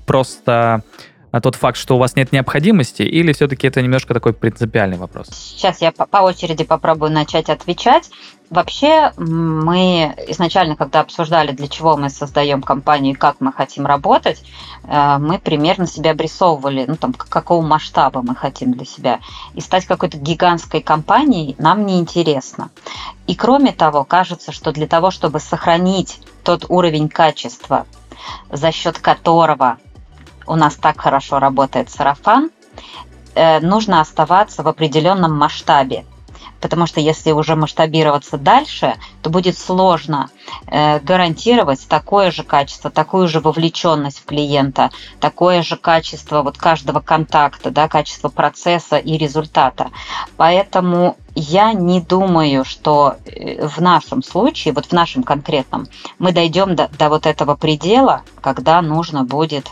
просто 0.06 0.82
а 1.30 1.40
тот 1.40 1.56
факт, 1.56 1.76
что 1.76 1.96
у 1.96 1.98
вас 1.98 2.16
нет 2.16 2.32
необходимости, 2.32 3.02
или 3.02 3.32
все-таки 3.32 3.66
это 3.66 3.82
немножко 3.82 4.14
такой 4.14 4.32
принципиальный 4.32 4.96
вопрос? 4.96 5.28
Сейчас 5.28 5.82
я 5.82 5.92
по 5.92 6.18
очереди 6.18 6.64
попробую 6.64 7.12
начать 7.12 7.50
отвечать. 7.50 8.10
Вообще, 8.50 9.12
мы 9.18 10.14
изначально, 10.28 10.74
когда 10.74 11.00
обсуждали, 11.00 11.52
для 11.52 11.68
чего 11.68 11.98
мы 11.98 12.08
создаем 12.08 12.62
компанию 12.62 13.12
и 13.12 13.16
как 13.16 13.36
мы 13.40 13.52
хотим 13.52 13.84
работать, 13.84 14.42
э, 14.84 15.18
мы 15.18 15.38
примерно 15.38 15.86
себе 15.86 16.12
обрисовывали, 16.12 16.86
ну, 16.88 16.96
там, 16.96 17.12
какого 17.12 17.60
масштаба 17.60 18.22
мы 18.22 18.34
хотим 18.34 18.72
для 18.72 18.86
себя. 18.86 19.20
И 19.54 19.60
стать 19.60 19.84
какой-то 19.84 20.16
гигантской 20.16 20.80
компанией 20.80 21.56
нам 21.58 21.84
не 21.84 21.98
интересно. 21.98 22.70
И 23.26 23.34
кроме 23.34 23.72
того, 23.72 24.04
кажется, 24.04 24.50
что 24.50 24.72
для 24.72 24.86
того, 24.86 25.10
чтобы 25.10 25.40
сохранить 25.40 26.18
тот 26.42 26.64
уровень 26.70 27.10
качества, 27.10 27.84
за 28.50 28.72
счет 28.72 28.98
которого 28.98 29.76
у 30.46 30.56
нас 30.56 30.74
так 30.76 30.98
хорошо 30.98 31.38
работает 31.38 31.90
сарафан, 31.90 32.50
э, 33.34 33.60
нужно 33.60 34.00
оставаться 34.00 34.62
в 34.62 34.68
определенном 34.68 35.36
масштабе. 35.36 36.06
Потому 36.60 36.86
что 36.86 37.00
если 37.00 37.32
уже 37.32 37.54
масштабироваться 37.54 38.36
дальше, 38.36 38.96
то 39.22 39.30
будет 39.30 39.56
сложно 39.58 40.30
э, 40.66 40.98
гарантировать 41.00 41.86
такое 41.88 42.30
же 42.30 42.42
качество, 42.42 42.90
такую 42.90 43.28
же 43.28 43.40
вовлеченность 43.40 44.18
в 44.18 44.24
клиента, 44.24 44.90
такое 45.20 45.62
же 45.62 45.76
качество 45.76 46.42
вот 46.42 46.58
каждого 46.58 47.00
контакта, 47.00 47.70
да, 47.70 47.88
качество 47.88 48.28
процесса 48.28 48.96
и 48.96 49.16
результата. 49.16 49.90
Поэтому 50.36 51.16
я 51.34 51.72
не 51.72 52.00
думаю, 52.00 52.64
что 52.64 53.16
э, 53.24 53.66
в 53.66 53.80
нашем 53.80 54.22
случае, 54.22 54.74
вот 54.74 54.86
в 54.86 54.92
нашем 54.92 55.22
конкретном, 55.22 55.86
мы 56.18 56.32
дойдем 56.32 56.74
до, 56.74 56.88
до 56.98 57.08
вот 57.08 57.26
этого 57.26 57.54
предела, 57.54 58.22
когда 58.40 58.82
нужно 58.82 59.24
будет 59.24 59.68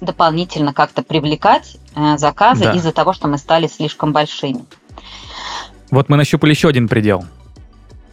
дополнительно 0.00 0.74
как-то 0.74 1.02
привлекать 1.02 1.76
э, 1.94 2.18
заказы 2.18 2.64
да. 2.64 2.72
из-за 2.72 2.92
того, 2.92 3.12
что 3.12 3.28
мы 3.28 3.38
стали 3.38 3.66
слишком 3.66 4.12
большими. 4.12 4.64
Вот 5.90 6.08
мы 6.08 6.16
нащупали 6.16 6.50
еще 6.50 6.68
один 6.68 6.88
предел. 6.88 7.24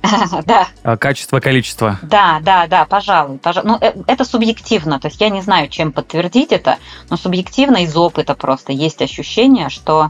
Да. 0.45 0.67
А, 0.83 0.97
качество, 0.97 1.39
количество. 1.39 1.99
Да, 2.01 2.39
да, 2.41 2.67
да, 2.67 2.85
пожалуй. 2.85 3.37
пожалуй. 3.37 3.71
Ну, 3.71 3.77
э, 3.79 3.93
это 4.07 4.25
субъективно. 4.25 4.99
То 4.99 5.07
есть 5.07 5.19
я 5.21 5.29
не 5.29 5.41
знаю, 5.41 5.69
чем 5.69 5.91
подтвердить 5.91 6.51
это, 6.51 6.77
но 7.09 7.17
субъективно 7.17 7.83
из 7.83 7.95
опыта 7.95 8.35
просто 8.35 8.73
есть 8.73 9.01
ощущение, 9.01 9.69
что, 9.69 10.09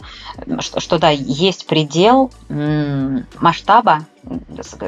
что, 0.59 0.79
что 0.79 0.97
да, 0.97 1.09
есть 1.09 1.67
предел 1.67 2.31
масштаба, 3.39 4.05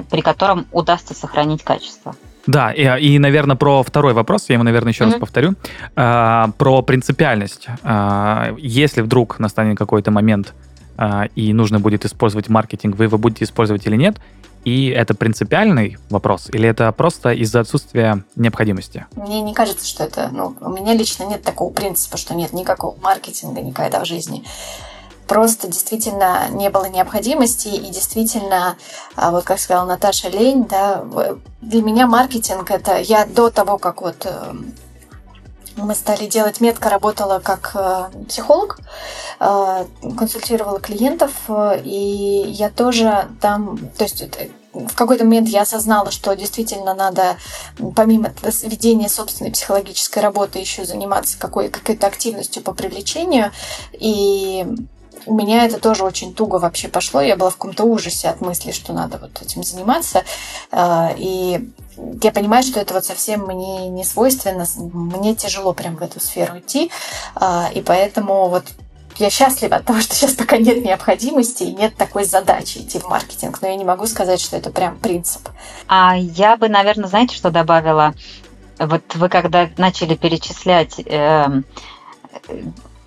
при 0.10 0.22
котором 0.22 0.66
удастся 0.72 1.14
сохранить 1.14 1.64
качество. 1.64 2.16
Да, 2.48 2.72
и, 2.72 2.84
и, 3.08 3.20
наверное, 3.20 3.56
про 3.56 3.82
второй 3.84 4.14
вопрос, 4.14 4.46
я 4.50 4.54
его, 4.54 4.64
наверное, 4.64 4.94
еще 4.94 5.06
mm-hmm. 5.06 5.12
раз 5.12 5.20
повторю, 5.20 5.56
а, 5.96 6.50
про 6.58 6.84
принципиальность. 6.84 7.68
А, 7.84 8.54
если 8.58 9.02
вдруг 9.02 9.40
настанет 9.40 9.78
какой-то 9.78 10.12
момент, 10.12 10.54
а, 10.54 10.75
и 11.36 11.54
нужно 11.54 11.80
будет 11.80 12.06
использовать 12.06 12.50
маркетинг, 12.50 12.96
вы 12.96 13.06
его 13.06 13.18
будете 13.18 13.46
использовать 13.46 13.86
или 13.86 13.96
нет, 13.96 14.18
и 14.64 14.88
это 14.88 15.14
принципиальный 15.14 15.98
вопрос, 16.10 16.50
или 16.52 16.68
это 16.68 16.92
просто 16.92 17.32
из-за 17.34 17.60
отсутствия 17.60 18.24
необходимости? 18.36 19.06
Мне 19.16 19.42
не 19.42 19.54
кажется, 19.54 19.86
что 19.86 20.04
это... 20.04 20.30
Ну, 20.34 20.56
у 20.60 20.70
меня 20.70 20.94
лично 20.94 21.24
нет 21.24 21.44
такого 21.44 21.72
принципа, 21.72 22.18
что 22.18 22.34
нет 22.34 22.52
никакого 22.52 22.98
маркетинга 23.00 23.62
никогда 23.62 24.04
в 24.04 24.06
жизни 24.06 24.44
просто 25.28 25.68
действительно 25.68 26.48
не 26.50 26.70
было 26.70 26.86
необходимости, 26.86 27.68
и 27.68 27.90
действительно, 27.90 28.78
а, 29.16 29.32
вот 29.32 29.44
как 29.44 29.60
сказала 29.60 29.88
Наташа 29.88 30.30
Лень, 30.30 30.66
да, 30.66 31.04
для 31.62 31.82
меня 31.82 32.08
маркетинг 32.08 32.70
это 32.72 32.98
я 33.00 33.26
до 33.26 33.50
того, 33.50 33.78
как 33.78 34.02
вот 34.02 34.26
э, 34.26 34.54
мы 35.78 35.96
стали 35.96 36.28
делать 36.28 36.62
метко, 36.62 36.90
работала 36.90 37.40
как 37.40 37.72
э, 37.76 38.26
психолог, 38.28 38.80
э, 39.40 39.86
консультировала 40.18 40.80
клиентов, 40.80 41.32
и 41.84 42.44
я 42.48 42.70
тоже 42.70 43.28
там, 43.42 43.78
то 43.98 44.04
есть 44.04 44.24
в 44.74 44.96
какой-то 44.96 45.24
момент 45.24 45.48
я 45.48 45.62
осознала, 45.62 46.12
что 46.12 46.36
действительно 46.36 46.94
надо, 46.94 47.38
помимо 47.96 48.34
ведения 48.64 49.10
собственной 49.10 49.52
психологической 49.52 50.22
работы, 50.22 50.60
еще 50.60 50.86
заниматься 50.86 51.38
какой- 51.40 51.70
какой-то 51.70 52.08
активностью 52.08 52.62
по 52.62 52.74
привлечению. 52.74 53.52
И 53.94 54.66
у 55.26 55.34
меня 55.34 55.66
это 55.66 55.80
тоже 55.80 56.04
очень 56.04 56.34
туго 56.34 56.58
вообще 56.58 56.88
пошло. 56.90 57.22
Я 57.22 57.38
была 57.38 57.50
в 57.50 57.56
каком-то 57.56 57.86
ужасе 57.86 58.28
от 58.28 58.42
мысли, 58.42 58.72
что 58.72 58.94
надо 58.94 59.18
вот 59.18 59.42
этим 59.42 59.64
заниматься. 59.64 60.24
И 61.18 61.70
я 62.22 62.32
понимаю, 62.32 62.64
что 62.64 62.80
это 62.80 62.94
вот 62.94 63.06
совсем 63.06 63.46
мне 63.46 63.90
не 63.90 64.04
свойственно. 64.04 64.66
Мне 64.78 65.36
тяжело 65.36 65.74
прям 65.74 65.96
в 65.96 66.02
эту 66.02 66.20
сферу 66.20 66.60
идти. 66.60 66.92
А, 67.36 67.70
и 67.74 67.82
поэтому 67.82 68.50
вот 68.50 68.66
я 69.18 69.30
счастлива 69.30 69.78
от 69.78 69.86
того, 69.86 70.00
что 70.02 70.16
сейчас 70.16 70.34
пока 70.34 70.58
нет 70.58 70.84
необходимости 70.84 71.64
и 71.64 71.74
нет 71.74 71.96
такой 71.96 72.26
задачи 72.26 72.80
идти 72.80 73.00
в 73.00 73.08
маркетинг. 73.08 73.60
Но 73.62 73.68
я 73.68 73.76
не 73.76 73.86
могу 73.86 74.06
сказать, 74.08 74.42
что 74.42 74.58
это 74.58 74.70
прям 74.72 74.98
принцип. 74.98 75.50
А 75.88 76.16
я 76.18 76.58
бы, 76.58 76.70
наверное, 76.70 77.10
знаете, 77.10 77.36
что 77.36 77.52
добавила? 77.52 78.14
Вот 78.78 79.04
вы 79.16 79.30
когда 79.30 79.70
начали 79.78 80.16
перечислять 80.16 81.00
э, 81.00 81.48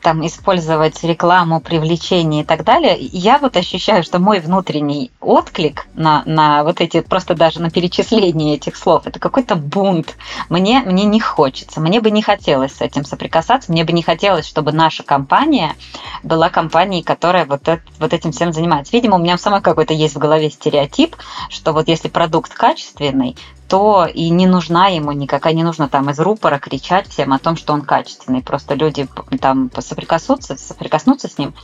там 0.03 0.25
использовать 0.27 1.03
рекламу, 1.03 1.61
привлечение 1.61 2.43
и 2.43 2.45
так 2.45 2.65
далее, 2.65 2.97
я 2.99 3.39
вот 3.39 3.57
ощущаю, 3.57 4.03
что 4.03 4.19
мой 4.19 4.41
внутренний 4.41 5.11
отклик 5.21 5.87
на, 5.95 6.23
на 6.25 6.65
вот 6.65 6.81
эти, 6.81 7.01
просто 7.01 7.35
даже 7.35 7.61
на 7.61 7.71
перечисление 7.71 8.57
этих 8.57 8.77
слов, 8.77 9.07
это 9.07 9.19
какой-то 9.19 9.57
бунт. 9.57 10.17
Мне, 10.49 10.81
мне 10.81 11.05
не 11.05 11.21
хочется, 11.21 11.81
мне 11.81 12.01
бы 12.01 12.11
не 12.11 12.23
хотелось 12.23 12.77
с 12.77 12.81
этим 12.81 13.05
соприкасаться, 13.05 13.73
мне 13.73 13.85
бы 13.85 13.93
не 13.93 14.03
хотелось, 14.03 14.47
чтобы 14.47 14.73
наша 14.73 15.03
компания 15.03 15.75
была 16.23 16.49
компанией, 16.49 17.03
которая 17.03 17.45
вот, 17.45 17.69
это, 17.69 17.83
вот 17.99 18.13
этим 18.13 18.33
всем 18.33 18.53
занимается. 18.53 18.93
Видимо, 18.93 19.17
у 19.17 19.21
меня 19.21 19.39
самой 19.39 19.61
какой-то 19.61 19.95
есть 19.95 20.15
в 20.15 20.19
голове 20.19 20.51
стереотип, 20.51 21.17
что 21.49 21.73
вот 21.73 21.89
если 21.89 22.09
продукт 22.09 22.53
качественный, 22.55 23.37
то 23.69 24.07
и 24.07 24.31
не 24.31 24.47
нужна 24.47 24.89
ему 24.89 25.13
никакая, 25.13 25.53
не 25.53 25.63
нужно 25.63 25.89
там 25.89 26.09
из 26.11 26.19
рупора 26.19 26.59
кричать 26.59 27.09
всем 27.09 27.33
о 27.33 27.39
том, 27.39 27.57
что 27.57 27.75
он 27.75 27.83
качественный. 27.83 28.43
Просто 28.43 28.75
люди 28.75 29.07
там 29.41 29.71
соприкоснутся, 29.79 30.57
соприкоснутся 30.57 31.29
с 31.29 31.37
ним 31.37 31.55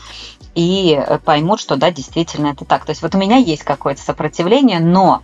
и 0.55 1.03
поймут, 1.25 1.61
что 1.61 1.77
да, 1.77 1.91
действительно 1.91 2.49
это 2.49 2.65
так. 2.65 2.85
То 2.85 2.91
есть 2.91 3.03
вот 3.03 3.15
у 3.15 3.19
меня 3.19 3.37
есть 3.37 3.65
какое-то 3.65 4.03
сопротивление, 4.03 4.81
но 4.81 5.23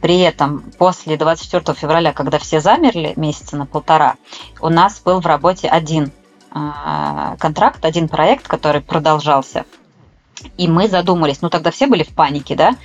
при 0.00 0.20
этом 0.20 0.62
после 0.78 1.16
24 1.16 1.74
февраля, 1.74 2.12
когда 2.12 2.38
все 2.38 2.60
замерли 2.60 3.14
месяца 3.16 3.56
на 3.56 3.64
полтора, 3.64 4.16
у 4.60 4.68
нас 4.68 5.00
был 5.00 5.20
в 5.20 5.26
работе 5.26 5.68
один 5.68 6.12
а, 6.50 7.36
контракт, 7.38 7.84
один 7.84 8.08
проект, 8.08 8.46
который 8.46 8.82
продолжался. 8.82 9.64
И 10.58 10.68
мы 10.68 10.88
задумались, 10.88 11.40
ну 11.40 11.48
тогда 11.48 11.70
все 11.70 11.86
были 11.86 12.02
в 12.02 12.14
панике, 12.14 12.54
да, 12.54 12.76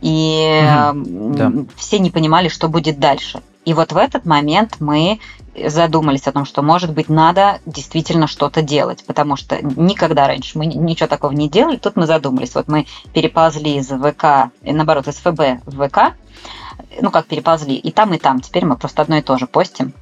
и 0.00 0.62
угу, 0.92 1.34
да. 1.34 1.52
все 1.76 1.98
не 1.98 2.10
понимали, 2.10 2.48
что 2.48 2.68
будет 2.68 2.98
дальше. 2.98 3.42
И 3.64 3.74
вот 3.74 3.92
в 3.92 3.96
этот 3.96 4.24
момент 4.24 4.76
мы 4.80 5.20
задумались 5.66 6.26
о 6.26 6.32
том, 6.32 6.44
что, 6.44 6.62
может 6.62 6.92
быть, 6.92 7.08
надо 7.08 7.60
действительно 7.66 8.26
что-то 8.26 8.62
делать, 8.62 9.04
потому 9.04 9.36
что 9.36 9.58
никогда 9.62 10.26
раньше 10.26 10.56
мы 10.56 10.66
ничего 10.66 11.08
такого 11.08 11.32
не 11.32 11.48
делали. 11.48 11.76
Тут 11.76 11.96
мы 11.96 12.06
задумались. 12.06 12.54
Вот 12.54 12.68
мы 12.68 12.86
переползли 13.12 13.76
из 13.76 13.88
ВК, 13.88 14.50
наоборот, 14.62 15.08
из 15.08 15.16
ФБ 15.16 15.66
в 15.66 15.88
ВК, 15.88 16.14
ну, 17.00 17.10
как 17.10 17.26
переползли, 17.26 17.74
и 17.74 17.90
там, 17.90 18.14
и 18.14 18.18
там. 18.18 18.40
Теперь 18.40 18.64
мы 18.64 18.76
просто 18.76 19.02
одно 19.02 19.16
и 19.16 19.22
то 19.22 19.36
же 19.36 19.46
постим. 19.46 19.92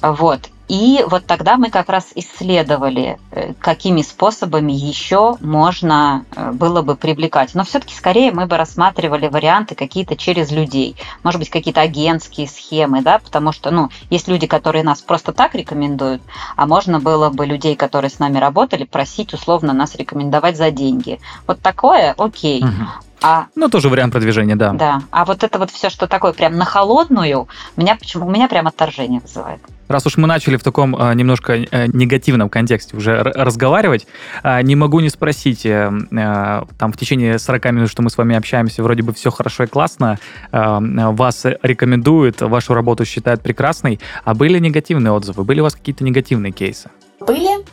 Вот. 0.00 0.48
И 0.68 1.02
вот 1.06 1.24
тогда 1.24 1.56
мы 1.56 1.70
как 1.70 1.88
раз 1.88 2.08
исследовали, 2.14 3.18
э, 3.30 3.54
какими 3.58 4.02
способами 4.02 4.72
еще 4.72 5.36
можно 5.40 6.26
э, 6.36 6.52
было 6.52 6.82
бы 6.82 6.94
привлекать. 6.94 7.54
Но 7.54 7.64
все-таки 7.64 7.94
скорее 7.94 8.32
мы 8.32 8.46
бы 8.46 8.58
рассматривали 8.58 9.28
варианты 9.28 9.74
какие-то 9.74 10.14
через 10.14 10.50
людей. 10.50 10.96
Может 11.22 11.40
быть, 11.40 11.48
какие-то 11.48 11.80
агентские 11.80 12.46
схемы, 12.48 13.00
да, 13.00 13.18
потому 13.18 13.52
что, 13.52 13.70
ну, 13.70 13.88
есть 14.10 14.28
люди, 14.28 14.46
которые 14.46 14.84
нас 14.84 15.00
просто 15.00 15.32
так 15.32 15.54
рекомендуют, 15.54 16.20
а 16.54 16.66
можно 16.66 17.00
было 17.00 17.30
бы 17.30 17.46
людей, 17.46 17.74
которые 17.74 18.10
с 18.10 18.18
нами 18.18 18.38
работали, 18.38 18.84
просить 18.84 19.32
условно 19.32 19.72
нас 19.72 19.94
рекомендовать 19.94 20.58
за 20.58 20.70
деньги. 20.70 21.18
Вот 21.46 21.60
такое, 21.62 22.14
окей. 22.18 22.62
Угу. 22.62 22.88
А, 23.22 23.46
ну, 23.54 23.68
тоже 23.68 23.88
вариант 23.88 24.12
продвижения, 24.12 24.54
да. 24.54 24.72
Да. 24.72 25.02
А 25.10 25.24
вот 25.24 25.42
это 25.42 25.58
вот 25.58 25.70
все, 25.70 25.88
что 25.88 26.06
такое 26.06 26.32
прям 26.32 26.56
на 26.56 26.64
холодную, 26.64 27.48
меня 27.76 27.96
почему 27.96 28.26
у 28.26 28.30
меня 28.30 28.48
прям 28.48 28.66
отторжение 28.66 29.20
вызывает. 29.20 29.60
Раз 29.88 30.06
уж 30.06 30.16
мы 30.18 30.28
начали 30.28 30.56
в 30.56 30.62
таком 30.62 30.94
э, 30.94 31.14
немножко 31.14 31.54
э, 31.54 31.86
негативном 31.88 32.50
контексте 32.50 32.96
уже 32.96 33.22
разговаривать, 33.22 34.06
э, 34.42 34.62
не 34.62 34.76
могу 34.76 35.00
не 35.00 35.08
спросить, 35.08 35.64
э, 35.64 35.90
э, 36.10 36.62
там 36.78 36.92
в 36.92 36.96
течение 36.96 37.38
40 37.38 37.64
минут, 37.72 37.90
что 37.90 38.02
мы 38.02 38.10
с 38.10 38.18
вами 38.18 38.36
общаемся, 38.36 38.82
вроде 38.82 39.02
бы 39.02 39.12
все 39.14 39.30
хорошо 39.30 39.64
и 39.64 39.66
классно, 39.66 40.18
э, 40.52 40.58
вас 40.58 41.46
рекомендуют, 41.62 42.40
вашу 42.42 42.74
работу 42.74 43.04
считают 43.04 43.40
прекрасной, 43.42 43.98
а 44.24 44.34
были 44.34 44.58
негативные 44.58 45.12
отзывы? 45.12 45.44
Были 45.44 45.60
у 45.60 45.64
вас 45.64 45.74
какие-то 45.74 46.04
негативные 46.04 46.52
кейсы? 46.52 46.90
Были. 47.20 47.64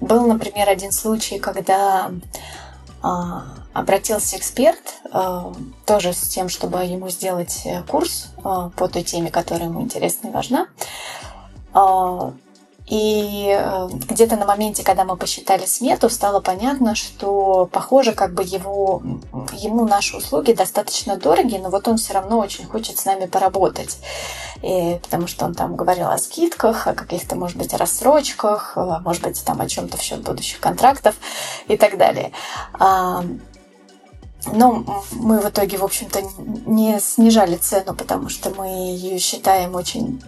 Был, 0.00 0.26
например, 0.26 0.68
один 0.68 0.90
случай, 0.90 1.38
когда 1.38 2.10
обратился 3.72 4.36
эксперт 4.36 5.00
а, 5.10 5.52
тоже 5.86 6.12
с 6.12 6.28
тем, 6.28 6.48
чтобы 6.48 6.84
ему 6.84 7.08
сделать 7.08 7.62
э, 7.64 7.82
курс 7.82 8.28
а, 8.44 8.70
по 8.70 8.88
той 8.88 9.02
теме, 9.02 9.30
которая 9.30 9.68
ему 9.68 9.80
интересна 9.82 10.28
и 10.28 10.30
важна. 10.30 10.68
А, 12.82 12.94
и 12.94 13.56
э, 13.56 13.88
где-то 14.08 14.36
на 14.36 14.46
моменте, 14.46 14.82
когда 14.82 15.04
мы 15.04 15.16
посчитали 15.16 15.66
смету, 15.66 16.08
стало 16.10 16.40
понятно, 16.40 16.94
что, 16.94 17.68
похоже, 17.72 18.12
как 18.12 18.34
бы 18.34 18.42
его, 18.42 19.02
ему 19.52 19.86
наши 19.86 20.16
услуги 20.16 20.52
достаточно 20.52 21.16
дороги, 21.16 21.56
но 21.56 21.70
вот 21.70 21.88
он 21.88 21.96
все 21.96 22.14
равно 22.14 22.38
очень 22.38 22.66
хочет 22.66 22.98
с 22.98 23.04
нами 23.04 23.26
поработать. 23.26 23.98
И, 24.62 24.98
потому 25.02 25.26
что 25.26 25.44
он 25.44 25.54
там 25.54 25.76
говорил 25.76 26.08
о 26.08 26.18
скидках, 26.18 26.86
о 26.86 26.94
каких-то, 26.94 27.36
может 27.36 27.56
быть, 27.56 27.74
рассрочках, 27.74 28.76
может 29.04 29.22
быть, 29.22 29.42
там 29.44 29.60
о 29.60 29.68
чем-то 29.68 29.96
в 29.96 30.02
счет 30.02 30.22
будущих 30.22 30.60
контрактов 30.60 31.14
и 31.68 31.76
так 31.76 31.96
далее. 31.98 32.32
Но 34.46 35.04
мы 35.12 35.40
в 35.40 35.48
итоге, 35.48 35.78
в 35.78 35.84
общем-то, 35.84 36.20
не 36.66 36.98
снижали 37.00 37.56
цену, 37.56 37.94
потому 37.94 38.28
что 38.28 38.50
мы 38.50 38.66
ее 38.66 39.18
считаем 39.18 39.74
очень, 39.74 40.22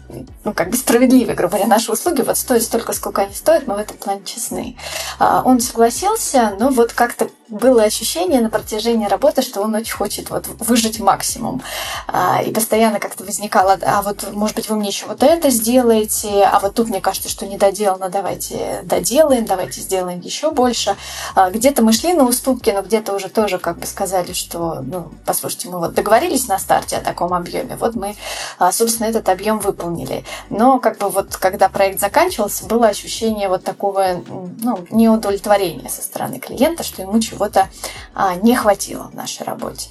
ну, 0.45 0.53
как 0.53 0.71
бы 0.71 0.77
справедливой, 0.77 1.35
грубо 1.35 1.53
говоря, 1.57 1.67
наши 1.67 1.91
услуги 1.91 2.23
вот 2.23 2.39
стоят 2.39 2.63
столько, 2.63 2.93
сколько 2.93 3.23
они 3.23 3.35
стоят, 3.35 3.67
мы 3.67 3.75
в 3.75 3.79
этом 3.79 3.97
плане 3.97 4.23
честны. 4.25 4.77
А, 5.19 5.43
он 5.45 5.61
согласился, 5.61 6.57
но 6.59 6.69
вот 6.71 6.93
как-то 6.93 7.29
было 7.55 7.85
ощущение 7.85 8.41
на 8.41 8.51
протяжении 8.51 9.07
работы, 9.07 9.43
что 9.43 9.63
он 9.63 9.75
очень 9.75 9.95
хочет 9.95 10.31
вот 10.31 10.47
выжить 10.59 10.99
максимум. 10.99 11.63
А, 12.09 12.43
и 12.43 12.53
постоянно 12.53 12.99
как-то 12.99 13.25
возникало, 13.25 13.79
а 13.81 14.03
вот, 14.03 14.33
может 14.33 14.57
быть, 14.57 14.69
вы 14.69 14.77
мне 14.77 14.89
еще 14.89 15.07
вот 15.07 15.23
это 15.23 15.51
сделаете, 15.51 16.43
а 16.45 16.59
вот 16.59 16.75
тут 16.75 16.89
мне 16.89 17.01
кажется, 17.01 17.29
что 17.29 17.47
не 17.47 17.57
доделано, 17.57 18.09
давайте 18.09 18.81
доделаем, 18.83 19.45
давайте 19.45 19.81
сделаем 19.81 20.21
еще 20.21 20.51
больше. 20.51 20.97
А, 21.37 21.51
где-то 21.51 21.83
мы 21.83 21.93
шли 21.93 22.13
на 22.13 22.25
уступки, 22.25 22.71
но 22.71 22.83
где-то 22.83 23.15
уже 23.15 23.29
тоже 23.29 23.59
как 23.59 23.79
бы 23.79 23.87
сказали, 23.87 24.33
что, 24.33 24.81
ну, 24.83 25.13
послушайте, 25.25 25.69
мы 25.69 25.79
вот 25.79 25.95
договорились 25.95 26.49
на 26.49 26.59
старте 26.59 26.97
о 26.97 27.01
таком 27.01 27.33
объеме, 27.33 27.77
вот 27.77 27.95
мы, 27.95 28.17
а, 28.59 28.73
собственно, 28.73 29.07
этот 29.07 29.29
объем 29.29 29.61
выполнили. 29.61 30.25
Но 30.51 30.81
как 30.81 30.99
бы 30.99 31.09
вот 31.09 31.37
когда 31.37 31.69
проект 31.69 32.01
заканчивался, 32.01 32.67
было 32.67 32.89
ощущение 32.89 33.49
вот 33.49 33.63
такого, 33.63 34.23
ну, 34.61 34.85
неудовлетворения 34.91 35.89
со 35.89 36.03
стороны 36.03 36.41
клиента, 36.41 36.83
что 36.83 37.03
ему 37.03 37.21
чего 37.21 37.44
чего-то 37.45 37.69
а, 38.15 38.35
не 38.37 38.57
хватило 38.57 39.05
в 39.05 39.15
нашей 39.15 39.45
работе. 39.45 39.89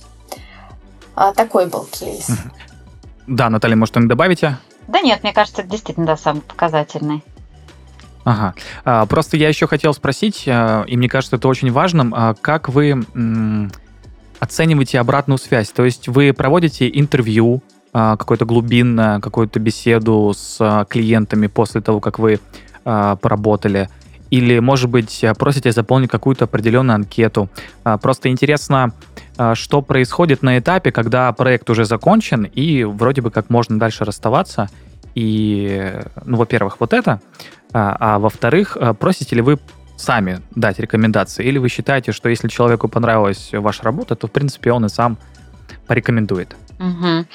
А, 1.16 1.34
такой 1.34 1.68
был 1.68 1.88
кейс. 1.92 2.28
Да, 3.28 3.50
Наталья, 3.50 3.76
может, 3.76 3.94
что-нибудь 3.94 4.10
добавите? 4.10 4.58
Да 4.88 5.00
нет, 5.00 5.24
мне 5.24 5.32
кажется, 5.32 5.62
это 5.62 5.72
действительно 5.72 6.06
да, 6.06 6.18
самый 6.18 6.42
показательный. 6.42 7.24
Ага. 8.26 8.54
А, 8.84 9.06
просто 9.06 9.38
я 9.38 9.48
еще 9.48 9.68
хотел 9.68 9.94
спросить, 9.94 10.44
а, 10.48 10.84
и 10.88 10.98
мне 10.98 11.08
кажется, 11.08 11.36
это 11.36 11.48
очень 11.48 11.72
важным, 11.72 12.14
а, 12.16 12.34
как 12.34 12.70
вы 12.70 12.90
м, 12.92 13.72
оцениваете 14.40 15.00
обратную 15.00 15.38
связь? 15.38 15.70
То 15.70 15.86
есть 15.86 16.08
вы 16.08 16.34
проводите 16.34 16.90
интервью, 16.90 17.62
а, 17.94 18.18
какое-то 18.18 18.46
глубинное, 18.46 19.20
какую-то 19.20 19.60
беседу 19.60 20.34
с 20.36 20.58
а, 20.60 20.86
клиентами 20.86 21.48
после 21.48 21.82
того, 21.82 22.00
как 22.00 22.20
вы 22.20 22.40
а, 22.84 23.16
поработали, 23.18 23.90
или, 24.34 24.58
может 24.58 24.90
быть, 24.90 25.24
э, 25.24 25.32
просите 25.36 25.72
заполнить 25.72 26.10
какую-то 26.10 26.46
определенную 26.46 26.96
анкету. 26.96 27.50
А, 27.84 28.00
просто 28.00 28.30
интересно, 28.30 28.92
а, 29.38 29.54
что 29.54 29.84
происходит 29.84 30.42
на 30.42 30.58
этапе, 30.58 30.92
когда 30.92 31.32
проект 31.34 31.70
уже 31.70 31.86
закончен, 31.86 32.44
и 32.44 32.84
вроде 32.84 33.22
бы 33.22 33.30
как 33.30 33.52
можно 33.52 33.78
дальше 33.78 34.06
расставаться. 34.06 34.70
И, 35.14 35.94
ну, 36.26 36.38
во-первых, 36.38 36.78
вот 36.80 36.94
это, 36.94 37.22
а, 37.74 37.96
а 38.00 38.18
во-вторых, 38.18 38.76
э, 38.76 38.96
просите 38.96 39.36
ли 39.36 39.44
вы 39.44 39.60
сами 39.98 40.42
дать 40.56 40.80
рекомендации, 40.80 41.46
или 41.46 41.60
вы 41.60 41.70
считаете, 41.70 42.12
что 42.12 42.28
если 42.28 42.48
человеку 42.48 42.88
понравилась 42.88 43.52
ваша 43.54 43.84
работа, 43.84 44.16
то, 44.16 44.26
в 44.26 44.32
принципе, 44.32 44.72
он 44.72 44.86
и 44.86 44.90
сам 44.90 45.20
порекомендует? 45.88 46.56
Угу. 46.80 47.26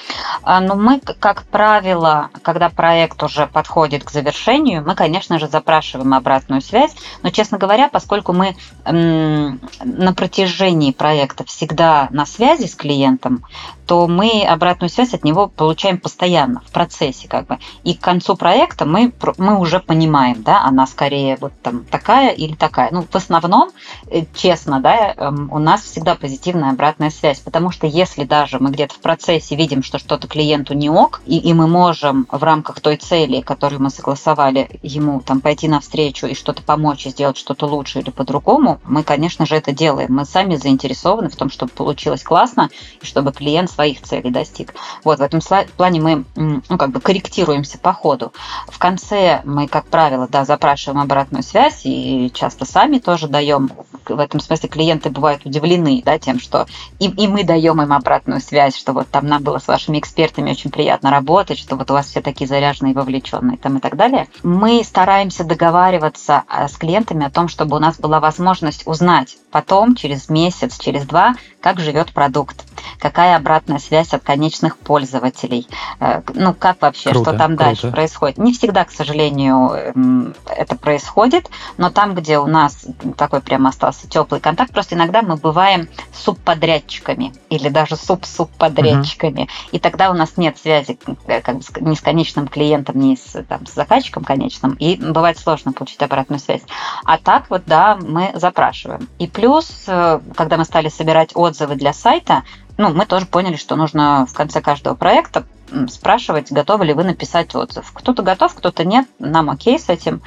Ну, 0.61 0.75
мы, 0.75 0.99
как 1.19 1.43
правило, 1.43 2.29
когда 2.43 2.69
проект 2.69 3.21
уже 3.23 3.47
подходит 3.47 4.03
к 4.03 4.11
завершению, 4.11 4.83
мы, 4.85 4.95
конечно 4.95 5.39
же, 5.39 5.47
запрашиваем 5.47 6.13
обратную 6.13 6.61
связь. 6.61 6.93
Но, 7.23 7.29
честно 7.29 7.57
говоря, 7.57 7.89
поскольку 7.89 8.33
мы 8.33 8.55
на 8.85 10.13
протяжении 10.15 10.91
проекта 10.91 11.45
всегда 11.45 12.09
на 12.11 12.25
связи 12.25 12.67
с 12.67 12.75
клиентом, 12.75 13.43
то 13.89 14.07
мы 14.07 14.45
обратную 14.47 14.89
связь 14.89 15.15
от 15.15 15.23
него 15.23 15.47
получаем 15.47 15.97
постоянно 15.97 16.61
в 16.61 16.71
процессе, 16.71 17.27
как 17.27 17.47
бы. 17.47 17.57
И 17.83 17.95
к 17.95 18.01
концу 18.01 18.35
проекта 18.35 18.85
мы, 18.85 19.11
мы 19.39 19.57
уже 19.57 19.79
понимаем, 19.79 20.43
да, 20.43 20.61
она 20.61 20.85
скорее 20.85 21.37
вот 21.41 21.53
там 21.63 21.85
такая 21.85 22.29
или 22.29 22.53
такая. 22.53 22.89
Ну, 22.91 23.03
в 23.09 23.15
основном, 23.15 23.71
э, 24.11 24.25
честно, 24.35 24.79
да, 24.79 25.13
эм, 25.17 25.49
у 25.51 25.57
нас 25.57 25.81
всегда 25.81 26.13
позитивная 26.13 26.69
обратная 26.69 27.09
связь, 27.09 27.39
потому 27.39 27.71
что 27.71 27.87
если 27.87 28.25
даже 28.25 28.38
мы 28.59 28.71
где-то 28.71 28.95
в 28.95 28.99
процессе 28.99 29.55
видим, 29.55 29.83
что 29.83 29.99
что-то 29.99 30.27
клиенту 30.27 30.73
не 30.73 30.89
ок, 30.89 31.21
и, 31.25 31.37
и 31.37 31.53
мы 31.53 31.67
можем 31.67 32.27
в 32.31 32.43
рамках 32.43 32.79
той 32.79 32.97
цели, 32.97 33.41
которую 33.41 33.81
мы 33.81 33.89
согласовали, 33.89 34.79
ему 34.83 35.21
там 35.21 35.41
пойти 35.41 35.67
навстречу 35.67 36.27
и 36.27 36.35
что-то 36.35 36.61
помочь 36.61 37.05
и 37.05 37.09
сделать 37.09 37.37
что-то 37.37 37.65
лучше 37.65 37.99
или 37.99 38.09
по-другому, 38.09 38.79
мы, 38.85 39.03
конечно 39.03 39.45
же, 39.45 39.55
это 39.55 39.71
делаем. 39.71 40.13
Мы 40.13 40.25
сами 40.25 40.55
заинтересованы 40.55 41.29
в 41.29 41.35
том, 41.35 41.49
чтобы 41.49 41.71
получилось 41.71 42.23
классно, 42.23 42.69
и 43.01 43.05
чтобы 43.05 43.31
клиент 43.31 43.69
своих 43.69 44.01
целей 44.01 44.29
достиг. 44.29 44.73
Вот 45.03 45.19
в 45.19 45.21
этом 45.21 45.39
плане 45.77 46.01
мы 46.01 46.25
ну, 46.35 46.77
как 46.77 46.91
бы 46.91 46.99
корректируемся 46.99 47.77
по 47.77 47.93
ходу. 47.93 48.33
В 48.67 48.77
конце 48.77 49.41
мы, 49.43 49.67
как 49.67 49.85
правило, 49.85 50.27
да, 50.29 50.45
запрашиваем 50.45 51.01
обратную 51.01 51.43
связь 51.43 51.81
и 51.85 52.31
часто 52.33 52.65
сами 52.65 52.99
тоже 52.99 53.27
даем. 53.27 53.71
В 54.07 54.19
этом 54.19 54.39
смысле 54.39 54.69
клиенты 54.69 55.09
бывают 55.09 55.45
удивлены 55.45 56.01
да, 56.05 56.19
тем, 56.19 56.39
что 56.39 56.67
и, 56.99 57.07
и 57.07 57.27
мы 57.27 57.43
даем 57.43 57.81
им 57.81 57.93
обратную 57.93 58.28
связь, 58.37 58.77
что 58.77 58.93
вот 58.93 59.09
там 59.09 59.25
нам 59.25 59.41
было 59.41 59.57
с 59.57 59.67
вашими 59.67 59.97
экспертами 59.97 60.51
очень 60.51 60.69
приятно 60.69 61.09
работать, 61.09 61.57
что 61.57 61.75
вот 61.75 61.89
у 61.89 61.93
вас 61.93 62.07
все 62.07 62.21
такие 62.21 62.47
заряженные 62.47 62.93
вовлеченные 62.93 63.57
там 63.57 63.77
и 63.77 63.79
так 63.79 63.95
далее. 63.95 64.27
Мы 64.43 64.83
стараемся 64.83 65.43
договариваться 65.43 66.43
а, 66.47 66.67
с 66.67 66.77
клиентами 66.77 67.25
о 67.25 67.31
том, 67.31 67.47
чтобы 67.47 67.77
у 67.77 67.79
нас 67.79 67.97
была 67.97 68.19
возможность 68.19 68.85
узнать 68.85 69.37
потом, 69.51 69.95
через 69.95 70.29
месяц, 70.29 70.77
через 70.77 71.05
два, 71.05 71.35
как 71.61 71.79
живет 71.79 72.13
продукт, 72.13 72.65
какая 72.99 73.35
обратная 73.35 73.79
связь 73.79 74.13
от 74.13 74.23
конечных 74.23 74.77
пользователей, 74.77 75.67
э, 75.99 76.21
ну 76.33 76.53
как 76.53 76.81
вообще, 76.81 77.11
круто, 77.11 77.31
что 77.31 77.37
там 77.37 77.51
круто. 77.51 77.63
дальше 77.63 77.91
происходит. 77.91 78.37
Не 78.37 78.53
всегда, 78.53 78.85
к 78.85 78.91
сожалению, 78.91 79.71
эм, 79.71 80.35
это 80.45 80.75
происходит, 80.75 81.49
но 81.77 81.89
там, 81.89 82.15
где 82.15 82.37
у 82.39 82.45
нас 82.45 82.85
такой 83.17 83.41
прям 83.41 83.67
остался 83.67 84.07
теплый 84.07 84.39
контакт, 84.39 84.71
просто 84.71 84.95
иногда 84.95 85.21
мы 85.21 85.35
бываем 85.35 85.89
субподрядчиками 86.13 87.33
или 87.49 87.69
даже 87.69 87.95
суб-субподрядчиками, 88.25 89.41
угу. 89.41 89.49
и 89.71 89.79
тогда 89.79 90.09
у 90.11 90.13
нас 90.13 90.37
нет 90.37 90.57
связи 90.57 90.99
э, 91.27 91.41
как 91.41 91.57
бы, 91.57 91.63
ни 91.81 91.95
с 91.95 92.01
конечным 92.01 92.47
клиентом, 92.47 92.99
ни 92.99 93.15
с, 93.15 93.43
там, 93.43 93.65
с 93.65 93.73
заказчиком 93.73 94.23
конечным, 94.23 94.73
и 94.73 94.95
бывает 94.95 95.37
сложно 95.37 95.73
получить 95.73 96.01
обратную 96.01 96.39
связь. 96.39 96.61
А 97.03 97.17
так 97.17 97.49
вот, 97.49 97.63
да, 97.65 97.97
мы 98.01 98.31
запрашиваем. 98.35 99.07
И 99.19 99.27
плюс, 99.27 99.83
э, 99.87 100.19
когда 100.35 100.57
мы 100.57 100.65
стали 100.65 100.89
собирать 100.89 101.31
отзывы 101.35 101.75
для 101.75 101.93
сайта, 101.93 102.43
ну, 102.77 102.93
мы 102.93 103.05
тоже 103.05 103.25
поняли, 103.25 103.57
что 103.57 103.75
нужно 103.75 104.25
в 104.25 104.33
конце 104.33 104.61
каждого 104.61 104.95
проекта 104.95 105.45
спрашивать, 105.89 106.51
готовы 106.51 106.85
ли 106.85 106.93
вы 106.93 107.03
написать 107.03 107.53
отзыв. 107.55 107.91
Кто-то 107.93 108.23
готов, 108.23 108.55
кто-то 108.55 108.85
нет, 108.85 109.07
нам 109.19 109.49
окей 109.49 109.79
с 109.79 109.89
этим. 109.89 110.21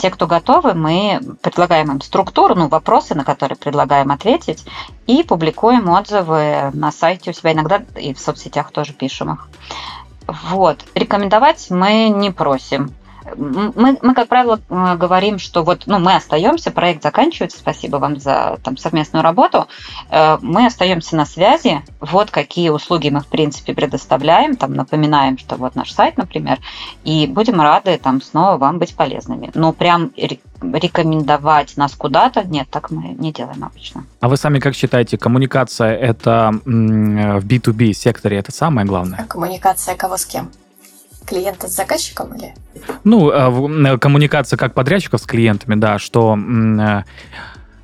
Те, 0.00 0.10
кто 0.10 0.26
готовы, 0.26 0.74
мы 0.74 1.20
предлагаем 1.42 1.92
им 1.92 2.00
структуру, 2.00 2.54
ну, 2.54 2.68
вопросы, 2.68 3.14
на 3.14 3.24
которые 3.24 3.56
предлагаем 3.56 4.10
ответить, 4.10 4.64
и 5.06 5.22
публикуем 5.22 5.88
отзывы 5.88 6.70
на 6.72 6.92
сайте 6.92 7.30
у 7.30 7.32
себя, 7.34 7.52
иногда 7.52 7.82
и 7.96 8.14
в 8.14 8.20
соцсетях 8.20 8.70
тоже 8.70 8.92
пишем 8.92 9.34
их. 9.34 9.48
Вот. 10.26 10.84
Рекомендовать 10.94 11.70
мы 11.70 12.08
не 12.10 12.30
просим 12.30 12.92
мы, 13.36 13.98
мы, 14.00 14.14
как 14.14 14.28
правило, 14.28 14.60
говорим, 14.68 15.38
что 15.38 15.62
вот 15.62 15.84
ну, 15.86 15.98
мы 15.98 16.14
остаемся, 16.14 16.70
проект 16.70 17.02
заканчивается, 17.02 17.58
спасибо 17.58 17.96
вам 17.96 18.18
за 18.18 18.58
там, 18.62 18.76
совместную 18.76 19.22
работу, 19.22 19.66
э, 20.10 20.38
мы 20.40 20.66
остаемся 20.66 21.16
на 21.16 21.26
связи, 21.26 21.82
вот 22.00 22.30
какие 22.30 22.70
услуги 22.70 23.08
мы, 23.08 23.20
в 23.20 23.26
принципе, 23.26 23.74
предоставляем, 23.74 24.56
там, 24.56 24.74
напоминаем, 24.74 25.38
что 25.38 25.56
вот 25.56 25.74
наш 25.74 25.92
сайт, 25.92 26.16
например, 26.16 26.58
и 27.04 27.26
будем 27.26 27.60
рады 27.60 27.98
там 28.02 28.22
снова 28.22 28.56
вам 28.56 28.78
быть 28.78 28.94
полезными. 28.94 29.50
Но 29.54 29.72
прям 29.72 30.12
рекомендовать 30.60 31.76
нас 31.76 31.94
куда-то, 31.94 32.44
нет, 32.44 32.68
так 32.70 32.90
мы 32.90 33.14
не 33.18 33.32
делаем 33.32 33.64
обычно. 33.64 34.04
А 34.20 34.28
вы 34.28 34.36
сами 34.36 34.58
как 34.58 34.74
считаете, 34.74 35.18
коммуникация 35.18 35.94
это 35.94 36.52
в 36.64 37.46
B2B 37.46 37.92
секторе 37.92 38.38
это 38.38 38.52
самое 38.52 38.86
главное? 38.86 39.26
Коммуникация 39.28 39.94
кого 39.94 40.16
с 40.16 40.26
кем? 40.26 40.50
Клиента 41.28 41.68
с 41.68 41.74
заказчиком 41.74 42.34
или? 42.34 42.54
Ну, 43.04 43.30
э, 43.30 43.94
э, 43.94 43.98
коммуникация 43.98 44.56
как 44.56 44.74
подрядчиков 44.74 45.20
с 45.20 45.24
клиентами, 45.24 45.74
да, 45.74 45.98
что 45.98 46.36
э, 46.36 47.02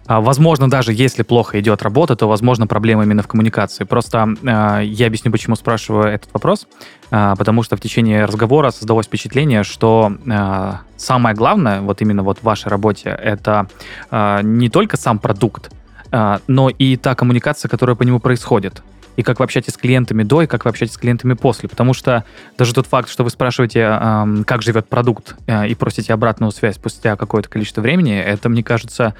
а, 0.06 0.20
Возможно, 0.20 0.68
даже 0.68 0.92
если 0.92 1.22
плохо 1.22 1.58
идет 1.60 1.82
работа, 1.82 2.14
то, 2.14 2.28
возможно, 2.28 2.66
проблема 2.66 3.04
именно 3.04 3.22
в 3.22 3.26
коммуникации. 3.26 3.84
Просто 3.84 4.34
э, 4.42 4.84
я 4.84 5.06
объясню, 5.06 5.32
почему 5.32 5.56
спрашиваю 5.56 6.08
этот 6.08 6.28
вопрос. 6.34 6.66
Э, 7.10 7.34
потому 7.38 7.62
что 7.62 7.76
в 7.76 7.80
течение 7.80 8.24
разговора 8.26 8.70
создалось 8.70 9.06
впечатление, 9.06 9.64
что 9.64 10.12
э, 10.26 10.72
самое 10.96 11.34
главное, 11.34 11.80
вот 11.80 12.02
именно 12.02 12.22
вот 12.22 12.38
в 12.38 12.42
вашей 12.42 12.68
работе, 12.68 13.08
это 13.10 13.66
э, 14.10 14.40
не 14.42 14.68
только 14.68 14.98
сам 14.98 15.18
продукт, 15.18 15.70
э, 16.12 16.38
но 16.46 16.68
и 16.68 16.96
та 16.96 17.14
коммуникация, 17.14 17.68
которая 17.70 17.96
по 17.96 18.02
нему 18.02 18.20
происходит. 18.20 18.82
И 19.16 19.22
как 19.22 19.38
вы 19.38 19.44
общаетесь 19.44 19.74
с 19.74 19.76
клиентами 19.76 20.22
до, 20.22 20.42
и 20.42 20.46
как 20.46 20.64
вы 20.64 20.70
общаетесь 20.70 20.94
с 20.94 20.98
клиентами 20.98 21.34
после. 21.34 21.68
Потому 21.68 21.94
что 21.94 22.24
даже 22.58 22.74
тот 22.74 22.86
факт, 22.86 23.08
что 23.08 23.24
вы 23.24 23.30
спрашиваете, 23.30 23.80
эм, 23.80 24.44
как 24.44 24.62
живет 24.62 24.88
продукт, 24.88 25.36
э, 25.46 25.68
и 25.68 25.74
просите 25.74 26.12
обратную 26.12 26.50
связь 26.52 26.76
спустя 26.76 27.16
какое-то 27.16 27.48
количество 27.48 27.80
времени, 27.80 28.16
это, 28.18 28.48
мне 28.48 28.62
кажется, 28.62 29.14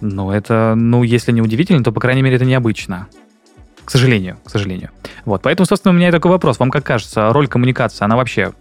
ну, 0.00 0.30
это, 0.30 0.74
ну, 0.76 1.02
если 1.04 1.32
не 1.32 1.40
удивительно, 1.40 1.84
то, 1.84 1.92
по 1.92 2.00
крайней 2.00 2.22
мере, 2.22 2.36
это 2.36 2.44
необычно. 2.44 3.06
К 3.84 3.90
сожалению, 3.90 4.38
к 4.44 4.50
сожалению. 4.50 4.90
Вот, 5.24 5.42
поэтому, 5.42 5.66
собственно, 5.66 5.92
у 5.92 5.96
меня 5.96 6.10
такой 6.10 6.30
вопрос. 6.30 6.58
Вам 6.58 6.70
как 6.70 6.84
кажется, 6.84 7.32
роль 7.32 7.48
коммуникации, 7.48 8.04
она 8.04 8.16
вообще 8.16 8.52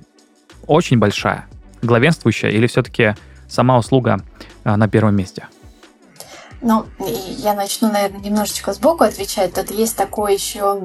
очень 0.67 0.97
большая, 0.97 1.45
главенствующая, 1.81 2.49
или 2.49 2.67
все-таки 2.67 3.15
сама 3.47 3.77
услуга 3.77 4.19
э, 4.63 4.75
на 4.75 4.87
первом 4.87 5.15
месте? 5.15 5.47
Ну, 6.61 6.85
я 6.99 7.53
начну, 7.53 7.91
наверное, 7.91 8.21
немножечко 8.21 8.73
сбоку 8.73 9.03
отвечать. 9.03 9.53
Тут 9.53 9.71
есть 9.71 9.95
такой 9.95 10.33
еще 10.33 10.79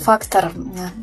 фактор, 0.00 0.52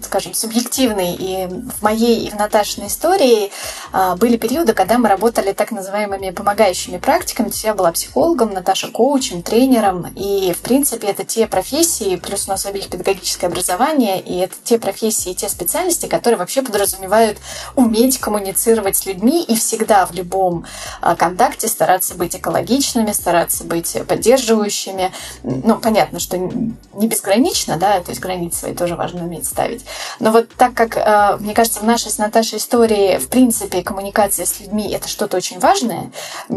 скажем, 0.02 0.34
субъективный. 0.34 1.16
И 1.16 1.48
в 1.48 1.82
моей 1.82 2.26
и 2.28 2.30
в 2.30 2.36
Наташиной 2.36 2.88
истории 2.88 3.52
а, 3.91 4.16
были 4.16 4.38
периоды, 4.38 4.74
когда 4.74 4.98
мы 4.98 5.08
работали 5.08 5.54
так 5.54 5.72
называемыми 5.72 6.32
помогающими 6.32 6.98
практиками. 6.98 7.48
То 7.48 7.54
есть 7.54 7.64
я 7.64 7.74
была 7.74 7.91
психологом, 7.91 8.54
Наташа 8.54 8.89
коучем, 8.89 9.41
тренером. 9.41 10.08
И, 10.16 10.54
в 10.54 10.62
принципе, 10.62 11.08
это 11.08 11.24
те 11.24 11.48
профессии, 11.48 12.16
плюс 12.18 12.48
у 12.48 12.52
нас 12.52 12.66
обеих 12.66 12.89
педагогическое 12.89 13.50
образование, 13.50 14.20
и 14.20 14.38
это 14.38 14.56
те 14.64 14.78
профессии, 14.78 15.34
те 15.34 15.50
специальности, 15.50 16.08
которые 16.08 16.38
вообще 16.38 16.62
подразумевают 16.62 17.38
уметь 17.76 18.20
коммуницировать 18.20 18.98
с 18.98 19.06
людьми 19.06 19.43
и 19.43 19.56
всегда 19.56 20.06
в 20.06 20.14
любом 20.14 20.66
а, 21.02 21.16
контакте 21.16 21.68
стараться 21.68 22.16
быть 22.16 22.36
экологичными, 22.36 23.12
стараться 23.12 23.64
быть 23.64 23.96
поддерживающими. 24.08 25.12
Ну, 25.43 25.78
понятно, 25.78 26.20
что 26.20 26.38
не 26.38 27.08
безгранично, 27.08 27.78
да, 27.78 28.00
то 28.02 28.10
есть 28.10 28.22
границы 28.22 28.60
свои 28.60 28.74
тоже 28.86 28.96
важно 28.96 29.24
уметь 29.24 29.48
ставить. 29.48 29.84
Но 30.20 30.32
вот 30.32 30.48
так 30.56 30.76
как, 30.76 30.96
э, 30.96 31.38
мне 31.40 31.56
кажется, 31.56 31.80
в 31.80 31.84
нашей 31.84 32.12
с 32.12 32.20
Наташей 32.20 32.60
истории, 32.60 33.18
в 33.18 33.30
принципе, 33.30 33.82
коммуникация 33.82 34.46
с 34.46 34.60
людьми– 34.60 34.92
это 34.94 35.08
что-то 35.08 35.38
очень 35.38 35.60
важное, 35.60 36.12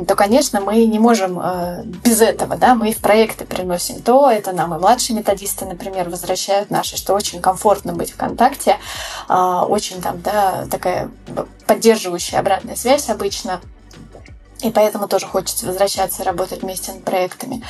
то, 0.06 0.14
конечно, 0.14 0.60
мы 0.60 0.84
не 0.84 0.98
можем 0.98 1.40
э, 1.42 1.84
без 2.04 2.20
этого, 2.20 2.56
да, 2.56 2.74
мы 2.74 2.90
и 2.90 2.92
в 2.92 2.98
проекты 2.98 3.46
приносим 3.46 4.02
то, 4.02 4.30
это 4.30 4.52
нам 4.52 4.74
и 4.74 4.78
младшие 4.78 5.16
методисты, 5.16 5.64
например, 5.64 6.10
возвращают 6.10 6.70
наши, 6.70 6.98
что 6.98 7.14
очень 7.14 7.40
комфортно 7.40 7.94
быть 7.94 8.12
в 8.12 8.16
контакте, 8.16 8.76
э, 9.28 9.34
очень 9.34 10.02
там, 10.02 10.20
да, 10.20 10.66
такая 10.70 11.10
поддерживающая 11.66 12.40
обратная 12.40 12.76
связь 12.76 13.08
обычно– 13.08 13.62
и 14.60 14.70
поэтому 14.70 15.08
тоже 15.08 15.26
хочется 15.26 15.66
возвращаться 15.66 16.22
и 16.22 16.24
работать 16.24 16.62
вместе 16.62 16.92
над 16.92 17.04
проектами. 17.04 17.64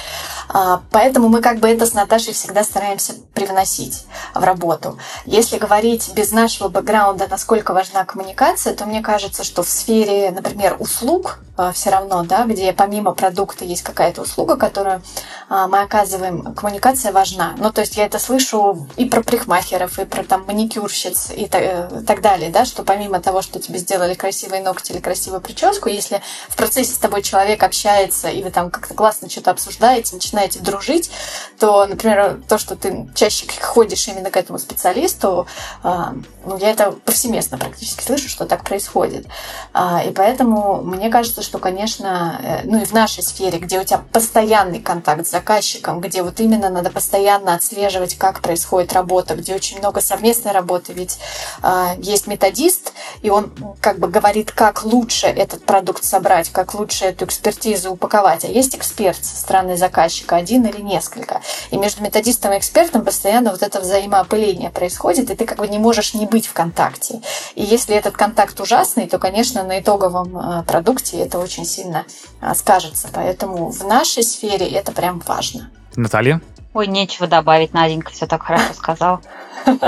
А, 0.48 0.82
поэтому 0.90 1.28
мы 1.28 1.42
как 1.42 1.58
бы 1.58 1.68
это 1.68 1.86
с 1.86 1.92
Наташей 1.92 2.32
всегда 2.32 2.64
стараемся 2.64 3.14
привносить 3.34 4.06
в 4.34 4.42
работу. 4.42 4.98
Если 5.26 5.58
говорить 5.58 6.12
без 6.14 6.32
нашего 6.32 6.68
бэкграунда, 6.68 7.28
насколько 7.28 7.74
важна 7.74 8.04
коммуникация, 8.04 8.74
то 8.74 8.86
мне 8.86 9.02
кажется, 9.02 9.44
что 9.44 9.62
в 9.62 9.68
сфере, 9.68 10.30
например, 10.30 10.76
услуг 10.78 11.40
все 11.72 11.90
равно, 11.90 12.22
да, 12.24 12.44
где 12.44 12.72
помимо 12.72 13.12
продукта 13.12 13.64
есть 13.64 13.82
какая-то 13.82 14.22
услуга, 14.22 14.56
которую 14.56 15.02
а, 15.48 15.66
мы 15.66 15.80
оказываем, 15.80 16.54
коммуникация 16.54 17.10
важна. 17.12 17.54
Ну, 17.58 17.72
то 17.72 17.80
есть 17.80 17.96
я 17.96 18.04
это 18.06 18.18
слышу 18.18 18.86
и 18.96 19.06
про 19.06 19.22
прихмахеров, 19.22 19.98
и 19.98 20.04
про 20.04 20.22
там 20.22 20.44
маникюрщиц 20.46 21.30
и 21.30 21.48
э, 21.50 22.02
так 22.06 22.20
далее, 22.20 22.50
да, 22.50 22.64
что 22.64 22.82
помимо 22.82 23.20
того, 23.20 23.40
что 23.40 23.58
тебе 23.58 23.78
сделали 23.78 24.14
красивые 24.14 24.62
ногти 24.62 24.92
или 24.92 24.98
красивую 24.98 25.40
прическу, 25.40 25.88
если 25.88 26.20
в 26.48 26.56
процессе 26.56 26.92
с 26.92 26.98
тобой 26.98 27.22
человек 27.22 27.62
общается, 27.62 28.28
и 28.28 28.42
вы 28.42 28.50
там 28.50 28.70
как-то 28.70 28.94
классно 28.94 29.30
что-то 29.30 29.50
обсуждаете, 29.50 30.14
начинаете 30.14 30.60
дружить, 30.60 31.10
то, 31.58 31.86
например, 31.86 32.42
то, 32.48 32.58
что 32.58 32.76
ты 32.76 33.08
чаще 33.14 33.46
ходишь 33.60 34.06
именно 34.08 34.30
к 34.30 34.36
этому 34.36 34.58
специалисту, 34.58 35.46
а, 35.82 36.14
ну, 36.44 36.58
я 36.58 36.70
это 36.70 36.92
повсеместно 36.92 37.56
практически 37.56 38.02
слышу, 38.02 38.28
что 38.28 38.44
так 38.44 38.64
происходит. 38.64 39.26
А, 39.72 40.02
и 40.04 40.10
поэтому 40.10 40.82
мне 40.82 41.08
кажется, 41.08 41.42
что, 41.48 41.58
конечно, 41.58 42.38
э, 42.42 42.60
ну 42.64 42.82
и 42.82 42.84
в 42.84 42.92
нашей 42.92 43.22
сфере, 43.22 43.58
где 43.58 43.80
у 43.80 43.84
тебя 43.84 44.02
постоянный 44.12 44.80
контакт 44.80 45.26
с 45.26 45.30
заказчиком, 45.30 45.98
где 45.98 46.22
вот 46.22 46.40
именно 46.40 46.68
надо 46.68 46.90
постоянно 46.90 47.54
отслеживать, 47.54 48.16
как 48.16 48.42
происходит 48.42 48.92
работа, 48.92 49.34
где 49.34 49.54
очень 49.54 49.78
много 49.78 50.02
совместной 50.02 50.52
работы, 50.52 50.92
ведь 50.92 51.18
а, 51.62 51.94
есть 52.00 52.26
методист, 52.26 52.92
и 53.22 53.30
он 53.30 53.50
как 53.80 53.98
бы 53.98 54.08
говорит, 54.08 54.52
как 54.52 54.84
лучше 54.84 55.26
этот 55.26 55.64
продукт 55.64 56.04
собрать, 56.04 56.50
как 56.50 56.74
лучше 56.74 57.06
эту 57.06 57.24
экспертизу 57.24 57.92
упаковать. 57.92 58.44
А 58.44 58.48
есть 58.48 58.76
эксперт 58.76 59.24
со 59.24 59.36
стороны 59.36 59.78
заказчика, 59.78 60.36
один 60.36 60.66
или 60.66 60.82
несколько. 60.82 61.40
И 61.70 61.78
между 61.78 62.02
методистом 62.02 62.52
и 62.52 62.58
экспертом 62.58 63.06
постоянно 63.06 63.52
вот 63.52 63.62
это 63.62 63.80
взаимоопыление 63.80 64.68
происходит, 64.68 65.30
и 65.30 65.34
ты 65.34 65.46
как 65.46 65.56
бы 65.56 65.68
не 65.68 65.78
можешь 65.78 66.12
не 66.12 66.26
быть 66.26 66.46
в 66.46 66.52
контакте. 66.52 67.22
И 67.54 67.62
если 67.62 67.96
этот 67.96 68.18
контакт 68.18 68.60
ужасный, 68.60 69.08
то, 69.08 69.18
конечно, 69.18 69.62
на 69.62 69.80
итоговом 69.80 70.36
э, 70.36 70.62
продукте 70.64 71.16
это 71.16 71.37
очень 71.38 71.64
сильно 71.64 72.04
э, 72.40 72.54
скажется. 72.54 73.08
Поэтому 73.12 73.70
в 73.70 73.84
нашей 73.84 74.22
сфере 74.22 74.66
это 74.66 74.92
прям 74.92 75.20
важно. 75.26 75.70
Наталья? 75.96 76.40
Ой, 76.74 76.86
нечего 76.86 77.26
добавить, 77.26 77.72
Наденька 77.72 78.12
все 78.12 78.26
так 78.26 78.42
хорошо 78.42 78.74
сказал. 78.74 79.20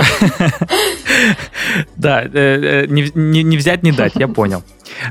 Да, 1.97 2.23
э, 2.25 2.87
не 2.87 3.57
взять, 3.57 3.83
не 3.83 3.93
дать, 3.93 4.13
я 4.17 4.27
понял. 4.27 4.63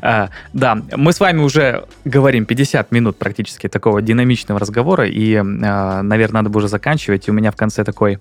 А, 0.01 0.29
да, 0.53 0.77
мы 0.95 1.13
с 1.13 1.19
вами 1.19 1.41
уже 1.41 1.85
говорим 2.03 2.45
50 2.45 2.91
минут 2.91 3.17
практически 3.17 3.67
такого 3.67 4.01
динамичного 4.01 4.59
разговора, 4.59 5.07
и, 5.07 5.35
а, 5.35 6.01
наверное, 6.01 6.41
надо 6.41 6.49
бы 6.49 6.57
уже 6.57 6.67
заканчивать. 6.67 7.29
У 7.29 7.33
меня 7.33 7.51
в 7.51 7.55
конце 7.55 7.83
такой 7.83 8.19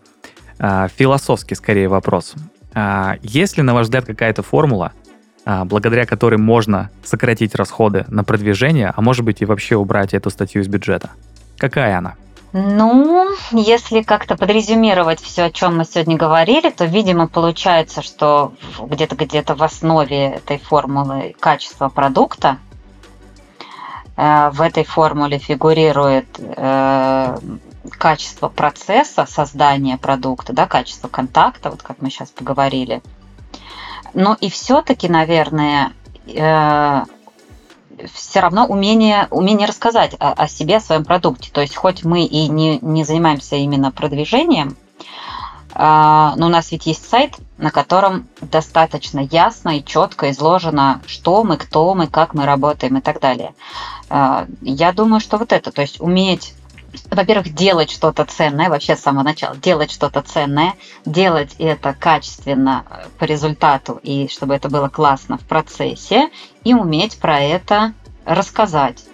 а, 0.58 0.88
философский, 0.88 1.54
скорее, 1.54 1.88
вопрос. 1.88 2.34
Есть 3.22 3.56
ли, 3.56 3.62
на 3.62 3.74
ваш 3.74 3.86
взгляд, 3.86 4.04
какая-то 4.04 4.42
формула, 4.42 4.92
благодаря 5.44 6.04
которой 6.04 6.36
можно 6.36 6.90
сократить 7.02 7.54
расходы 7.54 8.04
на 8.08 8.24
продвижение, 8.24 8.92
а 8.94 9.00
может 9.00 9.24
быть 9.24 9.40
и 9.40 9.44
вообще 9.44 9.76
убрать 9.76 10.14
эту 10.14 10.30
статью 10.30 10.62
из 10.62 10.68
бюджета? 10.68 11.10
Какая 11.58 11.98
она? 11.98 12.14
Ну, 12.52 13.28
если 13.52 14.00
как-то 14.00 14.36
подрезюмировать 14.36 15.20
все, 15.20 15.44
о 15.44 15.50
чем 15.50 15.76
мы 15.76 15.84
сегодня 15.84 16.16
говорили, 16.16 16.70
то, 16.70 16.86
видимо, 16.86 17.28
получается, 17.28 18.00
что 18.00 18.54
где-то 18.80 19.16
где-то 19.16 19.54
в 19.54 19.62
основе 19.62 20.28
этой 20.30 20.58
формулы 20.58 21.34
качество 21.38 21.90
продукта. 21.90 22.58
Э, 24.16 24.48
в 24.50 24.62
этой 24.62 24.84
формуле 24.84 25.38
фигурирует 25.38 26.26
э, 26.38 27.36
качество 27.90 28.48
процесса 28.48 29.26
создания 29.26 29.98
продукта, 29.98 30.54
да, 30.54 30.66
качество 30.66 31.08
контакта, 31.08 31.68
вот 31.68 31.82
как 31.82 32.00
мы 32.00 32.08
сейчас 32.08 32.30
поговорили. 32.30 33.02
Но 34.14 34.36
и 34.40 34.48
все-таки, 34.48 35.08
наверное, 35.08 35.92
э, 36.26 37.02
все 38.12 38.40
равно 38.40 38.66
умение, 38.66 39.28
умение 39.30 39.66
рассказать 39.66 40.14
о, 40.18 40.32
о 40.32 40.48
себе, 40.48 40.76
о 40.76 40.80
своем 40.80 41.04
продукте. 41.04 41.50
То 41.52 41.60
есть 41.60 41.76
хоть 41.76 42.04
мы 42.04 42.24
и 42.24 42.48
не, 42.48 42.78
не 42.80 43.04
занимаемся 43.04 43.56
именно 43.56 43.90
продвижением, 43.90 44.76
а, 45.74 46.34
но 46.36 46.46
у 46.46 46.48
нас 46.48 46.72
ведь 46.72 46.86
есть 46.86 47.08
сайт, 47.08 47.36
на 47.56 47.70
котором 47.70 48.26
достаточно 48.40 49.20
ясно 49.20 49.78
и 49.78 49.84
четко 49.84 50.30
изложено, 50.30 51.00
что 51.06 51.44
мы, 51.44 51.56
кто 51.56 51.94
мы, 51.94 52.06
как 52.06 52.34
мы 52.34 52.46
работаем 52.46 52.98
и 52.98 53.00
так 53.00 53.20
далее. 53.20 53.54
А, 54.08 54.46
я 54.60 54.92
думаю, 54.92 55.20
что 55.20 55.38
вот 55.38 55.52
это, 55.52 55.70
то 55.70 55.82
есть 55.82 56.00
уметь 56.00 56.54
во-первых, 57.10 57.54
делать 57.54 57.90
что-то 57.90 58.24
ценное, 58.24 58.68
вообще 58.68 58.96
с 58.96 59.00
самого 59.00 59.24
начала, 59.24 59.56
делать 59.56 59.90
что-то 59.90 60.22
ценное, 60.22 60.74
делать 61.04 61.54
это 61.58 61.94
качественно 61.94 62.84
э, 62.88 63.06
по 63.18 63.24
результату 63.24 64.00
и 64.02 64.28
чтобы 64.28 64.54
это 64.54 64.68
было 64.68 64.88
классно 64.88 65.38
в 65.38 65.42
процессе, 65.42 66.30
и 66.64 66.74
уметь 66.74 67.18
про 67.18 67.40
это 67.40 67.92
рассказать. 68.24 69.04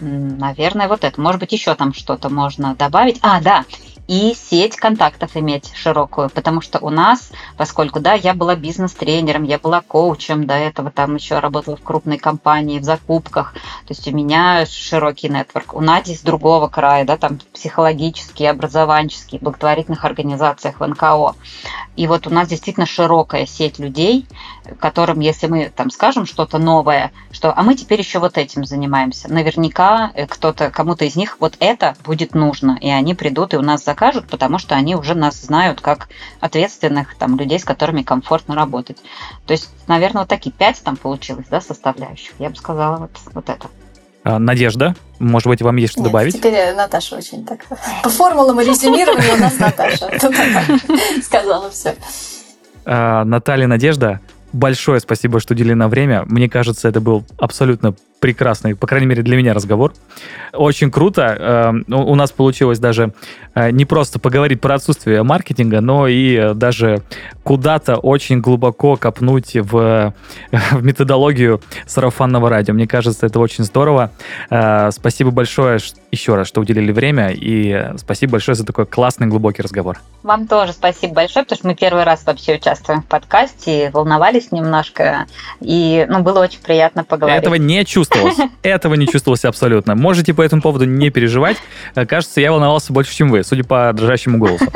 Наверное, 0.00 0.88
вот 0.88 1.04
это. 1.04 1.20
Может 1.20 1.40
быть, 1.40 1.52
еще 1.52 1.74
там 1.74 1.92
что-то 1.92 2.30
можно 2.30 2.74
добавить. 2.74 3.18
А, 3.20 3.40
да, 3.40 3.64
и 4.10 4.34
сеть 4.34 4.74
контактов 4.74 5.36
иметь 5.36 5.70
широкую, 5.72 6.30
потому 6.30 6.60
что 6.62 6.80
у 6.80 6.90
нас, 6.90 7.30
поскольку, 7.56 8.00
да, 8.00 8.14
я 8.14 8.34
была 8.34 8.56
бизнес-тренером, 8.56 9.44
я 9.44 9.60
была 9.60 9.82
коучем, 9.82 10.48
до 10.48 10.54
этого 10.54 10.90
там 10.90 11.14
еще 11.14 11.38
работала 11.38 11.76
в 11.76 11.82
крупной 11.84 12.18
компании, 12.18 12.80
в 12.80 12.82
закупках, 12.82 13.52
то 13.52 13.90
есть 13.90 14.08
у 14.08 14.10
меня 14.10 14.66
широкий 14.66 15.28
нетворк. 15.28 15.74
У 15.74 15.80
Нади 15.80 16.16
с 16.16 16.22
другого 16.22 16.66
края, 16.66 17.04
да, 17.04 17.16
там 17.16 17.38
психологические, 17.52 18.50
образованческие, 18.50 19.40
благотворительных 19.40 20.04
организациях 20.04 20.80
в 20.80 20.86
НКО. 20.88 21.36
И 21.94 22.08
вот 22.08 22.26
у 22.26 22.30
нас 22.30 22.48
действительно 22.48 22.86
широкая 22.86 23.46
сеть 23.46 23.78
людей, 23.78 24.26
которым, 24.78 25.20
если 25.20 25.46
мы 25.46 25.72
там 25.74 25.90
скажем 25.90 26.26
что-то 26.26 26.58
новое, 26.58 27.12
что 27.32 27.52
а 27.56 27.62
мы 27.62 27.74
теперь 27.74 28.00
еще 28.00 28.18
вот 28.18 28.38
этим 28.38 28.64
занимаемся, 28.64 29.32
наверняка 29.32 30.10
э, 30.14 30.26
кто-то, 30.26 30.70
кому-то 30.70 31.04
из 31.04 31.16
них 31.16 31.36
вот 31.40 31.56
это 31.60 31.96
будет 32.04 32.34
нужно, 32.34 32.78
и 32.80 32.88
они 32.88 33.14
придут 33.14 33.54
и 33.54 33.56
у 33.56 33.62
нас 33.62 33.84
закажут, 33.84 34.28
потому 34.28 34.58
что 34.58 34.74
они 34.74 34.94
уже 34.94 35.14
нас 35.14 35.40
знают 35.40 35.80
как 35.80 36.08
ответственных 36.40 37.14
там 37.16 37.36
людей, 37.36 37.58
с 37.58 37.64
которыми 37.64 38.02
комфортно 38.02 38.54
работать. 38.54 38.98
То 39.46 39.52
есть, 39.52 39.70
наверное, 39.86 40.22
вот 40.22 40.28
такие 40.28 40.52
пять 40.52 40.82
там 40.82 40.96
получилось, 40.96 41.46
да, 41.50 41.60
составляющих. 41.60 42.32
Я 42.38 42.50
бы 42.50 42.56
сказала 42.56 42.96
вот, 42.98 43.10
вот 43.32 43.48
это. 43.48 43.68
А, 44.22 44.38
Надежда, 44.38 44.94
может 45.18 45.48
быть, 45.48 45.62
вам 45.62 45.76
есть 45.76 45.92
что 45.92 46.02
Нет, 46.02 46.10
добавить? 46.10 46.36
Теперь 46.36 46.74
Наташа 46.74 47.16
очень 47.16 47.44
так. 47.44 47.60
По 48.02 48.10
формулам 48.10 48.60
и 48.60 48.64
резюмированию 48.64 49.34
у 49.34 49.38
нас 49.38 49.58
Наташа. 49.58 50.10
Сказала 51.22 51.70
все. 51.70 51.96
А, 52.84 53.24
Наталья, 53.24 53.66
Надежда, 53.66 54.20
большое 54.52 55.00
спасибо, 55.00 55.40
что 55.40 55.54
уделили 55.54 55.74
нам 55.74 55.90
время. 55.90 56.24
Мне 56.26 56.48
кажется, 56.48 56.88
это 56.88 57.00
был 57.00 57.24
абсолютно 57.38 57.94
прекрасный, 58.20 58.76
по 58.76 58.86
крайней 58.86 59.06
мере, 59.06 59.22
для 59.22 59.36
меня 59.36 59.54
разговор. 59.54 59.92
Очень 60.52 60.90
круто. 60.90 61.72
Э, 61.88 61.94
У 61.94 62.14
нас 62.14 62.30
получилось 62.30 62.78
даже 62.78 63.12
э, 63.54 63.70
не 63.70 63.84
просто 63.84 64.18
поговорить 64.18 64.60
про 64.60 64.74
отсутствие 64.74 65.22
маркетинга, 65.22 65.80
но 65.80 66.06
и 66.06 66.36
э, 66.36 66.54
даже 66.54 67.02
куда-то 67.42 67.96
очень 67.96 68.40
глубоко 68.40 68.96
копнуть 68.96 69.56
в, 69.56 70.14
в 70.52 70.84
методологию 70.84 71.60
сарафанного 71.86 72.50
радио. 72.50 72.74
Мне 72.74 72.86
кажется, 72.86 73.26
это 73.26 73.40
очень 73.40 73.64
здорово. 73.64 74.12
Э, 74.50 74.90
Спасибо 74.92 75.30
большое 75.30 75.78
еще 76.10 76.34
раз, 76.34 76.48
что 76.48 76.60
уделили 76.60 76.92
время, 76.92 77.30
и 77.30 77.92
спасибо 77.96 78.32
большое 78.32 78.54
за 78.54 78.66
такой 78.66 78.84
классный, 78.86 79.28
глубокий 79.28 79.62
разговор. 79.62 79.98
Вам 80.22 80.46
тоже 80.46 80.72
спасибо 80.72 81.14
большое, 81.14 81.44
потому 81.44 81.58
что 81.58 81.68
мы 81.68 81.74
первый 81.74 82.04
раз 82.04 82.24
вообще 82.26 82.56
участвуем 82.56 83.02
в 83.02 83.06
подкасте, 83.06 83.90
волновались 83.92 84.52
немножко, 84.52 85.26
и 85.60 86.06
ну, 86.08 86.20
было 86.20 86.40
очень 86.40 86.60
приятно 86.60 87.04
поговорить. 87.04 87.40
Этого 87.40 87.54
не 87.54 87.84
чувствовалось. 88.10 88.52
Этого 88.62 88.94
не 88.94 89.06
чувствовалось 89.06 89.44
абсолютно. 89.44 89.94
Можете 89.94 90.34
по 90.34 90.42
этому 90.42 90.62
поводу 90.62 90.84
не 90.84 91.10
переживать. 91.10 91.56
Э, 91.94 92.06
Кажется, 92.06 92.40
я 92.40 92.52
волновался 92.52 92.92
больше, 92.92 93.14
чем 93.14 93.30
вы, 93.30 93.42
судя 93.44 93.64
по 93.64 93.92
дрожащему 93.92 94.38
голосу. 94.38 94.66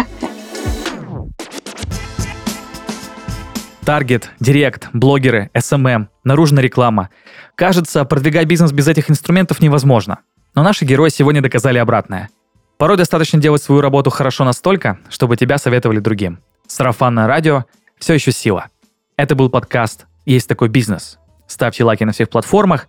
Таргет, 3.84 4.30
директ, 4.40 4.88
блогеры, 4.94 5.50
SMM, 5.52 6.06
наружная 6.24 6.62
реклама. 6.62 7.10
Кажется, 7.54 8.04
продвигать 8.06 8.46
бизнес 8.46 8.72
без 8.72 8.88
этих 8.88 9.10
инструментов 9.10 9.60
невозможно. 9.60 10.20
Но 10.54 10.62
наши 10.62 10.86
герои 10.86 11.10
сегодня 11.10 11.42
доказали 11.42 11.78
обратное. 11.78 12.30
Порой 12.78 12.96
достаточно 12.96 13.38
делать 13.38 13.62
свою 13.62 13.82
работу 13.82 14.10
хорошо 14.10 14.44
настолько, 14.44 14.98
чтобы 15.10 15.36
тебя 15.36 15.58
советовали 15.58 15.98
другим. 15.98 16.40
Сарафанное 16.66 17.26
радио– 17.26 17.64
все 17.98 18.14
еще 18.14 18.32
сила. 18.32 18.68
Это 19.16 19.34
был 19.34 19.50
подкаст 19.50 20.06
«Есть 20.24 20.48
такой 20.48 20.68
бизнес». 20.68 21.18
Ставьте 21.46 21.84
лайки 21.84 22.04
на 22.04 22.12
всех 22.12 22.30
платформах, 22.30 22.88